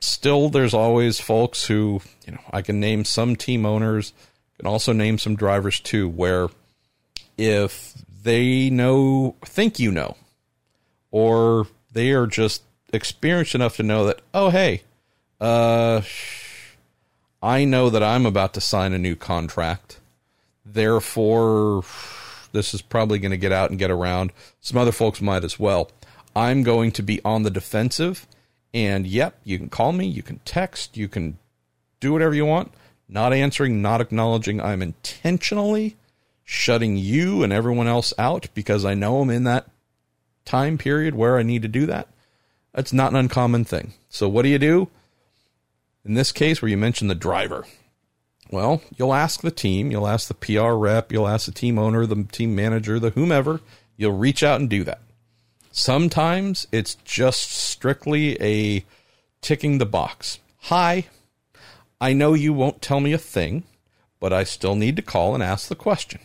[0.00, 4.12] Still, there's always folks who, you know, I can name some team owners,
[4.58, 6.48] can also name some drivers too, where
[7.38, 10.16] if they know, think you know,
[11.10, 12.62] or they are just
[12.92, 14.82] experienced enough to know that, oh, hey,
[15.40, 16.02] uh,
[17.42, 20.00] I know that I'm about to sign a new contract.
[20.64, 21.82] Therefore,
[22.54, 24.32] this is probably going to get out and get around.
[24.60, 25.90] Some other folks might as well.
[26.34, 28.26] I'm going to be on the defensive.
[28.72, 31.38] And yep, you can call me, you can text, you can
[32.00, 32.72] do whatever you want.
[33.08, 34.60] Not answering, not acknowledging.
[34.60, 35.96] I'm intentionally
[36.42, 39.66] shutting you and everyone else out because I know I'm in that
[40.44, 42.08] time period where I need to do that.
[42.72, 43.94] That's not an uncommon thing.
[44.08, 44.88] So, what do you do?
[46.04, 47.64] In this case, where you mentioned the driver,
[48.50, 52.06] well, you'll ask the team, you'll ask the PR rep, you'll ask the team owner,
[52.06, 53.60] the team manager, the whomever.
[53.96, 55.00] You'll reach out and do that.
[55.70, 58.84] Sometimes it's just strictly a
[59.40, 60.38] ticking the box.
[60.62, 61.06] Hi,
[62.00, 63.64] I know you won't tell me a thing,
[64.20, 66.20] but I still need to call and ask the question.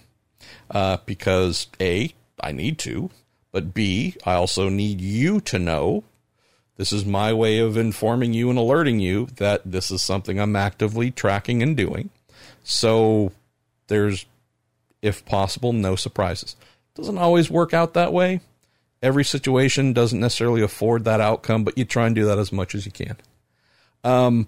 [0.70, 3.10] Uh, because A, I need to,
[3.52, 6.04] but B, I also need you to know
[6.80, 10.56] this is my way of informing you and alerting you that this is something I'm
[10.56, 12.10] actively tracking and doing.
[12.64, 13.34] So
[13.88, 14.26] there's,
[15.02, 16.56] if possible, no surprises.
[16.96, 18.40] Doesn't always work out that way.
[19.04, 22.74] Every situation doesn't necessarily afford that outcome, but you try and do that as much
[22.74, 23.18] as you can.
[24.06, 24.48] Um,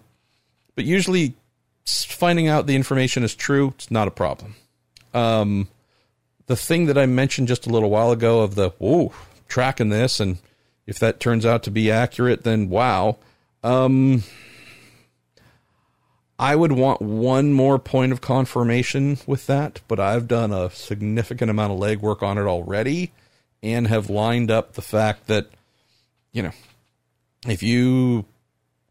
[0.76, 1.34] but usually,
[1.86, 4.56] finding out the information is true, it's not a problem.
[5.14, 5.68] Um,
[6.46, 9.12] the thing that I mentioned just a little while ago of the, whoa,
[9.50, 10.38] tracking this and
[10.92, 13.16] if that turns out to be accurate, then wow.
[13.64, 14.24] Um,
[16.38, 21.50] I would want one more point of confirmation with that, but I've done a significant
[21.50, 23.14] amount of legwork on it already
[23.64, 25.48] and have lined up the fact that,
[26.34, 26.52] you know,
[27.48, 28.26] if you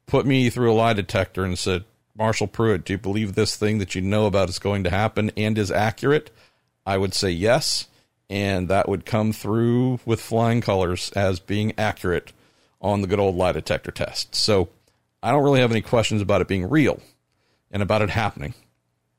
[0.07, 1.85] put me through a lie detector and said,
[2.17, 5.31] Marshall Pruett, do you believe this thing that you know about is going to happen
[5.37, 6.31] and is accurate?
[6.87, 7.89] I would say yes
[8.31, 12.33] and that would come through with flying colors as being accurate
[12.81, 14.35] on the good old lie detector test.
[14.37, 14.69] So
[15.21, 17.03] I don't really have any questions about it being real
[17.73, 18.55] and about it happening.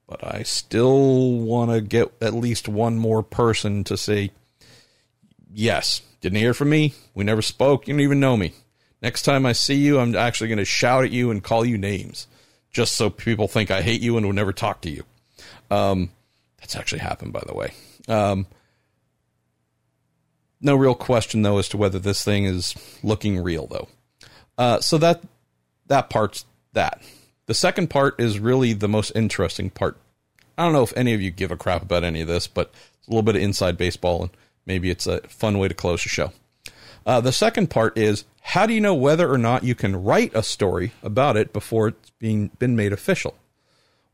[0.08, 4.32] But I still want to get at least one more person to say,
[5.54, 6.94] yes, didn't hear from me.
[7.14, 7.88] We never spoke.
[7.88, 8.54] You don't even know me.
[9.02, 11.78] Next time I see you, I'm actually going to shout at you and call you
[11.78, 12.28] names
[12.72, 15.04] just so people think I hate you and will never talk to you.
[15.70, 16.12] Um,
[16.60, 17.74] that's actually happened, by the way.
[18.08, 18.48] Um,
[20.62, 23.88] no real question though as to whether this thing is looking real though.
[24.58, 25.22] Uh, so that
[25.88, 27.02] that part's that.
[27.48, 29.98] The second part is really the most interesting part.
[30.58, 32.72] I don't know if any of you give a crap about any of this, but
[33.00, 34.32] it's a little bit of inside baseball, and
[34.66, 36.32] maybe it's a fun way to close the show.
[37.06, 40.32] Uh, the second part is how do you know whether or not you can write
[40.36, 43.36] a story about it before it's being been made official?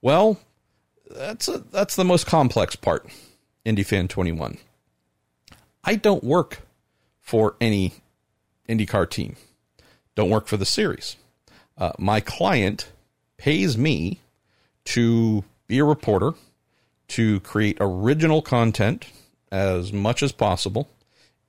[0.01, 0.39] Well,
[1.09, 3.07] that's a, that's the most complex part.
[3.65, 4.57] IndyFan 21.
[5.88, 6.64] I don't work
[7.22, 7.93] for any
[8.68, 9.38] IndyCar team.
[10.15, 11.15] Don't work for the series.
[11.77, 12.91] Uh, my client
[13.38, 14.19] pays me
[14.84, 16.34] to be a reporter,
[17.07, 19.05] to create original content
[19.49, 20.89] as much as possible,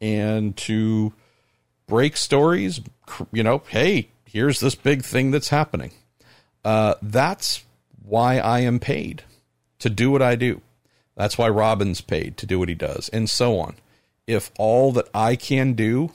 [0.01, 1.13] and to
[1.89, 2.81] break stories.
[3.33, 5.91] You know, hey, here's this big thing that's happening.
[6.65, 7.65] Uh, that's
[8.05, 9.25] why I am paid
[9.81, 10.61] to do what I do.
[11.17, 13.75] That's why Robin's paid to do what he does, and so on
[14.29, 16.13] if all that I can do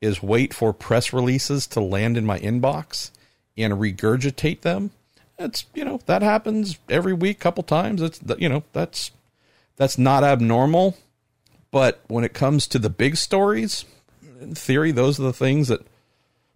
[0.00, 3.10] is wait for press releases to land in my inbox
[3.58, 4.92] and regurgitate them,
[5.36, 8.00] that's you know that happens every week, couple times.
[8.00, 9.10] It's you know that's
[9.76, 10.96] that's not abnormal.
[11.72, 13.84] But when it comes to the big stories,
[14.40, 15.86] in theory, those are the things that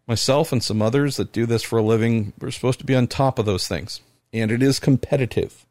[0.07, 3.07] myself and some others that do this for a living we're supposed to be on
[3.07, 4.01] top of those things,
[4.33, 5.67] and it is competitive.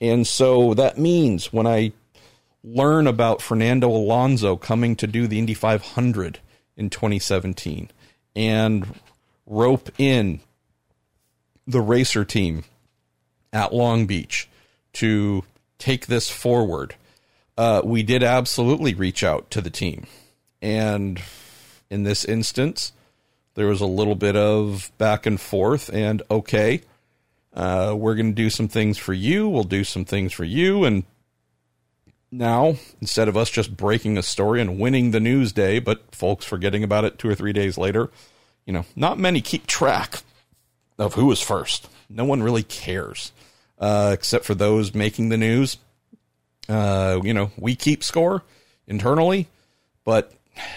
[0.00, 1.92] And so that means when I
[2.62, 6.40] learn about Fernando Alonso coming to do the Indy 500
[6.76, 7.90] in 2017
[8.36, 8.94] and
[9.46, 10.40] rope in
[11.66, 12.64] the racer team
[13.52, 14.48] at Long Beach
[14.94, 15.44] to
[15.78, 16.94] take this forward.
[17.56, 20.06] Uh, we did absolutely reach out to the team.
[20.62, 21.20] And
[21.88, 22.92] in this instance,
[23.54, 26.82] there was a little bit of back and forth, and okay,
[27.52, 29.48] uh, we're going to do some things for you.
[29.48, 30.84] We'll do some things for you.
[30.84, 31.04] And
[32.32, 36.44] now, instead of us just breaking a story and winning the news day, but folks
[36.44, 38.10] forgetting about it two or three days later,
[38.66, 40.22] you know, not many keep track
[40.98, 41.88] of who was first.
[42.08, 43.32] No one really cares,
[43.78, 45.78] uh, except for those making the news.
[46.68, 48.44] Uh, you know, we keep score
[48.86, 49.48] internally,
[50.04, 50.32] but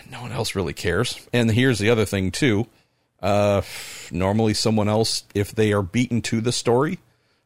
[0.09, 1.27] no one else really cares.
[1.31, 2.67] And here's the other thing, too.
[3.21, 3.61] Uh,
[4.11, 6.99] normally, someone else, if they are beaten to the story,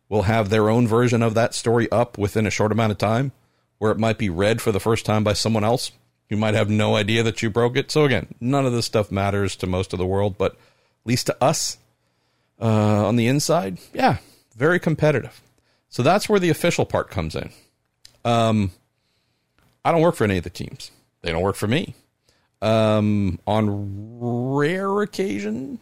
[0.08, 3.34] will have their own version of that story up within a short amount of time
[3.78, 5.92] where it might be read for the first time by someone else.
[6.30, 7.92] You might have no idea that you broke it.
[7.92, 10.58] So again, none of this stuff matters to most of the world, but at
[11.06, 11.78] least to us
[12.62, 14.18] uh, on the inside, yeah,
[14.56, 15.42] very competitive.
[15.90, 17.52] So that's where the official part comes in.
[18.26, 18.72] Um,
[19.86, 20.92] I don't work for any of the teams.
[21.22, 21.96] They don't work for me.
[22.62, 25.80] Um, on rare occasion,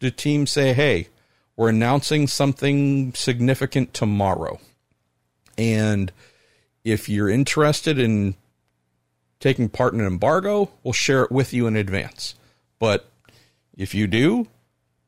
[0.00, 1.08] do teams say, "Hey,
[1.56, 4.60] we're announcing something significant tomorrow,"
[5.56, 6.12] and
[6.84, 8.34] if you're interested in
[9.40, 12.34] taking part in an embargo, we'll share it with you in advance.
[12.78, 13.10] But
[13.76, 14.48] if you do,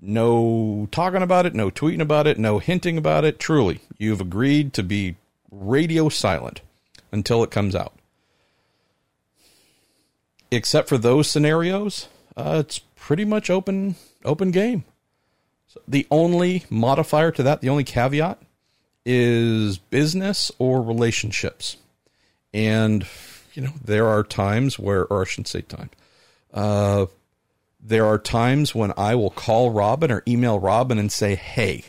[0.01, 3.39] no talking about it, no tweeting about it, no hinting about it.
[3.39, 5.17] Truly, you've agreed to be
[5.51, 6.61] radio silent
[7.13, 7.95] until it comes out.
[10.51, 14.85] Except for those scenarios, uh, it's pretty much open open game.
[15.69, 18.41] So the only modifier to that, the only caveat,
[19.05, 21.77] is business or relationships.
[22.53, 23.07] And
[23.55, 25.91] you know, there are times where, or I shouldn't say time.
[26.53, 27.07] Uh,
[27.83, 31.85] there are times when I will call Robin or email Robin and say, "Hey,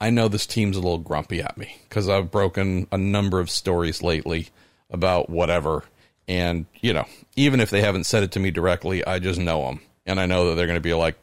[0.00, 3.50] I know this team's a little grumpy at me because I've broken a number of
[3.50, 4.48] stories lately
[4.90, 5.84] about whatever.
[6.28, 9.66] And, you know, even if they haven't said it to me directly, I just know
[9.66, 9.80] them.
[10.04, 11.16] And I know that they're going to be like,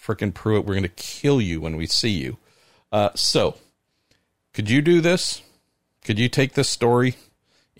[0.00, 2.38] freaking Pruett, we're going to kill you when we see you.
[2.92, 3.56] Uh, so,
[4.52, 5.42] could you do this?
[6.04, 7.16] Could you take this story?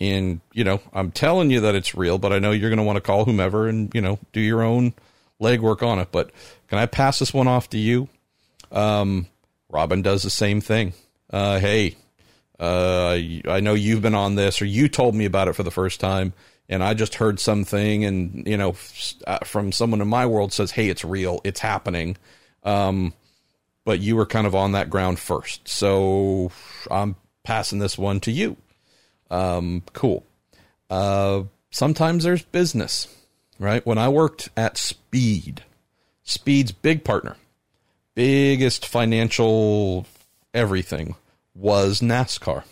[0.00, 2.82] And, you know, I'm telling you that it's real, but I know you're going to
[2.84, 4.94] want to call whomever and, you know, do your own
[5.40, 6.08] legwork on it.
[6.10, 6.30] But
[6.68, 8.08] can I pass this one off to you?
[8.72, 9.26] Um,
[9.68, 10.94] Robin does the same thing.
[11.30, 11.96] Uh, hey,
[12.58, 13.18] uh,
[13.48, 16.00] I know you've been on this, or you told me about it for the first
[16.00, 16.32] time,
[16.68, 18.76] and I just heard something, and you know,
[19.26, 22.16] uh, from someone in my world says, "Hey, it's real, it's happening."
[22.62, 23.14] Um,
[23.84, 26.50] but you were kind of on that ground first, so
[26.90, 28.56] I'm passing this one to you.
[29.30, 30.24] Um, cool.
[30.90, 33.08] Uh, sometimes there's business,
[33.58, 33.84] right?
[33.84, 35.64] When I worked at Speed,
[36.22, 37.36] Speed's big partner
[38.14, 40.06] biggest financial
[40.52, 41.14] everything
[41.54, 42.64] was NASCAR.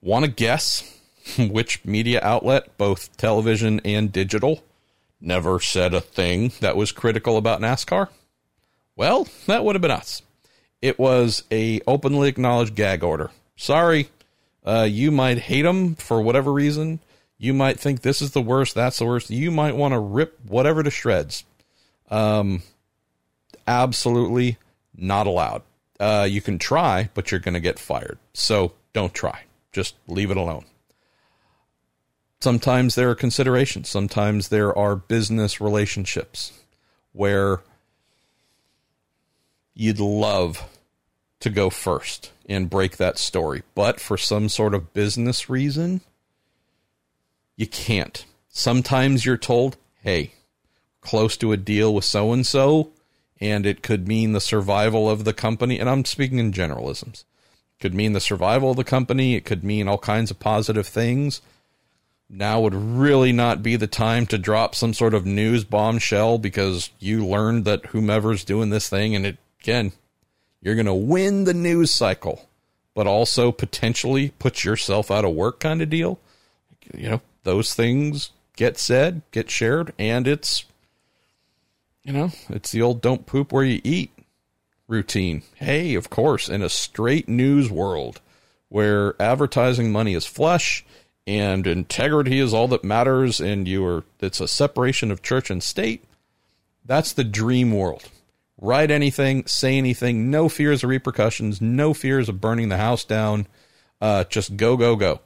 [0.00, 0.98] Want to guess
[1.38, 4.62] which media outlet, both television and digital,
[5.20, 8.08] never said a thing that was critical about NASCAR?
[8.96, 10.22] Well, that would have been us.
[10.80, 13.30] It was a openly acknowledged gag order.
[13.56, 14.08] Sorry,
[14.64, 17.00] uh, you might hate them for whatever reason.
[17.38, 19.30] You might think this is the worst, that's the worst.
[19.30, 21.44] You might want to rip whatever to shreds.
[22.10, 22.62] Um,
[23.66, 24.58] absolutely
[24.96, 25.62] not allowed.
[25.98, 28.18] Uh, you can try, but you're going to get fired.
[28.32, 29.42] So don't try.
[29.72, 30.64] Just leave it alone.
[32.40, 33.88] Sometimes there are considerations.
[33.88, 36.52] Sometimes there are business relationships
[37.12, 37.60] where
[39.74, 40.68] you'd love
[41.40, 43.62] to go first and break that story.
[43.74, 46.00] But for some sort of business reason,
[47.56, 48.24] you can't.
[48.48, 50.32] Sometimes you're told, hey,
[51.00, 52.90] close to a deal with so and so,
[53.40, 55.78] and it could mean the survival of the company.
[55.78, 57.24] And I'm speaking in generalisms.
[57.78, 59.34] It could mean the survival of the company.
[59.34, 61.40] It could mean all kinds of positive things.
[62.30, 66.90] Now would really not be the time to drop some sort of news bombshell because
[66.98, 69.92] you learned that whomever's doing this thing, and it again,
[70.60, 72.48] you're going to win the news cycle,
[72.94, 76.18] but also potentially put yourself out of work kind of deal.
[76.92, 80.66] You know, those things get said, get shared, and it's
[82.04, 84.10] you know, it's the old don't poop where you eat
[84.86, 85.42] routine.
[85.54, 88.20] Hey, of course, in a straight news world
[88.68, 90.84] where advertising money is flush
[91.26, 95.62] and integrity is all that matters and you are it's a separation of church and
[95.62, 96.04] state,
[96.84, 98.10] that's the dream world.
[98.60, 103.46] Write anything, say anything, no fears of repercussions, no fears of burning the house down.
[104.00, 105.20] Uh, just go, go, go.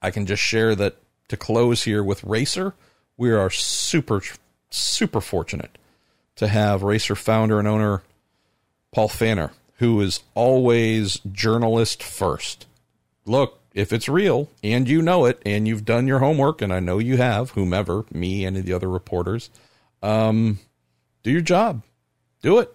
[0.00, 0.96] I can just share that
[1.28, 2.74] to close here with Racer,
[3.16, 4.22] we are super
[4.70, 5.78] super fortunate
[6.36, 8.02] to have Racer founder and owner
[8.92, 12.66] Paul Pfanner, who is always journalist first.
[13.24, 16.80] Look, if it's real and you know it and you've done your homework, and I
[16.80, 19.50] know you have, whomever, me, any of the other reporters,
[20.02, 20.58] um,
[21.22, 21.82] do your job.
[22.46, 22.72] Do it.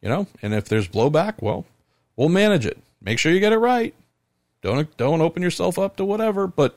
[0.00, 1.64] You know, and if there's blowback, well,
[2.16, 2.76] we'll manage it.
[3.00, 3.94] Make sure you get it right.
[4.62, 6.76] Don't don't open yourself up to whatever, but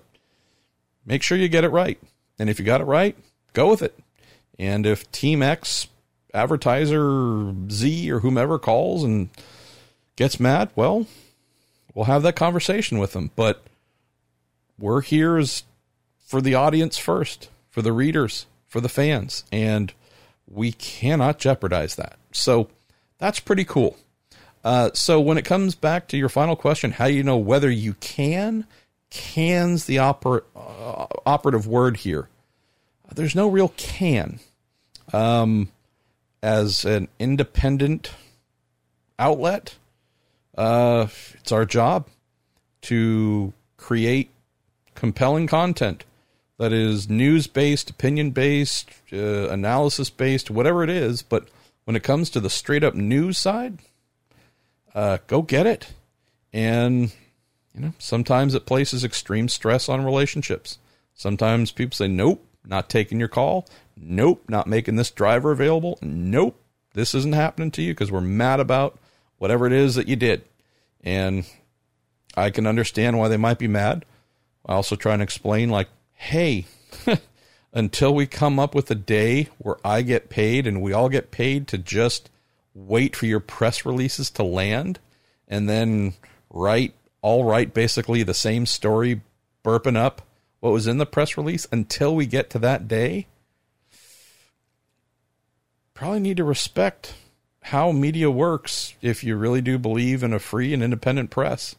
[1.07, 1.97] make sure you get it right.
[2.38, 3.17] And if you got it right,
[3.53, 3.97] go with it.
[4.59, 5.88] And if Team X
[6.35, 9.30] advertiser Z or whomever calls and
[10.15, 11.07] gets mad, well,
[11.95, 13.31] we'll have that conversation with them.
[13.35, 13.63] But
[14.77, 15.63] we're here as
[16.23, 19.91] for the audience first, for the readers, for the fans, and
[20.47, 22.19] we cannot jeopardize that.
[22.36, 22.70] So
[23.18, 23.98] that's pretty cool.
[24.64, 27.70] Uh, so when it comes back to your final question, how do you know whether
[27.70, 28.66] you can?
[29.12, 32.30] Can's the oper- uh, operative word here
[33.14, 34.40] there's no real can.
[35.14, 35.70] Um,
[36.41, 38.12] as an independent
[39.18, 39.76] outlet.
[40.57, 42.07] Uh, it's our job
[42.82, 44.30] to create
[44.94, 46.06] compelling content
[46.57, 51.22] that is news based, opinion based, uh, analysis based, whatever it is.
[51.22, 51.48] But
[51.86, 53.80] when it comes to the straight up news side,
[54.94, 55.94] uh, go get it.
[56.52, 57.14] And,
[57.74, 60.80] you know, sometimes it places extreme stress on relationships.
[61.14, 63.68] Sometimes people say, nope, not taking your call.
[63.95, 65.98] Nope, not making this driver available.
[66.02, 66.60] Nope,
[66.94, 68.99] this isn't happening to you because we're mad about
[69.38, 70.44] whatever it is that you did.
[71.02, 71.45] And
[72.36, 74.06] I can understand why they might be mad.
[74.66, 76.66] I also try and explain, like, hey,
[77.76, 81.30] until we come up with a day where I get paid and we all get
[81.30, 82.30] paid to just
[82.73, 84.97] wait for your press releases to land
[85.45, 86.14] and then
[86.49, 89.22] write, all write basically the same story,
[89.64, 90.22] burping up
[90.61, 93.27] what was in the press release until we get to that day,
[95.93, 97.14] probably need to respect
[97.61, 101.76] how media works if you really do believe in a free and independent press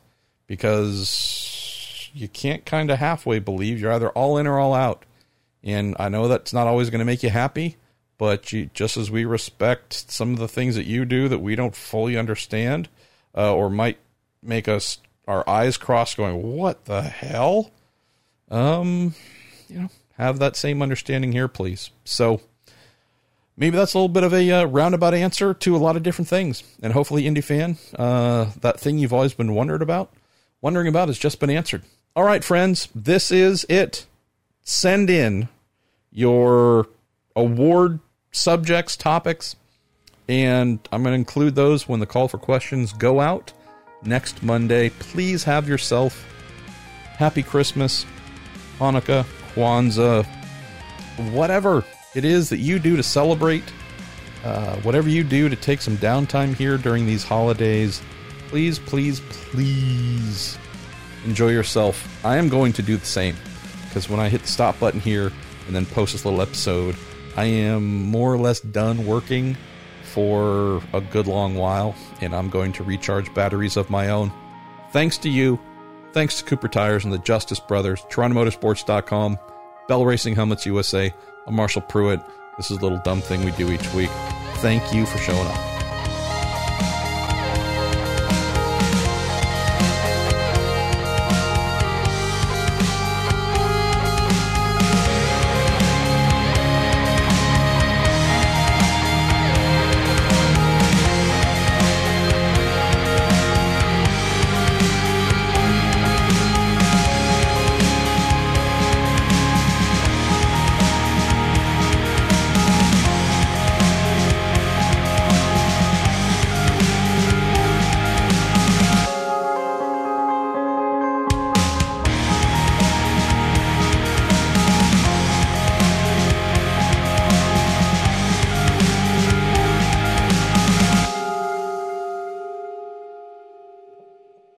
[0.46, 5.05] because you can't kind of halfway believe you're either all in or all out.
[5.66, 7.76] And I know that's not always going to make you happy,
[8.18, 11.56] but you, just as we respect some of the things that you do that we
[11.56, 12.88] don't fully understand
[13.36, 13.98] uh, or might
[14.40, 17.72] make us our eyes cross going, what the hell?
[18.48, 19.16] Um,
[19.68, 21.90] you know, have that same understanding here, please.
[22.04, 22.40] So,
[23.56, 26.28] maybe that's a little bit of a uh, roundabout answer to a lot of different
[26.28, 26.62] things.
[26.80, 30.12] And hopefully, Indy fan, uh, that thing you've always been wondering about,
[30.60, 31.82] wondering about, has just been answered.
[32.14, 34.06] All right, friends, this is it.
[34.62, 35.48] Send in
[36.16, 36.88] your
[37.36, 38.00] award
[38.32, 39.54] subjects, topics,
[40.30, 43.52] and I'm going to include those when the call for questions go out
[44.02, 44.88] next Monday.
[44.88, 46.26] Please have yourself
[47.18, 48.06] happy Christmas,
[48.78, 50.26] Hanukkah, Kwanzaa,
[51.32, 51.84] whatever
[52.14, 53.64] it is that you do to celebrate,
[54.42, 58.00] uh, whatever you do to take some downtime here during these holidays,
[58.48, 60.56] please, please, please
[61.26, 62.24] enjoy yourself.
[62.24, 63.36] I am going to do the same
[63.84, 65.30] because when I hit the stop button here
[65.66, 66.96] and then post this little episode,
[67.36, 69.56] I am more or less done working
[70.04, 74.32] for a good long while and I'm going to recharge batteries of my own.
[74.92, 75.60] Thanks to you.
[76.12, 79.38] Thanks to Cooper Tires and the Justice Brothers, TorontoMotorsports.com,
[79.88, 81.12] Bell Racing Helmets USA,
[81.46, 82.24] I'm Marshall Pruett.
[82.56, 84.10] This is a little dumb thing we do each week.
[84.56, 85.75] Thank you for showing up.